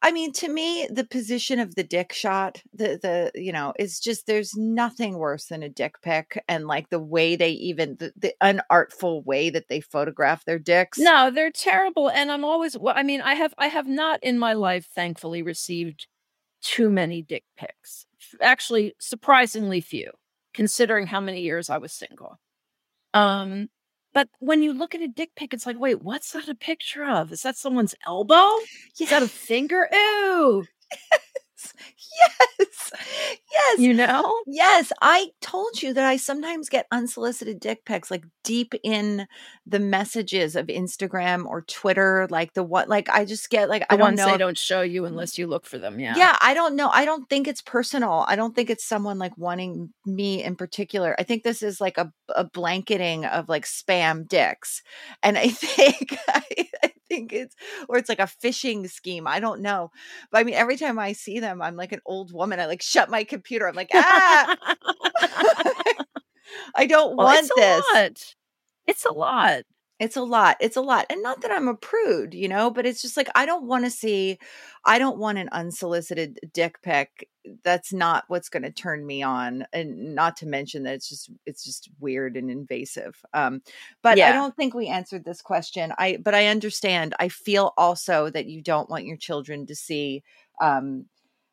I 0.00 0.12
mean 0.12 0.32
to 0.34 0.48
me 0.48 0.86
the 0.90 1.04
position 1.04 1.58
of 1.58 1.74
the 1.74 1.82
dick 1.82 2.12
shot, 2.12 2.62
the 2.72 2.98
the 3.02 3.32
you 3.34 3.52
know, 3.52 3.72
is 3.78 3.98
just 3.98 4.26
there's 4.26 4.56
nothing 4.56 5.18
worse 5.18 5.46
than 5.46 5.62
a 5.62 5.68
dick 5.68 6.00
pic 6.02 6.42
and 6.48 6.66
like 6.68 6.88
the 6.90 7.00
way 7.00 7.34
they 7.34 7.50
even 7.50 7.96
the, 7.98 8.12
the 8.16 8.34
unartful 8.40 9.24
way 9.24 9.50
that 9.50 9.68
they 9.68 9.80
photograph 9.80 10.44
their 10.44 10.58
dicks. 10.58 10.98
No, 10.98 11.30
they're 11.30 11.50
terrible 11.50 12.08
and 12.10 12.30
I'm 12.30 12.44
always 12.44 12.78
well, 12.78 12.94
I 12.96 13.02
mean, 13.02 13.20
I 13.20 13.34
have 13.34 13.54
I 13.58 13.66
have 13.68 13.88
not 13.88 14.22
in 14.22 14.38
my 14.38 14.52
life 14.52 14.86
thankfully 14.86 15.42
received 15.42 16.06
too 16.62 16.90
many 16.90 17.22
dick 17.22 17.44
pics. 17.56 18.06
Actually, 18.40 18.94
surprisingly 19.00 19.80
few 19.80 20.12
considering 20.54 21.06
how 21.08 21.20
many 21.20 21.40
years 21.42 21.70
I 21.70 21.78
was 21.78 21.92
single. 21.92 22.38
Um 23.14 23.68
but 24.18 24.28
when 24.40 24.64
you 24.64 24.72
look 24.72 24.96
at 24.96 25.00
a 25.00 25.06
dick 25.06 25.30
pic 25.36 25.54
it's 25.54 25.64
like, 25.64 25.78
"Wait, 25.78 26.02
what's 26.02 26.32
that 26.32 26.48
a 26.48 26.54
picture 26.56 27.04
of? 27.04 27.30
Is 27.30 27.42
that 27.42 27.56
someone's 27.56 27.94
elbow? 28.04 28.48
Is 28.98 29.10
that 29.10 29.22
a 29.22 29.28
finger? 29.28 29.88
Ew." 29.92 30.64
yes. 31.78 32.90
Yes. 33.52 33.78
You 33.78 33.94
know? 33.94 34.42
Yes, 34.48 34.92
I 35.02 35.28
told 35.40 35.80
you 35.82 35.94
that 35.94 36.04
I 36.04 36.16
sometimes 36.16 36.68
get 36.68 36.86
unsolicited 36.90 37.60
dick 37.60 37.84
pics 37.84 38.10
like 38.10 38.24
deep 38.42 38.74
in 38.82 39.28
the 39.68 39.78
messages 39.78 40.56
of 40.56 40.66
Instagram 40.68 41.44
or 41.46 41.60
Twitter, 41.62 42.26
like 42.30 42.54
the 42.54 42.62
what 42.62 42.88
like 42.88 43.08
I 43.10 43.24
just 43.26 43.50
get 43.50 43.68
like 43.68 43.82
The 43.88 43.94
I 43.94 43.96
don't 43.98 44.06
ones 44.06 44.16
know 44.18 44.26
they 44.26 44.32
if- 44.32 44.38
don't 44.38 44.56
show 44.58 44.80
you 44.80 45.04
unless 45.04 45.36
you 45.36 45.46
look 45.46 45.66
for 45.66 45.76
them, 45.78 46.00
yeah. 46.00 46.14
yeah, 46.16 46.36
I 46.40 46.54
don't 46.54 46.74
know. 46.74 46.88
I 46.88 47.04
don't 47.04 47.28
think 47.28 47.46
it's 47.46 47.60
personal. 47.60 48.24
I 48.26 48.34
don't 48.34 48.54
think 48.56 48.70
it's 48.70 48.84
someone 48.84 49.18
like 49.18 49.36
wanting 49.36 49.92
me 50.06 50.42
in 50.42 50.56
particular. 50.56 51.14
I 51.18 51.22
think 51.22 51.42
this 51.42 51.62
is 51.62 51.80
like 51.80 51.98
a, 51.98 52.10
a 52.34 52.44
blanketing 52.44 53.26
of 53.26 53.48
like 53.48 53.64
spam 53.66 54.26
dicks. 54.26 54.82
And 55.22 55.36
I 55.36 55.48
think 55.50 56.16
I, 56.28 56.42
I 56.82 56.92
think 57.08 57.32
it's 57.34 57.54
or 57.88 57.98
it's 57.98 58.08
like 58.08 58.20
a 58.20 58.22
phishing 58.42 58.88
scheme. 58.90 59.26
I 59.26 59.38
don't 59.38 59.60
know. 59.60 59.90
But 60.30 60.38
I 60.38 60.44
mean 60.44 60.54
every 60.54 60.76
time 60.78 60.98
I 60.98 61.12
see 61.12 61.40
them, 61.40 61.60
I'm 61.60 61.76
like 61.76 61.92
an 61.92 62.00
old 62.06 62.32
woman. 62.32 62.58
I 62.58 62.66
like 62.66 62.80
shut 62.82 63.10
my 63.10 63.24
computer. 63.24 63.68
I'm 63.68 63.74
like, 63.76 63.90
ah 63.92 64.56
I 66.74 66.86
don't 66.86 67.16
Well, 67.16 67.26
want 67.26 67.50
this. 67.56 68.34
It's 68.88 69.04
a 69.04 69.12
lot. 69.12 69.62
It's 70.00 70.16
a 70.16 70.22
lot. 70.22 70.56
It's 70.60 70.76
a 70.76 70.80
lot. 70.80 71.06
And 71.10 71.22
not 71.22 71.40
that 71.42 71.50
I'm 71.50 71.68
a 71.68 71.74
prude, 71.74 72.32
you 72.32 72.48
know, 72.48 72.70
but 72.70 72.86
it's 72.86 73.02
just 73.02 73.16
like 73.16 73.28
I 73.34 73.46
don't 73.46 73.66
want 73.66 73.84
to 73.84 73.90
see 73.90 74.38
I 74.84 74.98
don't 74.98 75.18
want 75.18 75.38
an 75.38 75.48
unsolicited 75.50 76.38
dick 76.54 76.80
pic. 76.82 77.28
That's 77.64 77.92
not 77.92 78.24
what's 78.28 78.48
going 78.48 78.62
to 78.62 78.70
turn 78.70 79.04
me 79.04 79.22
on. 79.22 79.66
And 79.72 80.14
not 80.14 80.36
to 80.38 80.46
mention 80.46 80.84
that 80.84 80.94
it's 80.94 81.08
just 81.08 81.30
it's 81.46 81.64
just 81.64 81.90
weird 82.00 82.36
and 82.36 82.50
invasive. 82.50 83.20
Um 83.34 83.60
but 84.02 84.18
I 84.22 84.32
don't 84.32 84.56
think 84.56 84.72
we 84.74 84.86
answered 84.88 85.24
this 85.24 85.42
question. 85.42 85.92
I 85.98 86.18
but 86.24 86.34
I 86.34 86.46
understand. 86.46 87.14
I 87.18 87.28
feel 87.28 87.72
also 87.76 88.30
that 88.30 88.46
you 88.46 88.62
don't 88.62 88.88
want 88.90 89.04
your 89.04 89.16
children 89.16 89.66
to 89.66 89.74
see 89.74 90.22
um 90.62 91.06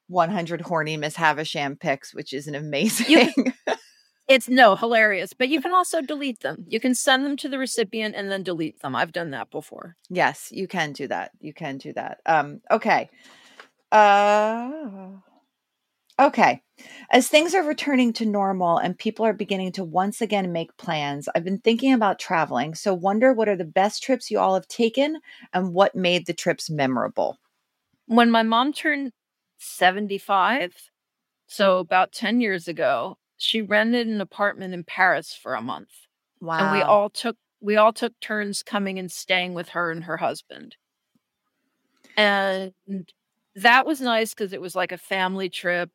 100 0.08 0.62
horny 0.62 0.98
Miss 0.98 1.16
Havisham 1.16 1.78
pics, 1.78 2.14
which 2.14 2.32
is 2.32 2.48
an 2.48 2.56
amazing. 2.56 3.34
It's 4.28 4.50
no 4.50 4.76
hilarious, 4.76 5.34
but 5.34 5.50
you 5.50 5.62
can 5.62 5.72
also 5.72 6.02
delete 6.02 6.40
them. 6.40 6.66
You 6.68 6.80
can 6.80 6.96
send 6.96 7.26
them 7.26 7.38
to 7.38 7.50
the 7.50 7.60
recipient 7.60 8.16
and 8.16 8.32
then 8.32 8.42
delete 8.42 8.82
them. 8.82 8.96
I've 8.96 9.12
done 9.12 9.32
that 9.32 9.52
before. 9.52 9.96
Yes, 10.10 10.50
you 10.52 10.68
can 10.68 10.94
do 10.94 11.08
that. 11.08 11.32
You 11.40 11.54
can 11.54 11.78
do 11.78 11.94
that. 11.94 12.22
Um, 12.26 12.62
okay. 12.72 13.10
Uh, 13.92 15.10
okay. 16.20 16.64
As 17.12 17.28
things 17.28 17.54
are 17.54 17.62
returning 17.62 18.14
to 18.14 18.26
normal 18.26 18.80
and 18.80 18.98
people 18.98 19.26
are 19.28 19.34
beginning 19.34 19.72
to 19.74 19.84
once 19.84 20.22
again 20.22 20.52
make 20.52 20.76
plans, 20.78 21.30
I've 21.36 21.44
been 21.44 21.60
thinking 21.60 21.94
about 21.94 22.18
traveling. 22.18 22.74
So, 22.74 22.96
wonder 22.96 23.32
what 23.32 23.48
are 23.48 23.56
the 23.56 23.64
best 23.64 24.02
trips 24.02 24.32
you 24.32 24.40
all 24.40 24.56
have 24.56 24.68
taken 24.68 25.20
and 25.54 25.72
what 25.74 25.96
made 25.96 26.26
the 26.26 26.34
trips 26.34 26.68
memorable? 26.68 27.38
When 28.08 28.32
my 28.32 28.42
mom 28.42 28.74
turned 28.74 29.12
75, 29.60 30.74
so 31.48 31.78
about 31.78 32.12
10 32.12 32.42
years 32.42 32.68
ago, 32.68 33.18
she 33.38 33.62
rented 33.62 34.08
an 34.08 34.22
apartment 34.22 34.74
in 34.74 34.84
Paris 34.84 35.34
for 35.34 35.56
a 35.56 35.62
month. 35.62 35.90
Wow. 36.42 36.60
And 36.60 36.72
we 36.78 36.82
all 36.82 37.10
took 37.10 37.38
we 37.62 37.78
all 37.78 37.94
took 37.94 38.20
turns 38.20 38.62
coming 38.62 39.00
and 39.00 39.12
staying 39.12 39.54
with 39.54 39.70
her 39.70 39.92
and 39.92 40.04
her 40.04 40.18
husband. 40.18 40.76
And 42.16 42.74
that 43.56 43.86
was 43.86 44.02
nice 44.02 44.34
because 44.34 44.54
it 44.54 44.62
was 44.62 44.76
like 44.76 44.92
a 44.92 44.98
family 44.98 45.50
trip, 45.50 45.90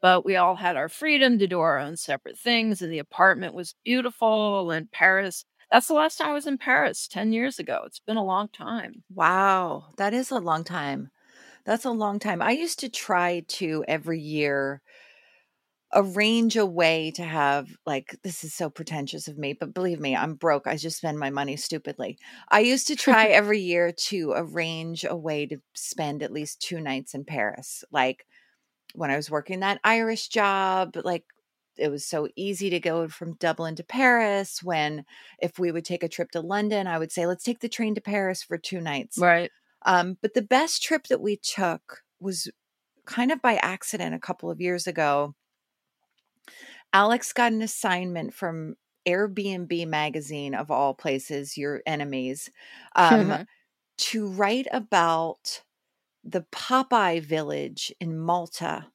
but 0.00 0.24
we 0.24 0.36
all 0.36 0.54
had 0.54 0.76
our 0.76 0.88
freedom 0.88 1.38
to 1.38 1.46
do 1.46 1.60
our 1.60 1.78
own 1.78 1.96
separate 1.96 2.38
things. 2.38 2.82
And 2.82 2.92
the 2.92 3.00
apartment 3.00 3.54
was 3.54 3.74
beautiful. 3.84 4.70
And 4.70 4.90
Paris, 4.92 5.44
that's 5.70 5.88
the 5.88 5.94
last 5.94 6.18
time 6.18 6.28
I 6.28 6.34
was 6.34 6.46
in 6.46 6.58
Paris 6.58 7.08
10 7.08 7.32
years 7.32 7.58
ago. 7.58 7.82
It's 7.84 8.00
been 8.00 8.16
a 8.16 8.24
long 8.24 8.48
time. 8.48 9.02
Wow, 9.12 9.86
that 9.96 10.14
is 10.14 10.30
a 10.30 10.38
long 10.38 10.64
time. 10.64 11.10
That's 11.64 11.84
a 11.84 11.90
long 11.90 12.18
time. 12.18 12.40
I 12.40 12.52
used 12.52 12.78
to 12.80 12.88
try 12.88 13.42
to 13.48 13.84
every 13.88 14.20
year 14.20 14.80
arrange 15.94 16.56
a 16.56 16.66
way 16.66 17.10
to 17.12 17.22
have 17.22 17.68
like 17.86 18.16
this 18.22 18.44
is 18.44 18.54
so 18.54 18.68
pretentious 18.68 19.28
of 19.28 19.38
me, 19.38 19.54
but 19.54 19.74
believe 19.74 20.00
me, 20.00 20.14
I'm 20.14 20.34
broke. 20.34 20.66
I 20.66 20.76
just 20.76 20.98
spend 20.98 21.18
my 21.18 21.30
money 21.30 21.56
stupidly. 21.56 22.18
I 22.50 22.60
used 22.60 22.86
to 22.88 22.96
try 22.96 23.26
every 23.28 23.60
year 23.60 23.92
to 23.92 24.32
arrange 24.36 25.04
a 25.04 25.16
way 25.16 25.46
to 25.46 25.58
spend 25.74 26.22
at 26.22 26.32
least 26.32 26.60
two 26.60 26.80
nights 26.80 27.14
in 27.14 27.24
Paris. 27.24 27.84
Like 27.90 28.26
when 28.94 29.10
I 29.10 29.16
was 29.16 29.30
working 29.30 29.60
that 29.60 29.80
Irish 29.84 30.28
job, 30.28 30.96
like 31.04 31.24
it 31.78 31.90
was 31.90 32.04
so 32.04 32.28
easy 32.36 32.70
to 32.70 32.80
go 32.80 33.08
from 33.08 33.36
Dublin 33.36 33.76
to 33.76 33.84
Paris. 33.84 34.62
When 34.62 35.04
if 35.40 35.58
we 35.58 35.72
would 35.72 35.84
take 35.84 36.02
a 36.02 36.08
trip 36.08 36.30
to 36.32 36.40
London, 36.40 36.86
I 36.86 36.98
would 36.98 37.12
say, 37.12 37.26
let's 37.26 37.44
take 37.44 37.60
the 37.60 37.68
train 37.68 37.94
to 37.94 38.00
Paris 38.00 38.42
for 38.42 38.58
two 38.58 38.80
nights. 38.80 39.18
Right. 39.18 39.50
Um, 39.86 40.18
but 40.20 40.34
the 40.34 40.42
best 40.42 40.82
trip 40.82 41.06
that 41.06 41.20
we 41.20 41.36
took 41.36 42.02
was 42.20 42.50
kind 43.06 43.30
of 43.30 43.40
by 43.40 43.54
accident 43.56 44.14
a 44.14 44.18
couple 44.18 44.50
of 44.50 44.60
years 44.60 44.86
ago. 44.86 45.34
Alex 46.92 47.32
got 47.32 47.52
an 47.52 47.62
assignment 47.62 48.34
from 48.34 48.76
Airbnb 49.06 49.86
magazine, 49.86 50.54
of 50.54 50.70
all 50.70 50.94
places, 50.94 51.56
your 51.56 51.82
enemies, 51.86 52.50
um, 52.96 53.36
Mhm. 53.36 53.48
to 53.98 54.28
write 54.28 54.66
about 54.72 55.62
the 56.24 56.42
Popeye 56.52 57.20
village 57.22 57.92
in 58.00 58.18
Malta. 58.18 58.92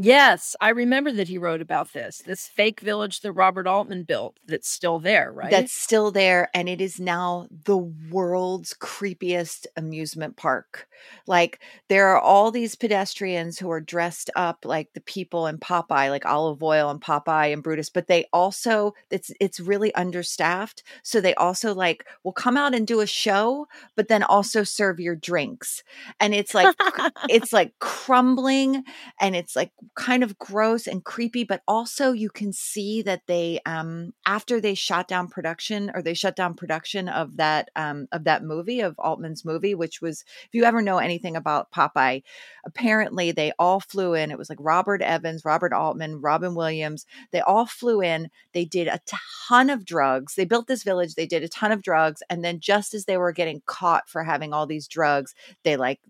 Yes, 0.00 0.54
I 0.60 0.68
remember 0.68 1.10
that 1.12 1.26
he 1.26 1.38
wrote 1.38 1.60
about 1.60 1.92
this. 1.92 2.22
This 2.24 2.46
fake 2.46 2.80
village 2.80 3.20
that 3.22 3.32
Robert 3.32 3.66
Altman 3.66 4.04
built 4.04 4.36
that's 4.46 4.68
still 4.68 5.00
there, 5.00 5.32
right? 5.32 5.50
That's 5.50 5.72
still 5.72 6.12
there, 6.12 6.50
and 6.54 6.68
it 6.68 6.80
is 6.80 7.00
now 7.00 7.48
the 7.64 7.76
world's 7.76 8.74
creepiest 8.74 9.66
amusement 9.76 10.36
park. 10.36 10.86
Like 11.26 11.60
there 11.88 12.08
are 12.08 12.20
all 12.20 12.52
these 12.52 12.76
pedestrians 12.76 13.58
who 13.58 13.70
are 13.72 13.80
dressed 13.80 14.30
up 14.36 14.64
like 14.64 14.92
the 14.94 15.00
people 15.00 15.48
in 15.48 15.58
Popeye, 15.58 16.10
like 16.10 16.26
Olive 16.26 16.62
Oyl 16.62 16.90
and 16.90 17.00
Popeye 17.00 17.52
and 17.52 17.62
Brutus, 17.62 17.90
but 17.90 18.06
they 18.06 18.26
also 18.32 18.94
it's 19.10 19.32
it's 19.40 19.58
really 19.58 19.92
understaffed. 19.94 20.84
So 21.02 21.20
they 21.20 21.34
also 21.34 21.74
like 21.74 22.04
will 22.22 22.32
come 22.32 22.56
out 22.56 22.72
and 22.72 22.86
do 22.86 23.00
a 23.00 23.06
show, 23.06 23.66
but 23.96 24.06
then 24.06 24.22
also 24.22 24.62
serve 24.62 25.00
your 25.00 25.16
drinks, 25.16 25.82
and 26.20 26.34
it's 26.34 26.54
like 26.54 26.72
it's 27.28 27.52
like 27.52 27.76
crumbling 27.80 28.84
and 29.20 29.34
it's 29.34 29.56
like 29.56 29.72
kind 29.94 30.22
of 30.22 30.38
gross 30.38 30.86
and 30.86 31.04
creepy 31.04 31.44
but 31.44 31.62
also 31.68 32.12
you 32.12 32.28
can 32.30 32.52
see 32.52 33.02
that 33.02 33.22
they 33.26 33.60
um 33.66 34.12
after 34.26 34.60
they 34.60 34.74
shot 34.74 35.08
down 35.08 35.28
production 35.28 35.90
or 35.94 36.02
they 36.02 36.14
shut 36.14 36.36
down 36.36 36.54
production 36.54 37.08
of 37.08 37.36
that 37.36 37.70
um 37.76 38.06
of 38.12 38.24
that 38.24 38.42
movie 38.42 38.80
of 38.80 38.98
Altman's 38.98 39.44
movie 39.44 39.74
which 39.74 40.00
was 40.00 40.24
if 40.44 40.50
you 40.52 40.64
ever 40.64 40.82
know 40.82 40.98
anything 40.98 41.36
about 41.36 41.70
Popeye 41.70 42.22
apparently 42.64 43.32
they 43.32 43.52
all 43.58 43.80
flew 43.80 44.14
in. 44.14 44.30
It 44.30 44.38
was 44.38 44.48
like 44.50 44.58
Robert 44.60 45.02
Evans 45.02 45.44
Robert 45.44 45.72
Altman 45.72 46.20
Robin 46.20 46.54
Williams. 46.54 47.06
They 47.30 47.40
all 47.40 47.66
flew 47.66 48.00
in. 48.00 48.30
They 48.52 48.64
did 48.64 48.88
a 48.88 49.00
ton 49.48 49.70
of 49.70 49.84
drugs. 49.84 50.34
They 50.34 50.44
built 50.44 50.66
this 50.66 50.82
village. 50.82 51.14
They 51.14 51.26
did 51.26 51.42
a 51.42 51.48
ton 51.48 51.72
of 51.72 51.82
drugs. 51.82 52.22
And 52.28 52.44
then 52.44 52.60
just 52.60 52.94
as 52.94 53.04
they 53.06 53.16
were 53.16 53.32
getting 53.32 53.62
caught 53.66 54.08
for 54.08 54.22
having 54.22 54.52
all 54.52 54.66
these 54.66 54.88
drugs 54.88 55.34
they 55.64 55.76
like 55.76 56.00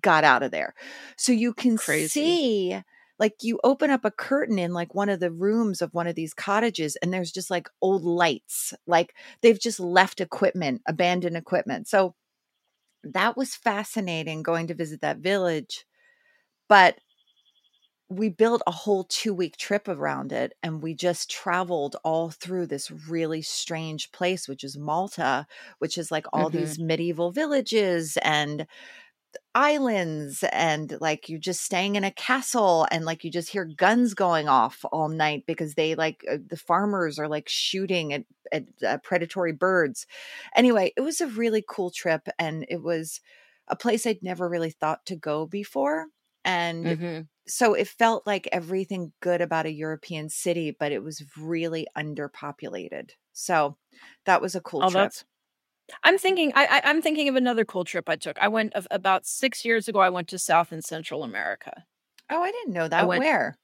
got 0.00 0.24
out 0.24 0.42
of 0.42 0.50
there. 0.50 0.74
So 1.16 1.32
you 1.32 1.52
can 1.52 1.76
Crazy. 1.76 2.08
see 2.08 2.82
like 3.18 3.36
you 3.42 3.58
open 3.64 3.90
up 3.90 4.04
a 4.04 4.10
curtain 4.10 4.58
in 4.58 4.72
like 4.72 4.94
one 4.94 5.08
of 5.08 5.20
the 5.20 5.32
rooms 5.32 5.82
of 5.82 5.94
one 5.94 6.06
of 6.06 6.14
these 6.14 6.34
cottages 6.34 6.96
and 6.96 7.12
there's 7.12 7.32
just 7.32 7.50
like 7.50 7.68
old 7.82 8.04
lights. 8.04 8.74
Like 8.86 9.14
they've 9.42 9.60
just 9.60 9.80
left 9.80 10.20
equipment, 10.20 10.82
abandoned 10.86 11.36
equipment. 11.36 11.88
So 11.88 12.14
that 13.04 13.36
was 13.36 13.54
fascinating 13.56 14.42
going 14.42 14.68
to 14.68 14.74
visit 14.74 15.00
that 15.02 15.18
village. 15.18 15.86
But 16.68 16.98
we 18.10 18.30
built 18.30 18.62
a 18.66 18.70
whole 18.70 19.04
two 19.04 19.34
week 19.34 19.56
trip 19.58 19.86
around 19.86 20.32
it 20.32 20.54
and 20.62 20.82
we 20.82 20.94
just 20.94 21.30
traveled 21.30 21.96
all 22.04 22.30
through 22.30 22.66
this 22.66 22.90
really 22.90 23.42
strange 23.42 24.10
place 24.12 24.48
which 24.48 24.64
is 24.64 24.78
malta 24.78 25.46
which 25.78 25.98
is 25.98 26.10
like 26.10 26.26
all 26.32 26.48
Mm-hmm. 26.48 26.48
these 26.48 26.78
medieval 26.78 27.30
villages 27.32 28.16
and 28.22 28.66
islands 29.54 30.44
and 30.52 31.00
like 31.00 31.28
you're 31.28 31.38
just 31.38 31.62
staying 31.62 31.96
in 31.96 32.04
a 32.04 32.10
castle 32.12 32.86
and 32.90 33.04
like 33.04 33.24
you 33.24 33.30
just 33.30 33.50
hear 33.50 33.64
guns 33.64 34.14
going 34.14 34.48
off 34.48 34.84
all 34.92 35.08
night 35.08 35.44
because 35.46 35.74
they 35.74 35.94
like 35.94 36.24
uh, 36.30 36.38
the 36.46 36.56
farmers 36.56 37.18
are 37.18 37.28
like 37.28 37.48
shooting 37.48 38.12
at, 38.12 38.24
at 38.52 38.64
uh, 38.86 38.98
predatory 38.98 39.52
birds 39.52 40.06
anyway 40.54 40.92
it 40.96 41.00
was 41.00 41.20
a 41.20 41.26
really 41.28 41.64
cool 41.68 41.90
trip 41.90 42.28
and 42.38 42.64
it 42.68 42.82
was 42.82 43.20
a 43.68 43.76
place 43.76 44.06
i'd 44.06 44.22
never 44.22 44.48
really 44.48 44.70
thought 44.70 45.04
to 45.06 45.16
go 45.16 45.46
before 45.46 46.06
and 46.44 46.96
Mhm. 46.96 47.28
so 47.46 47.74
it 47.74 47.88
felt 47.88 48.26
like 48.26 48.48
everything 48.52 49.12
good 49.20 49.40
about 49.40 49.64
a 49.64 49.72
European 49.72 50.28
city, 50.28 50.70
but 50.70 50.92
it 50.92 51.02
was 51.02 51.24
really 51.38 51.86
underpopulated. 51.96 53.12
So 53.32 53.78
that 54.26 54.42
was 54.42 54.54
a 54.54 54.60
cool 54.60 54.82
Oh, 54.82 54.90
trip. 54.90 55.14
that's. 55.14 55.24
I'm 56.04 56.18
thinking. 56.18 56.52
I, 56.54 56.66
I 56.66 56.80
I'm 56.84 57.00
thinking 57.02 57.28
of 57.28 57.36
another 57.36 57.64
cool 57.64 57.84
trip 57.84 58.08
I 58.08 58.16
took. 58.16 58.38
I 58.38 58.48
went 58.48 58.74
of, 58.74 58.86
about 58.90 59.26
six 59.26 59.64
years 59.64 59.88
ago. 59.88 60.00
I 60.00 60.10
went 60.10 60.28
to 60.28 60.38
South 60.38 60.72
and 60.72 60.84
Central 60.84 61.22
America. 61.22 61.84
Oh, 62.30 62.42
I 62.42 62.50
didn't 62.50 62.74
know 62.74 62.88
that. 62.88 63.06
went- 63.08 63.20
Where? 63.20 63.56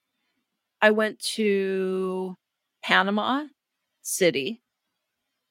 I 0.80 0.90
went 0.90 1.18
to 1.34 2.36
Panama 2.82 3.44
City, 4.02 4.62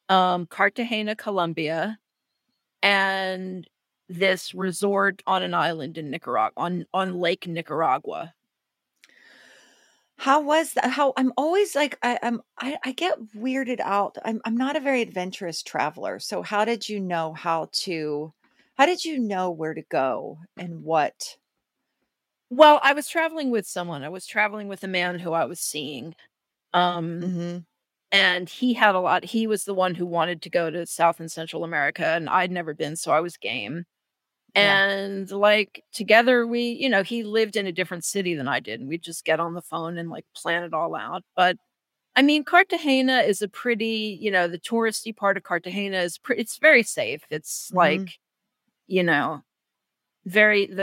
um, 0.09 0.45
Cartagena, 0.45 1.15
Colombia, 1.15 1.97
and 2.81 3.67
this 4.09 4.53
resort 4.53 5.23
on 5.25 5.41
an 5.41 5.53
island 5.53 5.97
in 5.97 6.09
Nicaragua 6.11 6.53
on 6.57 6.85
on 6.93 7.19
Lake 7.19 7.47
Nicaragua. 7.47 8.33
How 10.17 10.41
was 10.41 10.73
that? 10.73 10.89
How 10.91 11.13
I'm 11.17 11.33
always 11.37 11.75
like 11.75 11.97
I, 12.01 12.17
I'm 12.23 12.41
I, 12.57 12.77
I 12.83 12.91
get 12.93 13.19
weirded 13.35 13.79
out. 13.79 14.17
I'm 14.25 14.41
I'm 14.45 14.57
not 14.57 14.75
a 14.75 14.79
very 14.79 15.01
adventurous 15.03 15.61
traveler. 15.61 16.19
So 16.19 16.41
how 16.41 16.65
did 16.65 16.89
you 16.89 16.99
know 16.99 17.33
how 17.33 17.69
to 17.83 18.33
how 18.77 18.85
did 18.87 19.05
you 19.05 19.19
know 19.19 19.51
where 19.51 19.73
to 19.75 19.83
go 19.83 20.39
and 20.57 20.83
what? 20.83 21.37
Well, 22.49 22.79
I 22.83 22.93
was 22.93 23.07
traveling 23.07 23.49
with 23.51 23.65
someone. 23.67 24.03
I 24.03 24.09
was 24.09 24.25
traveling 24.25 24.67
with 24.67 24.83
a 24.83 24.87
man 24.87 25.19
who 25.19 25.33
I 25.33 25.45
was 25.45 25.59
seeing. 25.59 26.15
Um 26.73 27.21
hmm 27.23 27.57
and 28.13 28.49
he 28.49 28.73
had 28.75 28.95
a 28.95 28.99
lot 29.01 29.25
he 29.25 29.47
was 29.47 29.65
the 29.65 29.73
one 29.75 29.95
who 29.95 30.05
wanted 30.05 30.41
to 30.43 30.49
go 30.51 30.69
to 30.71 30.85
South 30.87 31.19
and 31.19 31.31
Central 31.31 31.63
America 31.65 32.05
and 32.07 32.29
I'd 32.29 32.51
never 32.51 32.73
been, 32.75 32.95
so 32.97 33.11
I 33.13 33.21
was 33.21 33.37
game. 33.37 33.85
Yeah. 34.55 34.79
And 34.85 35.29
like 35.31 35.83
together 35.93 36.45
we, 36.47 36.61
you 36.71 36.89
know, 36.89 37.03
he 37.03 37.23
lived 37.23 37.55
in 37.55 37.65
a 37.67 37.71
different 37.71 38.05
city 38.05 38.35
than 38.35 38.47
I 38.47 38.59
did 38.59 38.79
and 38.79 38.89
we'd 38.89 39.03
just 39.03 39.25
get 39.25 39.39
on 39.39 39.53
the 39.53 39.61
phone 39.61 39.97
and 39.97 40.09
like 40.09 40.25
plan 40.35 40.63
it 40.63 40.73
all 40.73 40.95
out. 40.95 41.23
But 41.35 41.57
I 42.15 42.23
mean, 42.23 42.43
Cartagena 42.45 43.19
is 43.21 43.41
a 43.41 43.47
pretty, 43.49 44.17
you 44.21 44.31
know, 44.31 44.47
the 44.47 44.59
touristy 44.59 45.15
part 45.15 45.37
of 45.37 45.43
Cartagena 45.43 45.99
is 45.99 46.17
pretty 46.19 46.41
it's 46.41 46.57
very 46.59 46.83
safe. 46.83 47.23
It's 47.31 47.71
Mhm. 47.71 47.75
like, 47.77 48.19
you 48.87 49.03
know, 49.03 49.43
very 50.25 50.67
the 50.67 50.75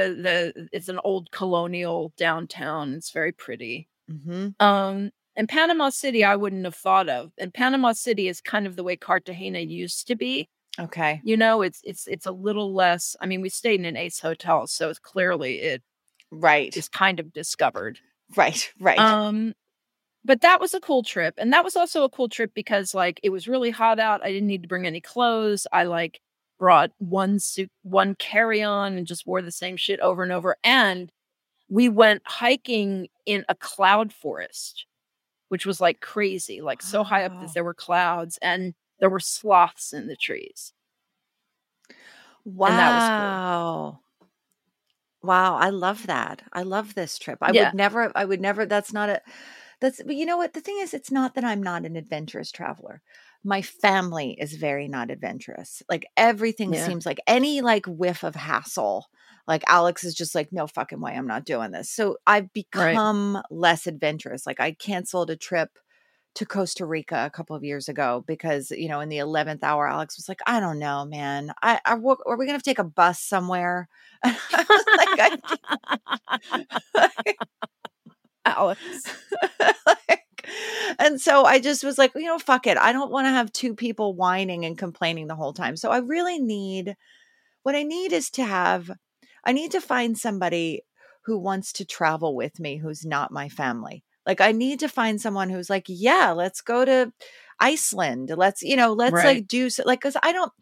the 0.55 0.69
it's 0.73 0.89
an 0.89 1.01
old 1.05 1.31
colonial 1.33 2.13
downtown. 2.17 2.95
It's 2.95 3.11
very 3.13 3.33
pretty. 3.33 3.89
hmm 4.09 4.49
Um, 4.61 5.11
and 5.37 5.49
Panama 5.49 5.91
City, 5.91 6.25
I 6.25 6.37
wouldn't 6.37 6.65
have 6.65 6.75
thought 6.77 7.09
of. 7.09 7.33
And 7.39 7.55
Panama 7.55 7.93
City 7.93 8.29
is 8.29 8.41
kind 8.41 8.67
of 8.67 8.77
the 8.77 8.85
way 8.85 8.97
Cartagena 8.97 9.61
used 9.61 10.07
to 10.09 10.17
be. 10.17 10.49
Okay. 10.81 11.21
You 11.25 11.37
know, 11.37 11.63
it's 11.63 11.81
it's 11.85 12.07
it's 12.07 12.27
a 12.27 12.33
little 12.33 12.73
less. 12.73 13.17
I 13.21 13.27
mean, 13.27 13.41
we 13.41 13.49
stayed 13.49 13.81
in 13.81 13.87
an 13.87 13.97
Ace 13.97 14.21
hotel, 14.21 14.67
so 14.67 14.89
it's 14.89 14.99
clearly 14.99 15.61
it 15.61 15.83
Right. 16.31 16.75
is 16.77 16.89
kind 16.89 17.19
of 17.21 17.33
discovered. 17.33 17.99
Right. 18.37 18.73
Right. 18.79 18.99
Um, 18.99 19.55
but 20.25 20.43
that 20.43 20.61
was 20.61 20.75
a 20.75 20.81
cool 20.81 21.03
trip, 21.03 21.35
and 21.39 21.53
that 21.53 21.65
was 21.65 21.77
also 21.77 22.05
a 22.05 22.09
cool 22.11 22.29
trip 22.29 22.53
because 22.55 22.95
like 22.95 23.21
it 23.23 23.31
was 23.31 23.49
really 23.49 23.71
hot 23.71 23.99
out. 23.99 24.25
I 24.25 24.31
didn't 24.33 24.49
need 24.49 24.63
to 24.63 24.69
bring 24.69 24.87
any 24.87 25.01
clothes. 25.01 25.67
I 25.73 25.85
like 25.85 26.21
brought 26.59 26.91
one 26.99 27.39
suit, 27.39 27.71
one 27.83 28.15
carry 28.17 28.63
on, 28.63 28.97
and 28.97 29.07
just 29.07 29.27
wore 29.27 29.43
the 29.43 29.51
same 29.51 29.77
shit 29.77 29.99
over 30.01 30.23
and 30.23 30.31
over. 30.33 30.57
And 30.63 31.11
we 31.69 31.89
went 31.89 32.23
hiking 32.27 33.09
in 33.27 33.45
a 33.49 33.55
cloud 33.55 34.13
forest, 34.13 34.85
which 35.49 35.65
was 35.67 35.81
like 35.81 36.01
crazy, 36.01 36.61
like 36.61 36.83
so 36.83 37.03
high 37.03 37.25
up 37.25 37.41
that 37.41 37.55
there 37.55 37.65
were 37.65 37.75
clouds 37.75 38.39
and 38.43 38.75
there 39.01 39.11
were 39.11 39.21
sloths 39.21 39.93
in 39.93 40.07
the 40.09 40.17
trees. 40.17 40.73
Wow. 42.45 42.93
Was 42.95 43.13
Wow, 45.23 45.57
I 45.57 45.69
love 45.71 46.07
that. 46.07 46.43
I 46.53 46.63
love 46.63 46.95
this 46.95 47.19
trip. 47.19 47.39
I 47.43 47.53
Yeah. 47.53 47.53
would 47.53 47.75
never 47.75 48.11
I 48.15 48.25
would 48.25 48.41
never 48.41 48.65
that's 48.67 48.93
not 48.93 49.11
a 49.11 49.21
that's 49.81 50.03
but 50.03 50.15
you 50.17 50.25
know 50.27 50.37
what 50.39 50.55
the 50.55 50.61
thing 50.61 50.79
is 50.81 50.95
it's 50.95 51.11
not 51.11 51.35
that 51.35 51.45
I'm 51.45 51.63
not 51.63 51.85
an 51.85 51.97
adventurous 51.97 52.51
traveler. 52.51 53.03
My 53.45 53.63
family 53.63 54.37
is 54.41 54.55
very 54.55 54.89
not 54.89 55.11
adventurous. 55.11 55.83
Like 55.91 56.07
everything 56.17 56.75
Yeah. 56.75 56.75
seems 56.75 57.05
like 57.07 57.21
any 57.27 57.61
like 57.61 57.87
whiff 57.87 58.23
of 58.25 58.35
hassle. 58.35 59.07
Like 59.47 59.63
Alex 59.67 60.05
is 60.05 60.15
just 60.15 60.35
like 60.35 60.53
no 60.53 60.67
fucking 60.67 61.01
way 61.01 61.13
I'm 61.15 61.27
not 61.27 61.45
doing 61.45 61.71
this. 61.73 61.91
So 61.91 62.17
I've 62.27 62.53
become 62.55 63.43
less 63.51 63.87
adventurous. 63.87 64.47
Like 64.47 64.61
I 64.61 64.73
canceled 64.73 65.31
a 65.31 65.37
trip 65.37 65.71
to 66.37 66.47
Costa 66.47 66.87
Rica 66.87 67.25
a 67.27 67.31
couple 67.31 67.57
of 67.57 67.65
years 67.65 67.89
ago 67.89 68.25
because 68.27 68.71
you 68.71 68.89
know 68.89 69.01
in 69.01 69.09
the 69.09 69.19
11th 69.19 69.63
hour 69.63 69.89
Alex 69.89 70.17
was 70.17 70.29
like 70.29 70.41
I 70.47 70.61
don't 70.61 70.79
know 70.79 71.05
man 71.05 71.53
I, 71.63 71.81
are 71.85 71.99
we 71.99 72.47
going 72.47 72.59
to 72.59 72.63
take 72.63 72.79
a 72.79 72.85
bus 72.85 73.21
somewhere 73.21 73.89
like, 74.25 74.37
I, 74.57 75.39
Alex. 78.45 78.81
like, 79.87 80.25
and 80.99 81.21
so 81.21 81.45
I 81.45 81.61
just 81.61 81.85
was 81.85 81.99
like, 81.99 82.13
you 82.15 82.25
know, 82.25 82.39
fuck 82.39 82.67
it. 82.67 82.77
I 82.77 82.93
don't 82.93 83.11
want 83.11 83.27
to 83.27 83.31
have 83.31 83.53
two 83.53 83.75
people 83.75 84.15
whining 84.15 84.65
and 84.65 84.77
complaining 84.77 85.27
the 85.27 85.37
whole 85.37 85.53
time. 85.53 85.77
So 85.77 85.91
I 85.91 85.99
really 85.99 86.39
need 86.39 86.97
what 87.63 87.77
I 87.77 87.83
need 87.83 88.13
is 88.13 88.31
to 88.31 88.45
have 88.45 88.91
I 89.45 89.53
need 89.53 89.73
to 89.73 89.81
find 89.81 90.19
somebody 90.19 90.83
who 91.25 91.39
wants 91.39 91.73
to 91.75 91.85
travel 91.85 92.35
with 92.35 92.59
me 92.59 92.79
who's 92.79 93.05
not 93.05 93.33
my 93.33 93.49
family. 93.49 94.05
Like 94.27 94.41
I 94.41 94.53
need 94.53 94.81
to 94.81 94.89
find 94.89 95.21
someone 95.21 95.51
who's 95.51 95.71
like, 95.71 95.85
yeah, 95.89 96.33
let's 96.33 96.61
go 96.61 96.85
to 96.85 97.13
Iceland. 97.61 98.33
Let's, 98.37 98.63
you 98.63 98.77
know, 98.77 98.93
let's 98.93 99.15
Right. 99.15 99.37
like 99.37 99.49
do 99.49 99.71
so, 99.71 99.83
like 99.87 100.01
cuz 100.01 100.17
I 100.23 100.33
don't 100.33 100.53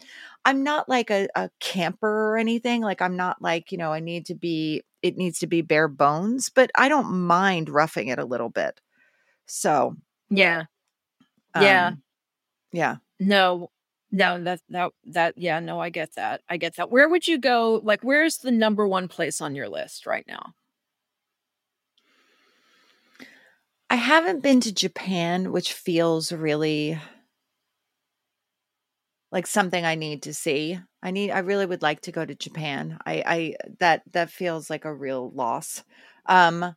I'm 0.44 0.62
not 0.62 0.88
like 0.88 1.10
a, 1.10 1.28
a 1.34 1.50
camper 1.60 2.32
or 2.32 2.38
anything. 2.38 2.82
Like 2.82 3.02
I'm 3.02 3.16
not 3.16 3.42
like, 3.42 3.72
you 3.72 3.78
know, 3.78 3.92
I 3.92 4.00
need 4.00 4.26
to 4.26 4.34
be 4.34 4.82
it 5.02 5.16
needs 5.16 5.38
to 5.40 5.46
be 5.46 5.62
bare 5.62 5.88
bones, 5.88 6.48
but 6.50 6.70
I 6.76 6.88
don't 6.88 7.26
mind 7.26 7.68
roughing 7.68 8.08
it 8.08 8.18
a 8.18 8.24
little 8.24 8.48
bit. 8.50 8.80
So, 9.46 9.96
Yeah. 10.30 10.64
Yeah. 11.54 11.88
um, 11.88 12.02
yeah. 12.72 12.96
No, 13.20 13.70
no, 14.10 14.42
that 14.44 14.60
that 14.70 14.92
that 15.04 15.34
yeah, 15.38 15.60
no, 15.60 15.80
I 15.80 15.90
get 15.90 16.14
that. 16.16 16.42
I 16.48 16.56
get 16.56 16.76
that. 16.76 16.90
Where 16.90 17.08
would 17.08 17.26
you 17.26 17.38
go? 17.38 17.80
Like, 17.84 18.02
where's 18.02 18.38
the 18.38 18.50
number 18.50 18.86
one 18.86 19.08
place 19.08 19.40
on 19.40 19.54
your 19.54 19.68
list 19.68 20.06
right 20.06 20.24
now? 20.26 20.54
I 23.90 23.96
haven't 23.96 24.42
been 24.42 24.60
to 24.60 24.72
Japan, 24.72 25.52
which 25.52 25.72
feels 25.72 26.32
really 26.32 26.98
like 29.30 29.46
something 29.46 29.84
I 29.84 29.94
need 29.94 30.22
to 30.22 30.34
see. 30.34 30.78
I 31.02 31.10
need 31.10 31.30
I 31.30 31.40
really 31.40 31.66
would 31.66 31.82
like 31.82 32.00
to 32.02 32.12
go 32.12 32.24
to 32.24 32.34
Japan. 32.34 32.98
I 33.04 33.22
I 33.26 33.54
that 33.80 34.02
that 34.12 34.30
feels 34.30 34.70
like 34.70 34.84
a 34.84 34.94
real 34.94 35.30
loss. 35.30 35.84
Um 36.26 36.74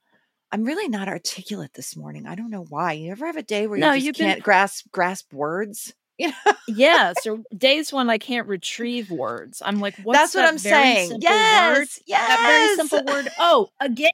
I'm 0.53 0.65
really 0.65 0.89
not 0.89 1.07
articulate 1.07 1.73
this 1.73 1.95
morning. 1.95 2.27
I 2.27 2.35
don't 2.35 2.51
know 2.51 2.65
why. 2.67 2.93
You 2.93 3.11
ever 3.11 3.25
have 3.25 3.37
a 3.37 3.43
day 3.43 3.67
where 3.67 3.77
you 3.77 3.83
No, 3.83 3.93
just 3.93 4.05
you've 4.05 4.15
can't 4.17 4.43
grasp 4.43 4.91
grasp 4.91 5.33
words? 5.33 5.93
You 6.17 6.27
know? 6.27 6.53
Yeah, 6.67 7.13
so 7.13 7.43
days 7.57 7.91
when 7.91 8.11
I 8.11 8.19
can't 8.19 8.47
retrieve 8.47 9.09
words. 9.09 9.59
I'm 9.65 9.79
like, 9.79 9.95
what's 10.03 10.19
That's 10.19 10.35
what 10.35 10.43
that 10.43 10.49
I'm 10.49 10.57
saying. 10.59 11.17
Yes. 11.19 11.77
word? 11.79 11.87
Yes. 12.05 12.27
That 12.27 12.47
very 12.47 12.75
simple 12.75 13.11
word. 13.11 13.29
Oh, 13.39 13.69
again, 13.79 14.11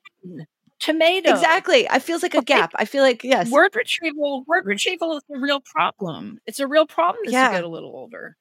tomato. 0.79 1.31
Exactly. 1.31 1.89
I 1.89 1.99
feels 1.99 2.23
like 2.23 2.35
a 2.35 2.41
gap. 2.41 2.71
I 2.75 2.85
feel 2.85 3.03
like 3.03 3.23
yes. 3.23 3.49
Word 3.49 3.75
retrieval. 3.75 4.43
Word 4.47 4.65
retrieval 4.65 5.17
is 5.17 5.23
a 5.33 5.39
real 5.39 5.59
problem. 5.61 6.39
It's 6.45 6.59
a 6.59 6.67
real 6.67 6.85
problem 6.85 7.23
as 7.25 7.33
Yeah. 7.33 7.47
you 7.49 7.55
get 7.57 7.63
a 7.63 7.67
little 7.69 7.91
older. 7.91 8.35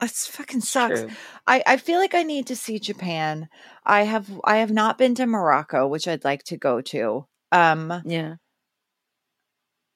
It's 0.00 0.26
fucking 0.26 0.62
sucks. 0.62 1.00
True. 1.02 1.10
I, 1.46 1.62
I 1.64 1.76
feel 1.76 1.98
like 2.00 2.14
I 2.14 2.24
need 2.24 2.48
to 2.48 2.56
see 2.56 2.80
Japan. 2.80 3.48
I 3.86 4.02
have 4.02 4.28
I 4.44 4.56
have 4.56 4.72
not 4.72 4.98
been 4.98 5.14
to 5.16 5.26
Morocco, 5.26 5.86
which 5.86 6.08
I'd 6.08 6.24
like 6.24 6.42
to 6.44 6.56
go 6.56 6.80
to. 6.80 7.26
Um 7.52 8.02
Yeah. 8.04 8.34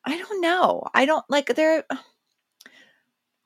I 0.05 0.17
don't 0.19 0.41
know. 0.41 0.85
I 0.95 1.05
don't 1.07 1.25
like 1.29 1.55
there 1.57 1.85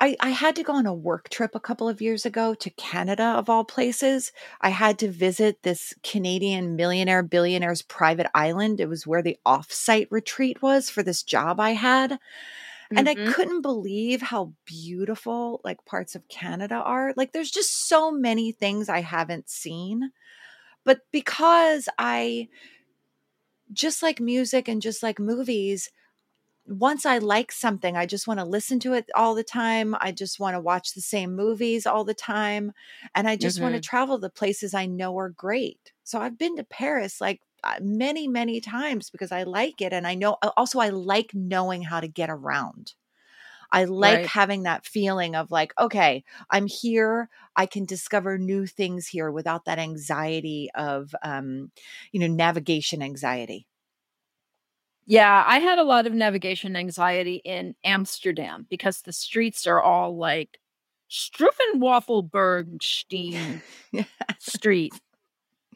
I, 0.01 0.17
I 0.19 0.31
had 0.31 0.57
to 0.57 0.63
go 0.63 0.73
on 0.73 0.87
a 0.87 0.95
work 0.95 1.29
trip 1.29 1.55
a 1.55 1.61
couple 1.61 1.87
of 1.87 2.01
years 2.01 2.25
ago 2.25 2.55
to 2.55 2.71
Canada, 2.71 3.25
of 3.25 3.51
all 3.51 3.65
places. 3.65 4.33
I 4.61 4.71
had 4.71 4.99
to 5.01 5.11
visit 5.11 5.63
this 5.63 5.93
Canadian 6.03 6.75
millionaire 6.75 7.23
billionaire's 7.23 7.83
private 7.83 8.27
island. 8.35 8.81
It 8.81 8.89
was 8.89 9.07
where 9.07 9.23
the 9.23 9.39
offsite 9.47 10.09
retreat 10.11 10.63
was 10.63 10.89
for 10.89 11.03
this 11.03 11.23
job 11.23 11.61
I 11.61 11.73
had. 11.73 12.13
Mm-hmm. 12.13 12.99
And 12.99 13.09
I 13.11 13.15
couldn't 13.15 13.61
believe 13.61 14.23
how 14.23 14.55
beautiful 14.65 15.61
like 15.65 15.85
parts 15.85 16.15
of 16.15 16.29
Canada 16.29 16.77
are. 16.77 17.13
Like 17.15 17.33
there's 17.33 17.51
just 17.51 17.87
so 17.87 18.11
many 18.11 18.53
things 18.53 18.89
I 18.89 19.03
haven't 19.03 19.51
seen. 19.51 20.13
But 20.83 21.01
because 21.13 21.91
I 21.99 22.49
just 23.71 24.03
like 24.03 24.19
music 24.19 24.67
and 24.67 24.81
just 24.81 25.03
like 25.03 25.19
movies, 25.19 25.91
once 26.67 27.05
I 27.07 27.19
like 27.19 27.51
something, 27.53 27.97
I 27.97 28.07
just 28.07 28.27
want 28.29 28.39
to 28.41 28.45
listen 28.45 28.79
to 28.81 28.93
it 28.95 29.11
all 29.15 29.35
the 29.35 29.43
time. 29.45 29.97
I 30.01 30.13
just 30.13 30.39
want 30.39 30.55
to 30.55 30.61
watch 30.61 30.95
the 30.95 31.01
same 31.01 31.35
movies 31.35 31.87
all 31.87 32.05
the 32.05 32.15
time. 32.15 32.73
And 33.15 33.29
I 33.29 33.37
just 33.37 33.61
want 33.61 33.75
to 33.75 33.81
travel 33.81 34.19
the 34.19 34.31
places 34.31 34.75
I 34.75 34.87
know 34.87 35.19
are 35.19 35.31
great. 35.31 35.93
So 36.05 36.21
I've 36.21 36.39
been 36.39 36.57
to 36.57 36.65
Paris 36.65 37.21
like 37.21 37.41
uh, 37.65 37.79
many, 37.81 38.29
many 38.29 38.61
times 38.61 39.11
because 39.11 39.33
I 39.33 39.43
like 39.43 39.81
it. 39.81 39.93
And 39.93 40.07
I 40.07 40.15
know 40.15 40.39
also 40.57 40.79
I 40.81 40.91
like 40.91 41.33
knowing 41.35 41.83
how 41.83 42.01
to 42.01 42.09
get 42.09 42.31
around. 42.31 42.95
I 43.73 43.85
like 43.85 44.25
Right. 44.25 44.27
having 44.27 44.65
that 44.65 44.87
feeling 44.87 45.37
of 45.37 45.51
like, 45.51 45.73
okay, 45.79 46.25
I'm 46.51 46.67
here. 46.67 47.29
I 47.57 47.67
can 47.67 47.85
discover 47.85 48.39
new 48.39 48.67
things 48.67 49.07
here 49.07 49.31
without 49.31 49.65
that 49.67 49.79
anxiety 49.79 50.71
of, 50.75 51.15
um, 51.23 51.73
you 52.13 52.21
know, 52.21 52.27
navigation 52.35 53.03
anxiety. 53.03 53.67
Yeah, 55.11 55.43
I 55.45 55.59
had 55.59 55.81
a 55.81 55.83
lot 55.83 56.07
of 56.07 56.15
navigation 56.15 56.77
anxiety 56.77 57.43
in 57.45 57.75
Amsterdam 57.83 58.69
because 58.71 59.03
the 59.03 59.13
streets 59.13 59.67
are 59.67 59.83
all 59.83 60.17
like 60.17 60.61
Struffenwaffelbergstein 61.11 63.61
Street. 64.39 64.95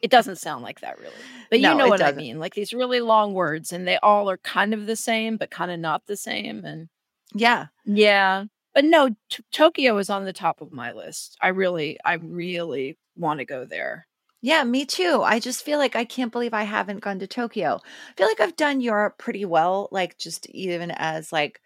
It 0.01 0.09
doesn't 0.11 0.37
sound 0.37 0.63
like 0.63 0.79
that 0.81 0.99
really, 0.99 1.13
but 1.49 1.59
No, 1.59 1.71
you 1.71 1.77
know 1.77 1.87
what 1.87 2.01
I 2.01 2.05
doesn't. 2.05 2.17
mean. 2.23 2.39
Like 2.39 2.53
these 2.53 2.73
really 2.73 2.99
long 3.01 3.33
words, 3.33 3.71
and 3.73 3.85
they 3.87 3.97
all 3.97 4.29
are 4.29 4.37
kind 4.37 4.73
of 4.73 4.85
the 4.85 4.95
same, 4.95 5.35
but 5.37 5.49
kind 5.51 5.71
of 5.71 5.79
not 5.79 6.05
the 6.05 6.15
same. 6.17 6.63
And 6.63 6.87
Yeah. 7.33 7.67
yeah, 7.85 8.45
but 8.73 8.85
no, 8.85 9.09
t- 9.29 9.43
Tokyo 9.51 9.97
is 9.97 10.09
on 10.09 10.23
the 10.25 10.33
top 10.33 10.61
of 10.61 10.71
my 10.71 10.91
list. 10.93 11.37
I 11.41 11.47
really, 11.49 11.97
I 12.05 12.13
really 12.15 12.97
want 13.17 13.39
to 13.39 13.45
go 13.45 13.65
there. 13.65 14.07
Yeah, 14.41 14.63
me 14.63 14.85
too. 14.85 15.21
I 15.23 15.39
just 15.39 15.63
feel 15.63 15.79
like 15.79 15.95
I 15.95 16.05
can't 16.05 16.31
believe 16.31 16.53
I 16.53 16.63
haven't 16.63 16.99
gone 16.99 17.19
to 17.19 17.27
Tokyo. 17.27 17.79
I 18.09 18.13
feel 18.15 18.27
like 18.27 18.39
I've 18.39 18.55
done 18.55 18.79
Europe 18.81 19.17
pretty 19.17 19.43
well, 19.45 19.89
like 19.91 20.17
just 20.17 20.47
even 20.51 20.91
as 20.91 21.33
like 21.33 21.61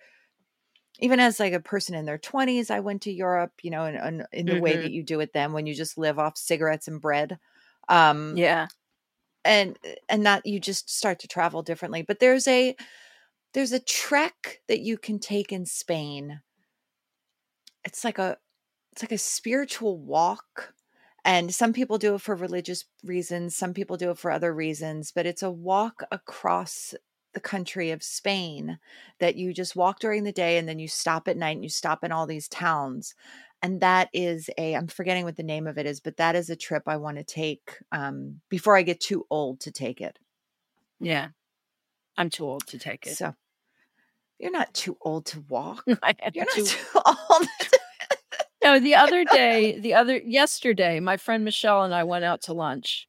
even 1.00 1.20
as 1.20 1.40
like 1.40 1.54
a 1.54 1.60
person 1.60 1.96
in 1.96 2.06
their 2.06 2.18
20s, 2.18 2.70
I 2.70 2.80
went 2.82 3.02
to 3.04 3.12
Europe, 3.12 3.54
you 3.64 3.72
know, 3.72 3.86
in, 3.86 3.96
in, 3.96 4.26
in 4.34 4.48
the 4.50 4.58
way 4.58 4.76
Mhm. 4.76 4.78
that 4.78 4.92
you 4.92 5.04
do 5.04 5.20
it 5.22 5.32
then 5.34 5.54
when 5.54 5.66
you 5.66 5.74
just 5.74 5.98
live 5.98 6.20
off 6.20 6.38
cigarettes 6.38 6.88
and 6.88 7.02
bread. 7.02 7.40
Um 7.88 8.42
Yeah, 8.42 8.68
and 9.46 9.78
and 10.10 10.26
that 10.26 10.46
you 10.46 10.60
just 10.60 10.90
start 10.90 11.20
to 11.20 11.28
travel 11.28 11.64
differently. 11.64 12.02
But 12.02 12.20
there's 12.20 12.48
a 12.48 12.76
there's 13.54 13.74
a 13.74 13.80
trek 13.80 14.62
that 14.68 14.82
you 14.82 14.98
can 14.98 15.20
take 15.20 15.52
in 15.54 15.66
Spain. 15.66 16.42
It's 17.84 18.04
like 18.04 18.18
a 18.18 18.38
it's 18.92 19.04
like 19.04 19.12
a 19.14 19.18
spiritual 19.18 20.00
walk 20.00 20.76
and 21.26 21.54
some 21.54 21.74
people 21.74 21.98
do 21.98 22.16
it 22.16 22.22
for 22.22 22.36
religious 22.36 22.86
reasons 23.04 23.56
some 23.56 23.74
people 23.74 23.98
do 23.98 24.12
it 24.12 24.18
for 24.18 24.32
other 24.32 24.54
reasons 24.54 25.12
but 25.12 25.26
it's 25.26 25.44
a 25.44 25.52
walk 25.52 26.04
across 26.12 26.94
the 27.34 27.40
country 27.40 27.92
of 27.92 28.02
Spain 28.02 28.80
that 29.20 29.36
you 29.36 29.54
just 29.54 29.76
walk 29.76 30.00
during 30.00 30.24
the 30.24 30.32
day 30.32 30.58
and 30.58 30.68
then 30.68 30.80
you 30.80 30.88
stop 30.88 31.28
at 31.28 31.38
night 31.38 31.56
and 31.56 31.64
you 31.64 31.70
stop 31.70 32.04
in 32.04 32.12
all 32.12 32.26
these 32.26 32.48
towns 32.48 33.14
and 33.62 33.82
that 33.82 34.10
is 34.14 34.50
a 34.58 34.76
i'm 34.76 34.88
forgetting 34.88 35.26
what 35.26 35.36
the 35.36 35.44
name 35.44 35.68
of 35.68 35.78
it 35.78 35.86
is 35.86 36.00
but 36.00 36.18
that 36.18 36.36
is 36.36 36.50
a 36.50 36.56
trip 36.56 36.84
i 36.88 36.98
want 36.98 37.18
to 37.18 37.24
take 37.24 37.78
um, 37.92 38.40
before 38.50 38.76
i 38.76 38.82
get 38.82 39.00
too 39.00 39.26
old 39.30 39.60
to 39.60 39.72
take 39.72 40.02
it 40.02 40.18
yeah. 41.00 41.30
I'm 42.18 42.30
too 42.30 42.46
old 42.46 42.68
to 42.68 42.78
take 42.78 43.08
it. 43.08 43.16
so 43.16 43.34
you're 44.40 44.52
not 44.52 44.74
too 44.74 44.98
old 45.02 45.26
to 45.28 45.42
walk 45.48 45.84
you're 45.88 45.98
not 46.04 46.50
too 46.54 46.66
too 46.66 46.78
old 47.06 47.48
No, 48.70 48.80
the 48.80 48.94
other 48.94 49.26
day, 49.26 49.80
the 49.80 49.96
other 49.96 50.18
yesterday, 50.18 51.00
my 51.00 51.18
friend 51.18 51.44
Michelle 51.44 51.84
and 51.84 51.94
I 51.94 52.04
went 52.04 52.24
out 52.24 52.44
to 52.44 52.54
lunch. 52.54 53.08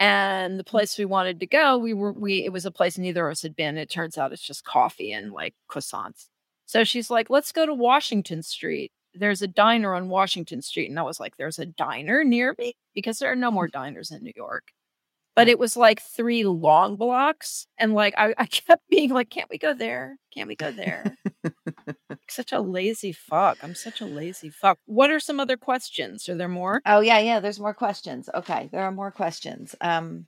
And 0.00 0.58
the 0.58 0.64
mm. 0.64 0.66
place 0.66 0.98
we 0.98 1.04
wanted 1.04 1.38
to 1.40 1.46
go, 1.46 1.78
we 1.78 1.94
were 1.94 2.12
we 2.12 2.44
it 2.44 2.52
was 2.52 2.66
a 2.66 2.72
place 2.72 2.98
neither 2.98 3.28
of 3.28 3.32
us 3.32 3.42
had 3.42 3.54
been. 3.54 3.78
It 3.78 3.88
turns 3.88 4.18
out 4.18 4.32
it's 4.32 4.42
just 4.42 4.64
coffee 4.64 5.12
and 5.12 5.32
like 5.32 5.54
croissants. 5.70 6.26
So 6.66 6.82
she's 6.82 7.08
like, 7.08 7.30
let's 7.30 7.52
go 7.52 7.66
to 7.66 7.72
Washington 7.72 8.42
Street. 8.42 8.90
There's 9.14 9.42
a 9.42 9.46
diner 9.46 9.94
on 9.94 10.08
Washington 10.08 10.60
Street. 10.60 10.90
And 10.90 10.98
I 10.98 11.02
was 11.02 11.20
like, 11.20 11.36
there's 11.36 11.60
a 11.60 11.66
diner 11.66 12.24
near 12.24 12.56
me? 12.58 12.74
Because 12.92 13.20
there 13.20 13.30
are 13.30 13.36
no 13.36 13.52
more 13.52 13.68
diners 13.68 14.10
in 14.10 14.24
New 14.24 14.32
York. 14.34 14.64
But 15.36 15.46
it 15.46 15.60
was 15.60 15.76
like 15.76 16.02
three 16.02 16.44
long 16.44 16.96
blocks. 16.96 17.68
And 17.78 17.94
like 17.94 18.14
I, 18.18 18.34
I 18.36 18.46
kept 18.46 18.82
being 18.90 19.10
like, 19.10 19.30
can't 19.30 19.50
we 19.50 19.58
go 19.58 19.72
there? 19.72 20.16
Can't 20.34 20.48
we 20.48 20.56
go 20.56 20.72
there? 20.72 21.16
Such 22.30 22.52
a 22.52 22.60
lazy 22.60 23.12
fuck. 23.12 23.58
I'm 23.62 23.74
such 23.74 24.00
a 24.00 24.06
lazy 24.06 24.50
fuck. 24.50 24.78
What 24.86 25.10
are 25.10 25.20
some 25.20 25.40
other 25.40 25.56
questions? 25.56 26.28
Are 26.28 26.34
there 26.34 26.48
more? 26.48 26.82
oh 26.86 27.00
yeah 27.00 27.18
yeah 27.18 27.40
there's 27.40 27.60
more 27.60 27.74
questions 27.74 28.28
okay 28.34 28.68
there 28.72 28.82
are 28.82 28.92
more 28.92 29.10
questions 29.10 29.74
um 29.80 30.26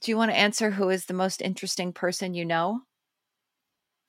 do 0.00 0.10
you 0.10 0.16
want 0.16 0.30
to 0.30 0.36
answer 0.36 0.70
who 0.70 0.88
is 0.88 1.04
the 1.06 1.14
most 1.14 1.42
interesting 1.42 1.92
person 1.92 2.34
you 2.34 2.44
know 2.44 2.80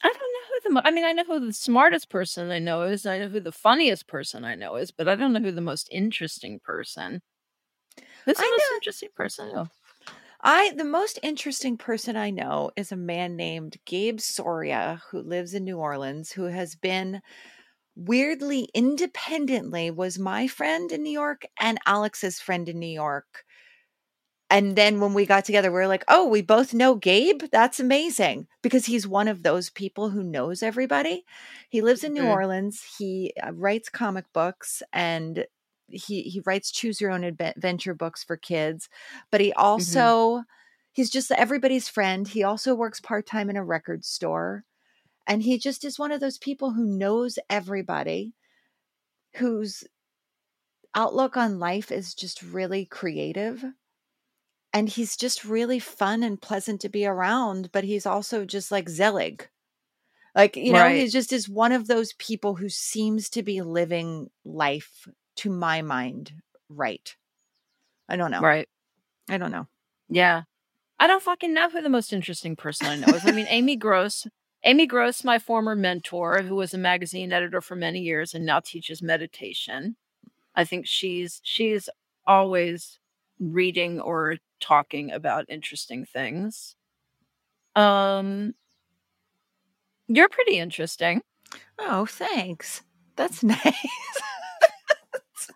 I 0.03 0.07
don't 0.07 0.15
know 0.17 0.47
who 0.49 0.59
the. 0.63 0.73
Mo- 0.73 0.81
I 0.83 0.89
mean, 0.91 1.05
I 1.05 1.11
know 1.11 1.23
who 1.25 1.45
the 1.45 1.53
smartest 1.53 2.09
person 2.09 2.49
I 2.49 2.57
know 2.57 2.81
is. 2.81 3.05
I 3.05 3.19
know 3.19 3.27
who 3.27 3.39
the 3.39 3.51
funniest 3.51 4.07
person 4.07 4.43
I 4.43 4.55
know 4.55 4.75
is, 4.77 4.89
but 4.89 5.07
I 5.07 5.15
don't 5.15 5.31
know 5.31 5.39
who 5.39 5.51
the 5.51 5.61
most 5.61 5.87
interesting 5.91 6.59
person. 6.59 7.21
Who's 8.25 8.37
the 8.37 8.43
I 8.43 8.49
most 8.49 8.63
know- 8.71 8.75
interesting 8.77 9.09
person? 9.15 9.69
I 10.43 10.73
the 10.75 10.83
most 10.83 11.17
interesting 11.23 11.77
person 11.77 12.15
I 12.15 12.29
know 12.29 12.69
is 12.75 12.91
a 12.91 12.95
man 12.95 13.35
named 13.35 13.77
Gabe 13.85 14.19
Soria 14.19 15.01
who 15.09 15.19
lives 15.21 15.53
in 15.55 15.63
New 15.63 15.79
Orleans 15.79 16.31
who 16.33 16.43
has 16.45 16.75
been 16.75 17.21
weirdly 17.95 18.69
independently 18.73 19.91
was 19.91 20.19
my 20.19 20.47
friend 20.47 20.91
in 20.91 21.03
New 21.03 21.11
York 21.11 21.45
and 21.59 21.79
Alex's 21.85 22.39
friend 22.39 22.69
in 22.69 22.79
New 22.79 22.87
York. 22.87 23.45
And 24.49 24.75
then 24.75 24.99
when 24.99 25.13
we 25.13 25.25
got 25.25 25.45
together, 25.45 25.69
we 25.71 25.75
were 25.75 25.87
like, 25.87 26.03
oh, 26.09 26.27
we 26.27 26.41
both 26.41 26.73
know 26.73 26.95
Gabe? 26.95 27.43
That's 27.53 27.79
amazing 27.79 28.47
because 28.61 28.85
he's 28.85 29.07
one 29.07 29.29
of 29.29 29.43
those 29.43 29.69
people 29.69 30.09
who 30.09 30.23
knows 30.23 30.61
everybody. 30.61 31.23
He 31.69 31.81
lives 31.81 32.03
in 32.03 32.11
New 32.13 32.25
Mhm. 32.25 32.27
Orleans. 32.27 32.83
He 32.97 33.33
uh, 33.41 33.53
writes 33.53 33.87
comic 33.87 34.25
books 34.33 34.83
and 34.91 35.45
he 35.93 36.23
he 36.23 36.41
writes 36.45 36.71
choose 36.71 36.99
your 36.99 37.11
own 37.11 37.23
adventure 37.23 37.93
books 37.93 38.23
for 38.23 38.37
kids, 38.37 38.89
but 39.31 39.41
he 39.41 39.49
mm-hmm. 39.49 39.61
also 39.61 40.43
he's 40.91 41.09
just 41.09 41.31
everybody's 41.31 41.87
friend. 41.87 42.27
He 42.27 42.43
also 42.43 42.75
works 42.75 42.99
part-time 42.99 43.49
in 43.49 43.57
a 43.57 43.63
record 43.63 44.05
store. 44.05 44.65
And 45.27 45.43
he 45.43 45.59
just 45.59 45.85
is 45.85 45.99
one 45.99 46.11
of 46.11 46.19
those 46.19 46.39
people 46.39 46.71
who 46.71 46.83
knows 46.83 47.37
everybody, 47.47 48.33
whose 49.35 49.83
outlook 50.95 51.37
on 51.37 51.59
life 51.59 51.91
is 51.91 52.15
just 52.15 52.41
really 52.41 52.85
creative. 52.85 53.63
And 54.73 54.89
he's 54.89 55.15
just 55.15 55.45
really 55.45 55.79
fun 55.79 56.23
and 56.23 56.41
pleasant 56.41 56.81
to 56.81 56.89
be 56.89 57.05
around, 57.05 57.71
but 57.71 57.83
he's 57.83 58.07
also 58.07 58.45
just 58.45 58.71
like 58.71 58.89
Zelig. 58.89 59.47
Like, 60.33 60.55
you 60.55 60.73
know, 60.73 60.89
he 60.89 61.07
just 61.07 61.31
is 61.31 61.47
one 61.47 61.71
of 61.71 61.87
those 61.87 62.13
people 62.13 62.55
who 62.55 62.67
seems 62.67 63.29
to 63.29 63.43
be 63.43 63.61
living 63.61 64.29
life, 64.43 65.07
to 65.37 65.49
my 65.49 65.81
mind, 65.81 66.33
right. 66.69 67.15
I 68.09 68.15
don't 68.15 68.31
know. 68.31 68.41
Right. 68.41 68.67
I 69.29 69.37
don't 69.37 69.51
know. 69.51 69.67
Yeah. 70.09 70.43
I 70.99 71.07
don't 71.07 71.23
fucking 71.23 71.53
know 71.53 71.69
who 71.69 71.81
the 71.81 71.89
most 71.89 72.13
interesting 72.13 72.55
person 72.55 72.87
I 72.87 72.95
know 72.97 73.15
is. 73.15 73.25
I 73.25 73.31
mean, 73.31 73.47
Amy 73.49 73.75
Gross. 73.75 74.27
Amy 74.63 74.85
Gross, 74.85 75.23
my 75.23 75.39
former 75.39 75.75
mentor, 75.75 76.43
who 76.43 76.55
was 76.55 76.73
a 76.73 76.77
magazine 76.77 77.33
editor 77.33 77.61
for 77.61 77.75
many 77.75 78.01
years 78.01 78.33
and 78.33 78.45
now 78.45 78.59
teaches 78.59 79.01
meditation. 79.01 79.95
I 80.53 80.65
think 80.65 80.85
she's 80.85 81.39
she's 81.43 81.89
always 82.27 82.99
reading 83.39 83.99
or 83.99 84.37
talking 84.59 85.11
about 85.11 85.45
interesting 85.49 86.05
things. 86.05 86.75
Um 87.75 88.53
you're 90.07 90.29
pretty 90.29 90.59
interesting. 90.59 91.21
Oh, 91.79 92.05
thanks. 92.05 92.83
That's 93.15 93.43
nice. 93.43 93.75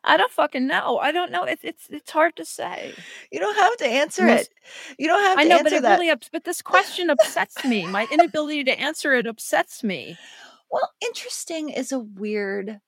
I 0.04 0.18
don't 0.18 0.32
fucking 0.32 0.66
know. 0.68 0.98
I 1.00 1.12
don't 1.12 1.32
know. 1.32 1.44
It's 1.44 1.64
it's 1.64 1.88
it's 1.90 2.12
hard 2.12 2.36
to 2.38 2.46
say. 2.46 2.94
you 3.32 3.40
don't 3.40 3.56
have 3.56 3.78
to 3.78 3.86
answer 3.88 4.26
Most- 4.26 4.42
it. 4.52 4.96
You 4.98 5.08
don't 5.08 5.22
have 5.22 5.38
to 5.38 5.42
I 5.42 5.44
know, 5.46 5.56
answer 5.58 5.64
but 5.66 5.74
it 5.74 5.82
that. 5.84 6.00
really 6.00 6.10
ups- 6.10 6.30
but 6.32 6.44
this 6.44 6.62
question 6.62 7.10
upsets 7.10 7.64
me. 7.66 7.86
My 7.88 8.08
inability 8.12 8.64
to 8.66 8.80
answer 8.80 9.14
it 9.14 9.28
upsets 9.28 9.84
me. 9.84 10.18
Well, 10.72 10.92
interesting 11.02 11.70
is 11.70 11.92
a 11.92 12.00
weird 12.00 12.80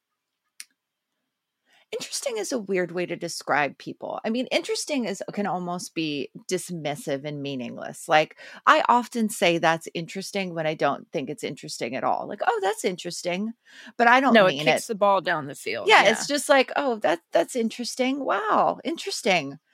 interesting 1.92 2.38
is 2.38 2.52
a 2.52 2.60
weird 2.60 2.92
way 2.92 3.06
to 3.06 3.16
describe 3.16 3.78
people. 3.78 4.20
I 4.26 4.30
mean, 4.30 4.48
interesting 4.48 5.06
is 5.06 5.24
can 5.34 5.48
almost 5.48 5.94
be 5.96 6.30
dismissive 6.50 7.24
and 7.26 7.42
meaningless. 7.42 8.08
Like 8.08 8.38
I 8.66 8.84
often 8.90 9.30
say 9.30 9.58
that's 9.58 9.88
interesting 9.94 10.54
when 10.54 10.68
I 10.68 10.74
don't 10.74 11.10
think 11.12 11.30
it's 11.30 11.44
interesting 11.44 11.96
at 11.96 12.04
all. 12.04 12.28
Like, 12.28 12.42
oh, 12.46 12.60
that's 12.62 12.86
interesting, 12.86 13.54
but 13.98 14.08
I 14.08 14.20
don't 14.20 14.34
no, 14.34 14.48
it 14.48 14.60
kicks 14.60 14.86
it. 14.86 14.88
the 14.88 14.96
ball 14.96 15.22
down 15.22 15.48
the 15.48 15.56
field. 15.56 15.88
Yeah, 15.88 16.10
it's 16.10 16.28
just 16.28 16.50
like, 16.50 16.72
oh, 16.76 16.98
that 16.98 17.20
that's 17.32 17.56
interesting. 17.56 18.24
Wow, 18.24 18.80
interesting. 18.84 19.60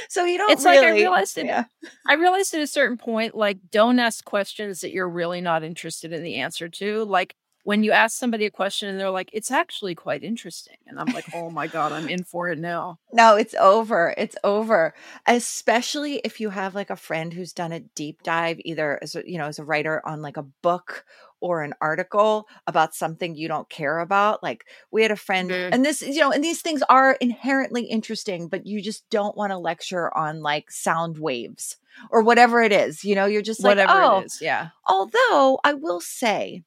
so 0.10 0.24
you 0.26 0.38
don't 0.38 0.52
It's 0.52 0.66
really, 0.66 0.78
like 0.78 0.86
I 0.86 0.92
realized 0.92 1.38
it. 1.38 1.46
yeah. 1.46 1.66
I 2.08 2.14
realized 2.16 2.54
at 2.54 2.62
a 2.62 2.68
certain 2.68 2.98
point, 2.98 3.36
like, 3.36 3.58
don't 3.72 4.00
ask 4.00 4.24
questions 4.24 4.82
that 4.82 4.92
you're 4.92 5.10
really 5.10 5.42
not 5.42 5.64
interested 5.64 6.14
in 6.14 6.24
the 6.24 6.36
answer 6.36 6.70
to. 6.70 7.04
Like 7.06 7.36
when 7.70 7.84
you 7.84 7.92
ask 7.92 8.18
somebody 8.18 8.48
a 8.48 8.50
question 8.50 8.90
and 8.90 9.00
they're 9.00 9.12
like, 9.12 9.30
"It's 9.32 9.52
actually 9.52 9.94
quite 9.94 10.24
interesting," 10.24 10.78
and 10.88 11.00
I'm 11.00 11.14
like, 11.14 11.26
"Oh 11.36 11.52
my 11.52 11.68
god, 11.68 11.92
I'm 11.92 12.10
in 12.10 12.24
for 12.24 12.50
it 12.50 12.58
now." 12.58 12.98
No, 13.14 13.36
it's 13.36 13.54
over. 13.54 14.16
It's 14.18 14.36
over. 14.44 14.96
Especially 15.28 16.16
if 16.24 16.40
you 16.40 16.50
have 16.50 16.74
like 16.74 16.90
a 16.90 16.96
friend 16.96 17.32
who's 17.32 17.54
done 17.54 17.72
a 17.72 17.82
deep 17.82 18.24
dive, 18.24 18.60
either 18.66 18.98
as 19.04 19.16
a, 19.16 19.22
you 19.24 19.38
know, 19.38 19.46
as 19.46 19.60
a 19.60 19.64
writer 19.64 20.02
on 20.04 20.24
like 20.24 20.38
a 20.38 20.42
book 20.64 21.06
or 21.42 21.62
an 21.62 21.76
article 21.80 22.48
about 22.66 22.96
something 22.96 23.36
you 23.36 23.48
don't 23.48 23.70
care 23.70 24.00
about. 24.00 24.42
Like 24.42 24.66
we 24.90 25.04
had 25.04 25.12
a 25.12 25.16
friend, 25.16 25.52
Mhm. 25.52 25.70
and 25.72 25.86
this, 25.86 26.02
you 26.02 26.22
know, 26.22 26.32
and 26.32 26.44
these 26.44 26.64
things 26.64 26.82
are 26.90 27.12
inherently 27.22 27.84
interesting, 27.84 28.48
but 28.48 28.66
you 28.66 28.82
just 28.82 29.08
don't 29.12 29.38
want 29.38 29.52
to 29.52 29.60
lecture 29.60 30.12
on 30.18 30.42
like 30.42 30.72
sound 30.72 31.20
waves 31.20 31.78
or 32.10 32.24
whatever 32.24 32.64
it 32.64 32.72
is. 32.72 33.04
You 33.04 33.14
know, 33.14 33.28
you're 33.28 33.44
just 33.44 33.64
like, 33.64 33.78
Whatever 33.78 33.94
oh, 33.94 34.20
it 34.22 34.26
is, 34.26 34.40
yeah. 34.42 34.70
Although 34.88 35.60
I 35.64 35.74
will 35.74 36.02
say, 36.02 36.64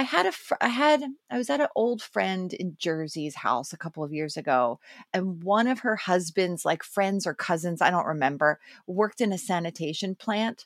I 0.00 0.04
had 0.04 0.24
a 0.24 0.32
fr- 0.32 0.54
I 0.62 0.68
had 0.68 1.04
I 1.28 1.36
was 1.36 1.50
at 1.50 1.60
an 1.60 1.68
old 1.76 2.00
friend 2.00 2.54
in 2.54 2.74
Jersey's 2.78 3.34
house 3.34 3.74
a 3.74 3.76
couple 3.76 4.02
of 4.02 4.14
years 4.14 4.38
ago, 4.38 4.80
and 5.12 5.44
one 5.44 5.66
of 5.66 5.80
her 5.80 5.94
husband's 5.94 6.64
like 6.64 6.82
friends 6.82 7.26
or 7.26 7.34
cousins, 7.34 7.82
I 7.82 7.90
don't 7.90 8.06
remember, 8.06 8.60
worked 8.86 9.20
in 9.20 9.30
a 9.30 9.36
sanitation 9.36 10.14
plant. 10.14 10.64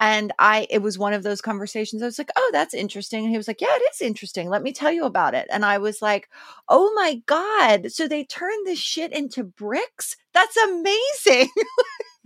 And 0.00 0.32
I, 0.38 0.66
it 0.70 0.80
was 0.80 0.98
one 0.98 1.12
of 1.12 1.22
those 1.22 1.42
conversations. 1.42 2.02
I 2.02 2.06
was 2.06 2.16
like, 2.16 2.30
oh, 2.34 2.50
that's 2.50 2.72
interesting. 2.72 3.24
And 3.24 3.30
he 3.30 3.36
was 3.36 3.46
like, 3.46 3.60
yeah, 3.60 3.68
it 3.76 3.82
is 3.94 4.00
interesting. 4.00 4.48
Let 4.48 4.62
me 4.62 4.72
tell 4.72 4.90
you 4.90 5.04
about 5.04 5.34
it. 5.34 5.48
And 5.50 5.66
I 5.66 5.76
was 5.76 6.00
like, 6.00 6.30
oh 6.66 6.94
my 6.94 7.22
God. 7.26 7.92
So 7.92 8.08
they 8.08 8.24
turned 8.24 8.66
this 8.66 8.78
shit 8.78 9.12
into 9.12 9.44
bricks? 9.44 10.16
That's 10.32 10.56
amazing. 10.56 11.50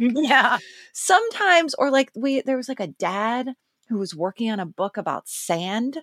Mm, 0.01 0.13
yeah. 0.15 0.59
Sometimes, 0.93 1.75
or 1.75 1.91
like 1.91 2.13
we, 2.15 2.41
there 2.43 2.57
was 2.57 2.69
like 2.69 2.81
a 2.81 2.87
dad 2.87 3.55
who 3.89 3.99
was 3.99 4.15
working 4.15 4.51
on 4.51 4.61
a 4.61 4.67
book 4.67 4.97
about 4.97 5.29
sand. 5.29 6.03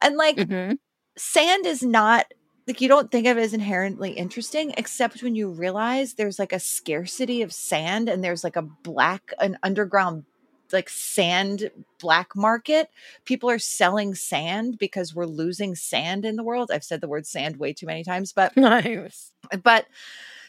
And 0.00 0.16
like, 0.16 0.36
Mhm. 0.36 0.78
sand 1.16 1.66
is 1.66 1.82
not 1.82 2.26
like 2.66 2.80
you 2.80 2.88
don't 2.88 3.10
think 3.10 3.26
of 3.26 3.36
it 3.38 3.42
as 3.42 3.54
inherently 3.54 4.12
interesting 4.12 4.72
except 4.78 5.22
when 5.22 5.34
you 5.34 5.48
realize 5.50 6.14
there's 6.14 6.38
like 6.38 6.52
a 6.52 6.60
scarcity 6.60 7.42
of 7.42 7.52
sand 7.52 8.08
and 8.08 8.22
there's 8.24 8.44
like 8.44 8.56
a 8.56 8.62
black 8.84 9.32
an 9.40 9.58
underground 9.62 10.24
like 10.72 10.88
sand 10.88 11.70
black 12.00 12.34
market 12.36 12.88
people 13.26 13.50
are 13.50 13.58
selling 13.58 14.14
sand 14.14 14.78
because 14.78 15.14
we're 15.14 15.26
losing 15.26 15.74
sand 15.74 16.24
in 16.24 16.36
the 16.36 16.42
world 16.44 16.70
i've 16.72 16.84
said 16.84 17.00
the 17.00 17.08
word 17.08 17.26
sand 17.26 17.56
way 17.56 17.72
too 17.72 17.86
many 17.86 18.04
times 18.04 18.32
but 18.32 18.56
Nice. 18.56 19.32
but 19.62 19.86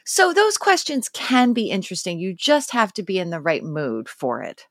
so 0.06 0.34
those 0.34 0.58
questions 0.58 1.10
can 1.10 1.54
be 1.54 1.70
interesting 1.70 2.20
you 2.20 2.34
just 2.34 2.72
have 2.72 2.94
to 2.94 3.04
be 3.04 3.20
in 3.20 3.30
the 3.32 3.42
right 3.42 3.64
mood 3.64 4.10
for 4.10 4.42
it 4.44 4.68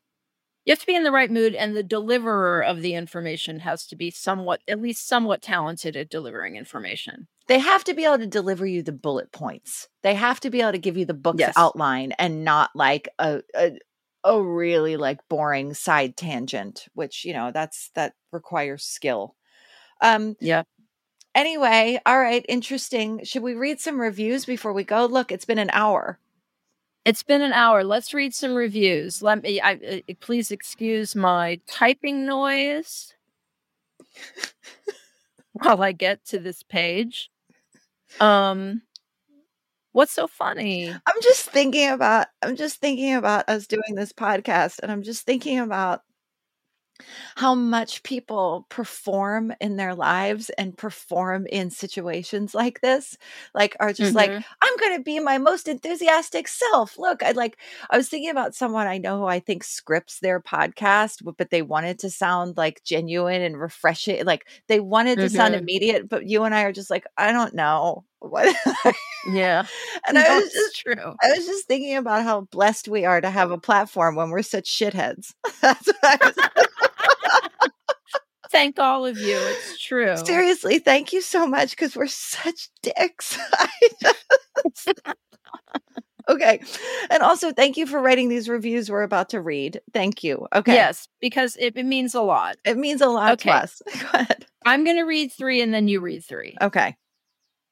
You 0.65 0.73
have 0.73 0.79
to 0.81 0.87
be 0.87 0.95
in 0.95 1.03
the 1.03 1.11
right 1.13 1.31
mood, 1.31 1.55
and 1.55 1.77
the 1.77 1.83
deliverer 1.83 2.63
of 2.63 2.83
the 2.83 2.95
information 2.95 3.61
has 3.61 3.87
to 3.89 3.97
be 3.97 4.11
somewhat, 4.11 4.61
at 4.69 4.81
least 4.81 5.07
somewhat 5.09 5.43
talented 5.43 5.97
at 5.97 6.09
delivering 6.11 6.57
information. 6.57 7.27
they 7.49 7.59
have 7.59 7.83
to 7.85 7.95
be 7.95 8.05
able 8.05 8.19
to 8.19 8.27
deliver 8.27 8.65
you 8.65 8.83
the 8.83 8.93
bullet 8.93 9.33
points. 9.33 9.89
They 10.03 10.15
have 10.15 10.39
to 10.41 10.51
be 10.51 10.61
able 10.61 10.73
to 10.73 10.79
give 10.79 10.97
you 10.97 11.05
the 11.05 11.15
book's 11.15 11.41
Yes. 11.41 11.57
outline 11.57 12.13
and 12.13 12.45
not 12.45 12.71
like 12.75 13.09
a, 13.19 13.43
a 13.55 13.79
a 14.25 14.41
really 14.41 14.97
like 14.97 15.19
boring 15.29 15.75
side 15.75 16.17
tangent, 16.17 16.87
which 16.95 17.25
you 17.25 17.33
know 17.33 17.51
that's 17.53 17.91
that 17.95 18.15
requires 18.31 18.85
skill. 18.85 19.35
Um 20.01 20.37
Yeah. 20.41 20.63
anyway, 21.35 22.01
all 22.07 22.19
right, 22.21 22.45
interesting. 22.49 23.25
Should 23.25 23.43
we 23.43 23.55
read 23.55 23.81
some 23.81 24.01
reviews 24.01 24.45
before 24.45 24.73
we 24.73 24.85
go? 24.85 25.07
Look, 25.07 25.33
it's 25.33 25.45
been 25.45 25.59
an 25.59 25.71
hour. 25.73 26.19
It's 27.05 27.23
been 27.23 27.43
an 27.43 27.53
hour. 27.53 27.83
Let's 27.83 28.15
read 28.15 28.35
some 28.35 28.55
reviews. 28.55 29.23
Let 29.23 29.43
me. 29.43 29.61
I, 29.61 30.03
uh, 30.09 30.15
please 30.21 30.51
excuse 30.51 31.17
my 31.17 31.61
typing 31.67 32.25
noise 32.27 33.15
while 35.53 35.83
I 35.83 35.93
get 35.93 36.25
to 36.27 36.39
this 36.39 36.63
page. 36.63 37.31
Um, 38.21 38.83
what's 39.93 40.13
so 40.13 40.27
funny? 40.27 40.91
I'm 40.91 41.23
just 41.23 41.51
thinking 41.51 41.89
about 41.89 42.29
I'm 42.43 42.57
just 42.57 42.81
thinking 42.81 43.15
about 43.15 43.49
us 43.49 43.67
doing 43.67 43.95
this 43.95 44.13
podcast 44.13 44.79
and 44.83 44.93
I'm 44.93 45.03
just 45.03 45.25
thinking 45.27 45.59
about 45.59 46.03
how 47.37 47.55
much 47.55 48.03
people 48.03 48.67
perform 48.69 49.53
in 49.61 49.77
their 49.77 49.95
lives 49.95 50.51
and 50.51 50.77
perform 50.77 51.47
in 51.47 51.71
situations 51.71 52.55
like 52.55 52.81
this 52.81 53.17
like 53.55 53.77
are 53.81 53.93
just 53.93 54.15
like 54.15 54.35
Mhm. 54.35 54.45
i'm 54.63 54.77
going 54.79 54.97
to 54.97 55.03
be 55.03 55.19
my 55.21 55.39
most 55.39 55.69
enthusiastic 55.69 56.49
self 56.49 56.99
look 56.99 57.23
i 57.23 57.31
like 57.33 57.57
i 57.91 57.97
was 57.97 58.09
thinking 58.09 58.31
about 58.31 58.55
someone 58.55 58.87
i 58.87 58.99
know 58.99 59.19
who 59.19 59.25
i 59.27 59.39
think 59.41 59.63
scripts 59.65 60.21
their 60.21 60.41
podcast 60.41 61.23
but, 61.25 61.51
they 61.51 61.63
wanted 61.63 61.99
to 61.99 62.09
sound 62.11 62.57
like 62.57 62.83
genuine 62.85 63.43
and 63.43 63.59
refreshing 63.61 64.25
like 64.25 64.47
they 64.69 64.81
wanted 64.81 65.21
to 65.21 65.29
sound 65.29 65.55
Mhm. 65.55 65.55
immediate 65.55 66.09
but 66.09 66.27
you 66.29 66.45
and 66.45 66.55
i 66.55 66.63
are 66.63 66.73
just 66.73 66.91
like 66.91 67.05
i 67.19 67.33
don't 67.33 67.55
know 67.55 68.05
what 68.21 68.55
Yeah, 69.23 69.67
and 70.07 70.19
i 70.19 70.31
was 70.31 70.53
just 70.53 70.77
true. 70.77 71.17
I 71.23 71.31
was 71.37 71.47
just 71.47 71.67
thinking 71.67 71.97
about 71.97 72.25
how 72.25 72.43
blessed 72.43 72.89
we 72.89 73.05
are 73.05 73.21
to 73.21 73.31
have 73.31 73.51
a 73.51 73.59
platform 73.59 74.17
when 74.17 74.31
we're 74.31 74.43
such 74.43 74.67
shitheads. 74.71 75.35
That's 75.61 75.87
what 75.87 75.97
I 76.03 76.19
was 76.27 76.37
Thank 78.53 78.79
all 78.79 79.05
of 79.07 79.19
you. 79.19 79.37
It's 79.39 79.83
true. 79.83 80.17
seriously. 80.19 80.79
Thank 80.79 81.13
you 81.13 81.21
so 81.23 81.47
much 81.47 81.71
because 81.71 81.97
we're 81.97 82.07
such 82.07 82.69
dicks. 82.83 83.37
Okay, 86.29 86.63
and 87.11 87.21
also 87.21 87.51
thank 87.51 87.77
you 87.77 87.85
for 87.85 88.01
writing 88.01 88.29
these 88.29 88.49
reviews 88.49 88.89
we're 88.89 89.03
about 89.03 89.31
to 89.31 89.41
read. 89.41 89.81
Thank 89.93 90.23
you. 90.23 90.47
Okay, 90.55 90.73
Yes, 90.75 91.09
because 91.21 91.57
it, 91.57 91.77
it 91.77 91.85
means 91.85 92.15
a 92.15 92.23
lot. 92.23 92.59
it 92.65 92.79
means 92.79 93.01
a 93.01 93.09
lot 93.09 93.33
Okay. 93.33 93.51
to 93.51 93.57
us. 93.57 93.83
Go 94.01 94.07
ahead. 94.15 94.47
I'm 94.65 94.85
going 94.85 94.99
to 94.99 95.03
read 95.03 95.33
three 95.33 95.61
and 95.63 95.75
then 95.75 95.89
you 95.89 95.99
read 96.01 96.25
three. 96.25 96.57
Okay, 96.63 96.95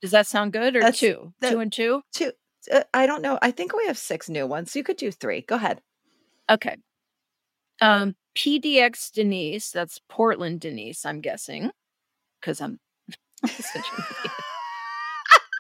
Does 0.03 0.11
that 0.11 0.27
sound 0.27 0.53
good? 0.53 0.75
Or 0.75 0.81
That's- 0.81 0.99
two? 0.99 1.33
that- 1.41 1.53
two 1.53 1.61
and 1.61 1.73
two? 1.73 2.03
two. 2.13 2.33
Uh, 2.71 2.83
I 2.93 3.07
don't 3.07 3.23
know. 3.23 3.39
I 3.41 3.53
think 3.53 3.73
we 3.73 3.87
have 3.87 3.97
six 3.97 4.29
new 4.29 4.49
ones. 4.49 4.75
You 4.75 4.83
could 4.83 4.97
do 4.97 5.13
three. 5.13 5.43
Go 5.43 5.55
ahead. 5.55 5.81
Okay. 6.51 6.77
Um, 7.81 8.15
PDX 8.37 9.13
Denise, 9.13 9.71
that's 9.71 10.01
Portland 10.09 10.61
Denise, 10.61 11.05
I'm 11.05 11.21
guessing, 11.21 11.71
because 12.41 12.61
I'm 12.61 12.79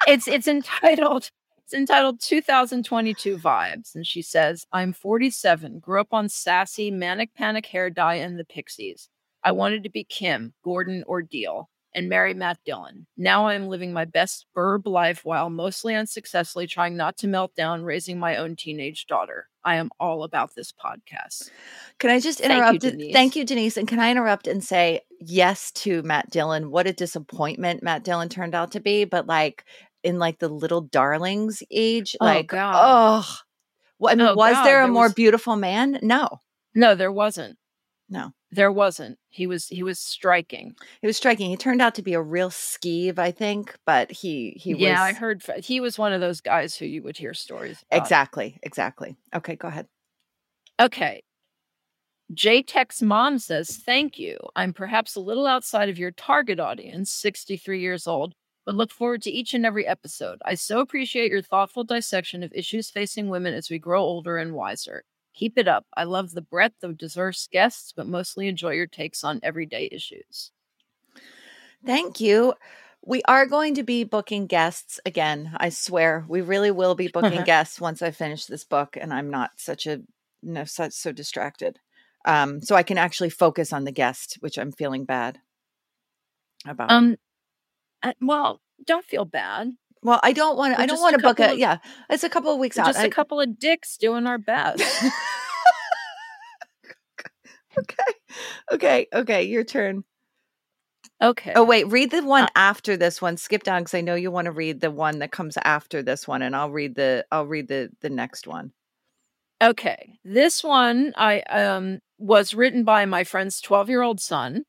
it's 0.06 0.28
it's 0.28 0.48
entitled 0.48 1.30
it's 1.64 1.74
entitled 1.74 2.20
2022 2.20 3.36
vibes 3.38 3.94
and 3.94 4.06
she 4.06 4.22
says 4.22 4.66
i'm 4.72 4.92
47 4.92 5.78
grew 5.78 6.00
up 6.00 6.08
on 6.12 6.28
sassy 6.28 6.90
manic 6.90 7.34
panic 7.34 7.66
hair 7.66 7.90
dye 7.90 8.16
and 8.16 8.38
the 8.38 8.44
pixies. 8.44 9.08
I 9.44 9.52
wanted 9.52 9.82
to 9.84 9.90
be 9.90 10.04
kim 10.04 10.52
gordon 10.64 11.04
or 11.06 11.22
deal 11.22 11.70
and 11.94 12.08
marry 12.08 12.34
matt 12.34 12.58
dillon. 12.64 13.06
Now 13.16 13.48
i'm 13.48 13.68
living 13.68 13.92
my 13.92 14.04
best 14.04 14.46
burb 14.56 14.86
life 14.86 15.24
while 15.24 15.50
mostly 15.50 15.94
unsuccessfully 15.94 16.66
trying 16.66 16.96
not 16.96 17.16
to 17.18 17.28
melt 17.28 17.54
down 17.54 17.84
raising 17.84 18.18
my 18.18 18.36
own 18.36 18.56
teenage 18.56 19.06
daughter 19.06 19.49
i 19.64 19.76
am 19.76 19.90
all 20.00 20.24
about 20.24 20.54
this 20.54 20.72
podcast 20.72 21.50
Can 21.98 22.10
I 22.10 22.18
just 22.20 22.38
Thank 22.40 22.50
you, 22.82 22.88
interrupt? 22.90 23.12
Thank 23.12 23.36
you, 23.36 23.44
Denise. 23.44 23.76
And 23.76 23.86
can 23.86 23.98
I 24.00 24.10
interrupt 24.10 24.46
and 24.46 24.64
say 24.64 25.02
yes 25.20 25.70
to 25.72 26.02
Matt 26.02 26.30
Dillon? 26.30 26.70
What 26.70 26.86
a 26.86 26.92
disappointment 26.94 27.82
Matt 27.82 28.02
Dillon 28.04 28.28
turned 28.30 28.54
out 28.54 28.72
to 28.72 28.80
be. 28.80 29.04
But 29.04 29.26
like 29.26 29.64
in 30.02 30.18
like 30.18 30.38
the 30.38 30.48
little 30.48 30.80
darlings 30.80 31.62
age, 31.70 32.16
Oh, 32.20 32.24
like 32.24 32.46
God. 32.46 32.74
oh, 32.74 33.36
well, 33.98 34.12
I 34.12 34.16
mean, 34.16 34.26
Oh, 34.28 34.34
was 34.34 34.54
God, 34.54 34.64
there 34.64 34.80
a 34.80 34.86
there 34.86 34.92
more 34.92 35.04
was- 35.04 35.14
beautiful 35.14 35.56
man? 35.56 35.98
No, 36.02 36.40
no 36.74 36.94
there 36.94 37.12
wasn't 37.12 37.58
no. 38.08 38.32
There 38.52 38.72
wasn't 38.72 39.18
he 39.28 39.46
was 39.46 39.68
he 39.68 39.82
was 39.82 39.98
striking 39.98 40.74
He 41.00 41.06
was 41.06 41.16
striking. 41.16 41.50
He 41.50 41.56
turned 41.56 41.82
out 41.82 41.94
to 41.96 42.02
be 42.02 42.14
a 42.14 42.22
real 42.22 42.50
skeeve, 42.50 43.18
I 43.18 43.30
think, 43.30 43.76
but 43.86 44.10
he 44.10 44.52
he 44.56 44.74
yeah, 44.74 45.02
I 45.02 45.12
heard 45.12 45.42
he 45.58 45.80
was 45.80 45.98
one 45.98 46.12
of 46.12 46.20
those 46.20 46.40
guys 46.40 46.76
who 46.76 46.86
you 46.86 47.02
would 47.02 47.16
hear 47.16 47.34
stories 47.34 47.84
about. 47.90 48.02
exactly 48.02 48.58
exactly. 48.62 49.16
Okay, 49.34 49.56
go 49.56 49.68
ahead. 49.68 49.86
Okay. 50.80 51.22
JTech's 52.32 53.02
mom 53.02 53.38
says, 53.38 53.76
Thank 53.76 54.18
you. 54.18 54.38
I'm 54.56 54.72
perhaps 54.72 55.16
a 55.16 55.20
little 55.20 55.46
outside 55.46 55.88
of 55.88 55.98
your 55.98 56.12
target 56.12 56.60
audience, 56.60 57.10
63 57.10 57.80
years 57.80 58.06
old, 58.06 58.34
but 58.64 58.74
look 58.76 58.92
forward 58.92 59.22
to 59.22 59.30
each 59.30 59.52
and 59.54 59.66
every 59.66 59.86
episode. 59.86 60.38
I 60.44 60.54
so 60.54 60.80
appreciate 60.80 61.30
your 61.32 61.42
thoughtful 61.42 61.84
dissection 61.84 62.42
of 62.42 62.52
issues 62.54 62.90
facing 62.90 63.28
women 63.28 63.54
as 63.54 63.68
we 63.70 63.78
grow 63.78 64.00
older 64.02 64.38
and 64.38 64.54
wiser. 64.54 65.04
Keep 65.34 65.58
it 65.58 65.68
up. 65.68 65.86
I 65.96 66.04
love 66.04 66.32
the 66.32 66.42
breadth 66.42 66.82
of 66.82 66.98
diverse 66.98 67.48
guests, 67.50 67.92
but 67.94 68.06
mostly 68.06 68.48
enjoy 68.48 68.72
your 68.72 68.86
takes 68.86 69.24
on 69.24 69.40
everyday 69.42 69.88
issues. 69.90 70.50
Thank 71.84 72.20
you. 72.20 72.54
We 73.02 73.22
are 73.26 73.46
going 73.46 73.76
to 73.76 73.82
be 73.82 74.04
booking 74.04 74.46
guests 74.46 75.00
again. 75.06 75.52
I 75.56 75.70
swear, 75.70 76.26
we 76.28 76.42
really 76.42 76.70
will 76.70 76.94
be 76.94 77.08
booking 77.08 77.42
guests 77.44 77.80
once 77.80 78.02
I 78.02 78.10
finish 78.10 78.44
this 78.44 78.64
book, 78.64 78.96
and 79.00 79.12
I'm 79.12 79.30
not 79.30 79.52
such 79.56 79.86
a 79.86 80.02
no 80.42 80.64
such 80.64 80.92
so 80.92 81.12
distracted. 81.12 81.78
Um, 82.26 82.60
so 82.60 82.76
I 82.76 82.82
can 82.82 82.98
actually 82.98 83.30
focus 83.30 83.72
on 83.72 83.84
the 83.84 83.92
guest, 83.92 84.36
which 84.40 84.58
I'm 84.58 84.72
feeling 84.72 85.04
bad 85.04 85.38
about. 86.66 86.90
Um, 86.90 87.16
well, 88.20 88.60
don't 88.84 89.04
feel 89.04 89.24
bad. 89.24 89.72
Well, 90.02 90.20
I 90.22 90.32
don't 90.32 90.56
want. 90.56 90.76
We're 90.76 90.82
I 90.82 90.86
don't 90.86 91.00
want 91.00 91.16
to 91.16 91.22
book 91.22 91.40
it. 91.40 91.58
Yeah, 91.58 91.78
it's 92.08 92.24
a 92.24 92.28
couple 92.30 92.52
of 92.52 92.58
weeks 92.58 92.78
out. 92.78 92.86
just 92.86 92.98
I- 92.98 93.04
a 93.06 93.10
couple 93.10 93.40
of 93.40 93.58
dicks 93.58 93.96
doing 93.96 94.26
our 94.26 94.38
best. 94.38 94.82
okay, 97.78 97.96
okay, 98.72 99.06
okay. 99.12 99.42
Your 99.44 99.64
turn. 99.64 100.04
okay. 101.22 101.52
Oh 101.54 101.64
wait, 101.64 101.88
read 101.88 102.10
the 102.10 102.18
Uh 102.18 102.24
one 102.26 102.48
after 102.56 102.96
this 102.96 103.20
one. 103.20 103.36
Skip 103.36 103.62
down 103.62 103.82
because 103.82 103.94
I 103.94 104.00
know 104.00 104.14
you 104.14 104.30
want 104.30 104.46
to 104.46 104.52
read 104.52 104.80
the 104.80 104.90
one 104.90 105.18
that 105.20 105.32
comes 105.32 105.56
after 105.64 106.02
this 106.02 106.26
one, 106.26 106.42
and 106.42 106.56
I'll 106.56 106.70
read 106.70 106.94
the 106.94 107.24
I'll 107.30 107.46
read 107.46 107.68
the 107.68 107.90
the 108.00 108.10
next 108.10 108.46
one. 108.46 108.72
Okay. 109.62 110.18
This 110.24 110.64
one 110.64 111.12
I 111.16 111.40
um 111.42 111.98
was 112.18 112.54
written 112.54 112.84
by 112.84 113.04
my 113.04 113.24
friend's 113.24 113.60
12-year-old 113.60 114.20
son. 114.20 114.64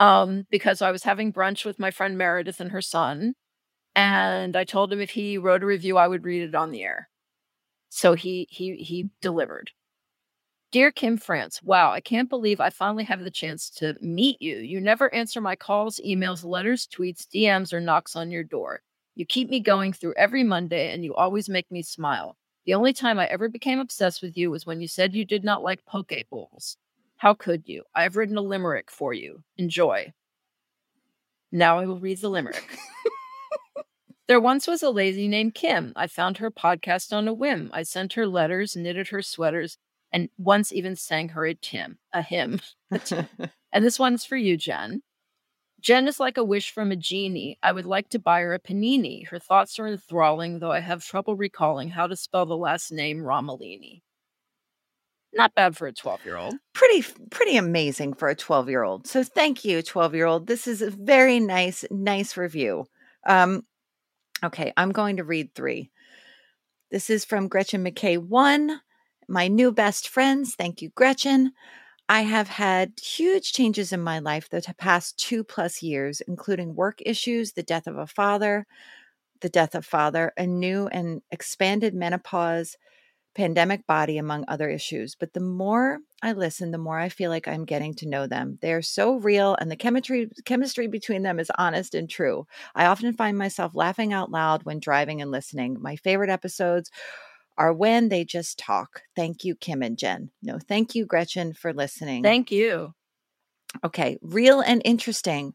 Um 0.00 0.46
because 0.50 0.80
I 0.80 0.90
was 0.90 1.02
having 1.04 1.32
brunch 1.32 1.64
with 1.66 1.78
my 1.78 1.90
friend 1.90 2.16
Meredith 2.16 2.58
and 2.60 2.70
her 2.70 2.80
son 2.82 3.34
and 3.94 4.56
I 4.56 4.64
told 4.64 4.92
him 4.92 5.00
if 5.00 5.10
he 5.10 5.38
wrote 5.38 5.62
a 5.62 5.66
review 5.66 5.96
I 5.98 6.08
would 6.08 6.24
read 6.24 6.42
it 6.42 6.54
on 6.54 6.70
the 6.70 6.82
air. 6.82 7.08
So 7.88 8.14
he 8.14 8.46
he 8.50 8.76
he 8.76 9.10
delivered. 9.20 9.70
Dear 10.70 10.90
Kim 10.90 11.18
France, 11.18 11.62
wow, 11.62 11.92
I 11.92 12.00
can't 12.00 12.30
believe 12.30 12.58
I 12.58 12.70
finally 12.70 13.04
have 13.04 13.22
the 13.22 13.30
chance 13.30 13.68
to 13.72 13.94
meet 14.00 14.40
you. 14.40 14.56
You 14.56 14.80
never 14.80 15.12
answer 15.14 15.38
my 15.38 15.54
calls, 15.54 16.00
emails, 16.06 16.44
letters, 16.44 16.86
tweets, 16.86 17.26
DMs, 17.26 17.74
or 17.74 17.80
knocks 17.80 18.16
on 18.16 18.30
your 18.30 18.42
door. 18.42 18.80
You 19.14 19.26
keep 19.26 19.50
me 19.50 19.60
going 19.60 19.92
through 19.92 20.14
every 20.16 20.42
Monday 20.42 20.90
and 20.94 21.04
you 21.04 21.14
always 21.14 21.50
make 21.50 21.70
me 21.70 21.82
smile. 21.82 22.38
The 22.64 22.72
only 22.72 22.94
time 22.94 23.18
I 23.18 23.26
ever 23.26 23.50
became 23.50 23.80
obsessed 23.80 24.22
with 24.22 24.34
you 24.38 24.50
was 24.50 24.64
when 24.64 24.80
you 24.80 24.88
said 24.88 25.14
you 25.14 25.26
did 25.26 25.44
not 25.44 25.62
like 25.62 25.84
poke 25.84 26.14
bowls. 26.30 26.78
How 27.18 27.34
could 27.34 27.64
you? 27.66 27.84
I 27.94 28.04
have 28.04 28.16
written 28.16 28.38
a 28.38 28.40
limerick 28.42 28.90
for 28.90 29.12
you. 29.12 29.42
Enjoy. 29.58 30.10
Now 31.50 31.78
I 31.78 31.84
will 31.84 32.00
read 32.00 32.18
the 32.22 32.30
limerick. 32.30 32.78
there 34.32 34.40
once 34.40 34.66
was 34.66 34.82
a 34.82 34.88
lady 34.88 35.28
named 35.28 35.54
Kim. 35.54 35.92
I 35.94 36.06
found 36.06 36.38
her 36.38 36.50
podcast 36.50 37.12
on 37.12 37.28
a 37.28 37.34
whim. 37.34 37.68
I 37.74 37.82
sent 37.82 38.14
her 38.14 38.26
letters, 38.26 38.74
knitted 38.74 39.08
her 39.08 39.20
sweaters, 39.20 39.76
and 40.10 40.30
once 40.38 40.72
even 40.72 40.96
sang 40.96 41.28
her 41.28 41.44
a 41.44 41.54
Tim, 41.54 41.98
a 42.14 42.22
hymn. 42.22 42.60
And 43.74 43.84
this 43.84 43.98
one's 43.98 44.24
for 44.24 44.38
you, 44.38 44.56
Jen. 44.56 45.02
Jen 45.82 46.08
is 46.08 46.18
like 46.18 46.38
a 46.38 46.44
wish 46.44 46.70
from 46.70 46.92
a 46.92 46.96
genie. 46.96 47.58
I 47.62 47.72
would 47.72 47.84
like 47.84 48.08
to 48.08 48.18
buy 48.18 48.40
her 48.40 48.54
a 48.54 48.58
panini. 48.58 49.28
Her 49.28 49.38
thoughts 49.38 49.78
are 49.78 49.86
enthralling, 49.86 50.60
though 50.60 50.72
I 50.72 50.80
have 50.80 51.04
trouble 51.04 51.36
recalling 51.36 51.90
how 51.90 52.06
to 52.06 52.16
spell 52.16 52.46
the 52.46 52.56
last 52.56 52.90
name 52.90 53.18
Romolini. 53.18 54.00
Not 55.34 55.54
bad 55.54 55.76
for 55.76 55.86
a 55.86 55.92
12 55.92 56.24
year 56.24 56.38
old. 56.38 56.54
Pretty 56.72 57.04
pretty 57.30 57.58
amazing 57.58 58.14
for 58.14 58.28
a 58.28 58.34
twelve 58.34 58.70
year 58.70 58.82
old. 58.82 59.06
So 59.06 59.22
thank 59.24 59.62
you, 59.62 59.82
twelve 59.82 60.14
year 60.14 60.24
old. 60.24 60.46
This 60.46 60.66
is 60.66 60.80
a 60.80 60.90
very 60.90 61.38
nice 61.38 61.84
nice 61.90 62.38
review. 62.38 62.86
Um, 63.26 63.64
okay, 64.44 64.72
I'm 64.76 64.92
going 64.92 65.16
to 65.16 65.24
read 65.24 65.54
three. 65.54 65.90
This 66.90 67.10
is 67.10 67.24
from 67.24 67.48
Gretchen 67.48 67.84
McKay 67.84 68.18
one. 68.18 68.80
My 69.28 69.48
new 69.48 69.72
best 69.72 70.08
friends. 70.08 70.54
Thank 70.54 70.82
you, 70.82 70.90
Gretchen. 70.94 71.52
I 72.08 72.22
have 72.22 72.48
had 72.48 72.92
huge 73.02 73.52
changes 73.52 73.92
in 73.92 74.00
my 74.00 74.18
life 74.18 74.48
the 74.50 74.62
past 74.76 75.18
two 75.18 75.44
plus 75.44 75.82
years, 75.82 76.20
including 76.22 76.74
work 76.74 76.98
issues, 77.06 77.52
the 77.52 77.62
death 77.62 77.86
of 77.86 77.96
a 77.96 78.06
father, 78.06 78.66
the 79.40 79.48
death 79.48 79.74
of 79.74 79.86
father, 79.86 80.32
a 80.36 80.46
new 80.46 80.88
and 80.88 81.22
expanded 81.30 81.94
menopause, 81.94 82.76
pandemic 83.34 83.86
body, 83.86 84.18
among 84.18 84.44
other 84.46 84.68
issues. 84.68 85.14
But 85.14 85.32
the 85.32 85.40
more 85.40 86.00
I 86.22 86.32
listen, 86.32 86.70
the 86.70 86.78
more 86.78 86.98
I 86.98 87.08
feel 87.08 87.30
like 87.30 87.48
I'm 87.48 87.64
getting 87.64 87.94
to 87.94 88.08
know 88.08 88.26
them. 88.28 88.58
They 88.62 88.72
are 88.72 88.82
so 88.82 89.16
real, 89.16 89.56
and 89.60 89.70
the 89.70 89.76
chemistry 89.76 90.30
chemistry 90.44 90.86
between 90.86 91.22
them 91.22 91.40
is 91.40 91.50
honest 91.58 91.94
and 91.94 92.08
true. 92.08 92.46
I 92.74 92.86
often 92.86 93.12
find 93.14 93.36
myself 93.36 93.74
laughing 93.74 94.12
out 94.12 94.30
loud 94.30 94.62
when 94.64 94.78
driving 94.80 95.20
and 95.20 95.30
listening. 95.32 95.78
My 95.80 95.96
favorite 95.96 96.30
episodes 96.30 96.90
are 97.58 97.72
when 97.72 98.08
they 98.08 98.24
just 98.24 98.58
talk. 98.58 99.02
Thank 99.16 99.44
you, 99.44 99.56
Kim 99.56 99.82
and 99.82 99.98
Jen. 99.98 100.30
No, 100.42 100.58
thank 100.58 100.94
you, 100.94 101.06
Gretchen, 101.06 101.52
for 101.52 101.72
listening. 101.72 102.22
Thank 102.22 102.50
you. 102.52 102.94
Okay, 103.84 104.18
real 104.22 104.60
and 104.60 104.82
interesting. 104.84 105.54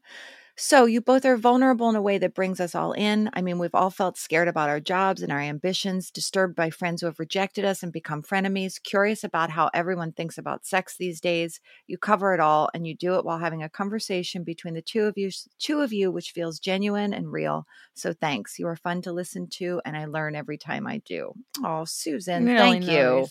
So, 0.59 0.85
you 0.85 1.01
both 1.01 1.23
are 1.23 1.37
vulnerable 1.37 1.87
in 1.87 1.95
a 1.95 2.01
way 2.01 2.17
that 2.17 2.33
brings 2.33 2.59
us 2.59 2.73
all 2.73 2.91
in. 2.93 3.29
I 3.33 3.43
mean, 3.43 3.59
we've 3.59 3.75
all 3.75 3.91
felt 3.91 4.17
scared 4.17 4.47
about 4.47 4.69
our 4.69 4.79
jobs 4.79 5.21
and 5.21 5.31
our 5.31 5.39
ambitions, 5.39 6.09
disturbed 6.09 6.55
by 6.55 6.71
friends 6.71 6.99
who 6.99 7.05
have 7.05 7.19
rejected 7.19 7.63
us 7.63 7.83
and 7.83 7.93
become 7.93 8.23
frenemies, 8.23 8.81
curious 8.81 9.23
about 9.23 9.51
how 9.51 9.69
everyone 9.75 10.13
thinks 10.13 10.35
about 10.35 10.65
sex 10.65 10.95
these 10.97 11.21
days. 11.21 11.59
You 11.85 11.99
cover 11.99 12.33
it 12.33 12.39
all 12.39 12.71
and 12.73 12.87
you 12.87 12.95
do 12.95 13.19
it 13.19 13.23
while 13.23 13.37
having 13.37 13.61
a 13.61 13.69
conversation 13.69 14.43
between 14.43 14.73
the 14.73 14.81
two 14.81 15.03
of 15.03 15.15
you, 15.15 15.29
two 15.59 15.81
of 15.81 15.93
you 15.93 16.11
which 16.11 16.31
feels 16.31 16.57
genuine 16.57 17.13
and 17.13 17.31
real. 17.31 17.67
So, 17.93 18.13
thanks. 18.13 18.57
You 18.57 18.65
are 18.67 18.75
fun 18.75 19.03
to 19.03 19.11
listen 19.11 19.49
to 19.57 19.79
and 19.85 19.95
I 19.95 20.05
learn 20.05 20.35
every 20.35 20.57
time 20.57 20.87
I 20.87 21.03
do. 21.05 21.33
Oh, 21.63 21.85
Susan, 21.85 22.45
Really 22.45 22.57
thank 22.57 22.87
you. 22.87 23.27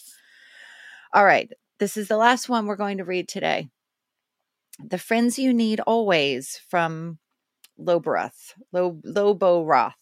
All 1.12 1.24
right. 1.24 1.50
This 1.80 1.96
is 1.96 2.06
the 2.06 2.16
last 2.16 2.48
one 2.48 2.66
we're 2.66 2.76
going 2.76 2.98
to 2.98 3.04
read 3.04 3.28
today. 3.28 3.68
The 4.78 4.98
Friends 4.98 5.38
You 5.38 5.52
Need 5.52 5.80
Always 5.80 6.60
from 6.68 7.18
Loboroth. 7.78 8.54
Lo- 8.72 9.00
Lobo 9.04 9.64
Roth. 9.64 9.94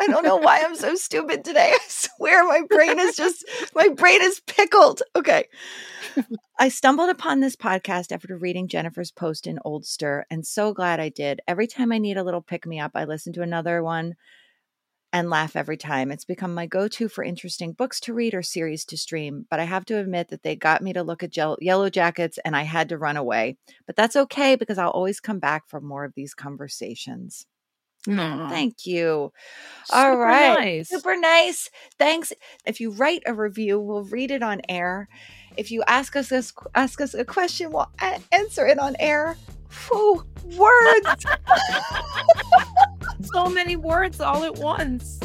I 0.00 0.06
don't 0.06 0.24
know 0.24 0.36
why 0.36 0.62
I'm 0.62 0.74
so 0.76 0.94
stupid 0.96 1.44
today. 1.44 1.72
I 1.74 1.78
swear 1.88 2.44
my 2.44 2.62
brain 2.68 2.98
is 2.98 3.16
just, 3.16 3.44
my 3.74 3.88
brain 3.88 4.22
is 4.22 4.40
pickled. 4.46 5.02
Okay. 5.16 5.44
I 6.58 6.68
stumbled 6.68 7.10
upon 7.10 7.40
this 7.40 7.56
podcast 7.56 8.12
after 8.12 8.36
reading 8.36 8.68
Jennifer's 8.68 9.10
post 9.10 9.46
in 9.46 9.58
Oldster 9.64 10.24
and 10.30 10.46
so 10.46 10.72
glad 10.72 11.00
I 11.00 11.08
did. 11.08 11.40
Every 11.46 11.66
time 11.66 11.92
I 11.92 11.98
need 11.98 12.16
a 12.16 12.24
little 12.24 12.42
pick 12.42 12.66
me 12.66 12.78
up, 12.80 12.92
I 12.94 13.04
listen 13.04 13.32
to 13.34 13.42
another 13.42 13.82
one 13.82 14.14
and 15.12 15.28
laugh 15.30 15.56
every 15.56 15.76
time. 15.76 16.10
It's 16.10 16.24
become 16.24 16.54
my 16.54 16.66
go 16.66 16.86
to 16.88 17.08
for 17.08 17.24
interesting 17.24 17.72
books 17.72 17.98
to 18.00 18.14
read 18.14 18.34
or 18.34 18.42
series 18.42 18.84
to 18.86 18.96
stream. 18.96 19.46
But 19.50 19.60
I 19.60 19.64
have 19.64 19.84
to 19.86 19.98
admit 19.98 20.28
that 20.28 20.42
they 20.42 20.54
got 20.56 20.82
me 20.82 20.92
to 20.92 21.02
look 21.02 21.22
at 21.22 21.30
Jell- 21.30 21.58
Yellow 21.60 21.90
Jackets 21.90 22.38
and 22.44 22.54
I 22.56 22.62
had 22.62 22.88
to 22.90 22.98
run 22.98 23.16
away. 23.16 23.56
But 23.86 23.96
that's 23.96 24.16
okay 24.16 24.54
because 24.54 24.78
I'll 24.78 24.90
always 24.90 25.20
come 25.20 25.38
back 25.38 25.64
for 25.68 25.80
more 25.80 26.04
of 26.04 26.14
these 26.14 26.34
conversations. 26.34 27.46
Aw, 28.08 28.48
Thank 28.48 28.86
you. 28.86 29.32
All 29.92 30.04
super 30.12 30.18
right. 30.18 30.58
nice. 30.58 30.88
Super 30.88 31.16
nice. 31.16 31.68
Thanks. 31.98 32.32
If 32.64 32.80
you 32.80 32.92
write 32.92 33.22
a 33.26 33.34
review, 33.34 33.78
we'll 33.78 34.04
read 34.04 34.30
it 34.30 34.42
on 34.42 34.62
air. 34.68 35.08
If 35.56 35.70
you 35.70 35.82
ask 35.86 36.16
us 36.16 36.28
this, 36.28 36.52
ask 36.74 37.00
us 37.00 37.12
a 37.12 37.24
question, 37.26 37.72
we'll 37.72 37.90
a- 38.00 38.20
answer 38.32 38.66
it 38.66 38.78
on 38.78 38.96
air. 38.98 39.36
Whew, 39.88 40.24
words. 40.56 41.26
So 43.22 43.48
many 43.48 43.76
words 43.76 44.20
all 44.20 44.44
at 44.44 44.56
once. 44.56 45.18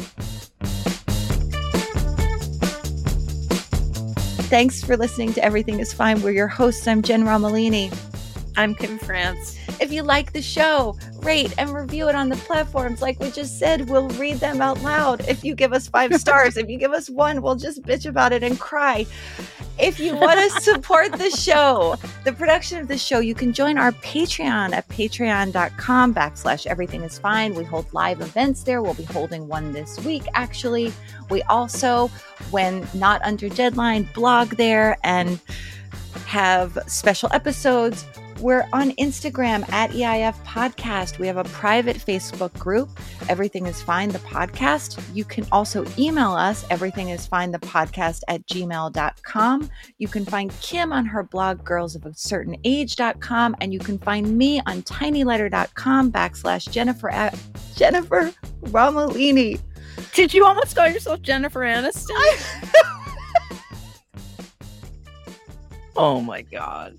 Thanks 4.48 4.82
for 4.82 4.96
listening 4.96 5.32
to 5.34 5.44
Everything 5.44 5.80
is 5.80 5.92
Fine. 5.92 6.22
We're 6.22 6.30
your 6.30 6.48
hosts. 6.48 6.86
I'm 6.86 7.02
Jen 7.02 7.24
Romolini. 7.24 7.92
I'm 8.56 8.74
Kim 8.74 8.98
France. 8.98 9.58
If 9.80 9.92
you 9.92 10.02
like 10.02 10.32
the 10.32 10.42
show, 10.42 10.96
rate 11.22 11.54
and 11.58 11.70
review 11.70 12.08
it 12.08 12.14
on 12.14 12.28
the 12.28 12.36
platforms. 12.36 13.02
Like 13.02 13.20
we 13.20 13.30
just 13.30 13.58
said, 13.58 13.88
we'll 13.88 14.08
read 14.10 14.36
them 14.36 14.60
out 14.60 14.82
loud. 14.82 15.28
If 15.28 15.44
you 15.44 15.54
give 15.54 15.72
us 15.72 15.88
five 15.88 16.14
stars, 16.20 16.56
if 16.56 16.68
you 16.68 16.78
give 16.78 16.92
us 16.92 17.10
one, 17.10 17.42
we'll 17.42 17.56
just 17.56 17.82
bitch 17.82 18.06
about 18.06 18.32
it 18.32 18.42
and 18.42 18.58
cry. 18.58 19.06
If 19.78 20.00
you 20.00 20.16
want 20.16 20.40
to 20.40 20.60
support 20.60 21.12
the 21.12 21.30
show, 21.30 21.96
the 22.24 22.32
production 22.32 22.80
of 22.80 22.88
the 22.88 22.96
show, 22.96 23.18
you 23.18 23.34
can 23.34 23.52
join 23.52 23.76
our 23.76 23.92
Patreon 23.92 24.72
at 24.72 24.88
patreon.com 24.88 26.14
backslash 26.14 26.66
everything 26.66 27.02
is 27.02 27.18
fine. 27.18 27.54
We 27.54 27.64
hold 27.64 27.92
live 27.92 28.20
events 28.20 28.62
there. 28.62 28.82
We'll 28.82 28.94
be 28.94 29.04
holding 29.04 29.48
one 29.48 29.72
this 29.72 30.02
week, 30.04 30.24
actually. 30.34 30.92
We 31.28 31.42
also, 31.42 32.08
when 32.50 32.86
not 32.94 33.20
under 33.22 33.48
deadline, 33.48 34.08
blog 34.14 34.50
there 34.50 34.96
and 35.04 35.40
have 36.26 36.78
special 36.86 37.28
episodes. 37.32 38.06
We're 38.40 38.68
on 38.72 38.90
Instagram 38.92 39.70
at 39.72 39.90
EIF 39.90 40.34
Podcast. 40.44 41.18
We 41.18 41.26
have 41.26 41.38
a 41.38 41.44
private 41.44 41.96
Facebook 41.96 42.52
group, 42.58 42.90
Everything 43.28 43.66
is 43.66 43.80
Fine, 43.82 44.10
the 44.10 44.18
podcast. 44.18 45.02
You 45.14 45.24
can 45.24 45.46
also 45.50 45.86
email 45.98 46.32
us, 46.32 46.66
Everything 46.68 47.08
is 47.08 47.26
Fine, 47.26 47.52
the 47.52 47.58
podcast 47.58 48.20
at 48.28 48.46
gmail.com. 48.46 49.70
You 49.98 50.08
can 50.08 50.26
find 50.26 50.52
Kim 50.60 50.92
on 50.92 51.06
her 51.06 51.22
blog, 51.22 51.64
girls 51.64 51.96
of 51.96 52.04
a 52.04 52.12
certain 52.14 52.56
age.com, 52.64 53.56
and 53.60 53.72
you 53.72 53.78
can 53.78 53.98
find 53.98 54.36
me 54.36 54.60
on 54.66 54.82
tinyletter.com 54.82 56.12
backslash 56.12 56.70
Jennifer 56.70 57.08
at 57.08 57.38
Jennifer 57.74 58.34
Romolini. 58.64 59.60
Did 60.12 60.34
you 60.34 60.44
almost 60.44 60.76
call 60.76 60.88
yourself 60.88 61.22
Jennifer 61.22 61.60
Aniston? 61.60 62.72
oh 65.96 66.20
my 66.20 66.42
god. 66.42 66.98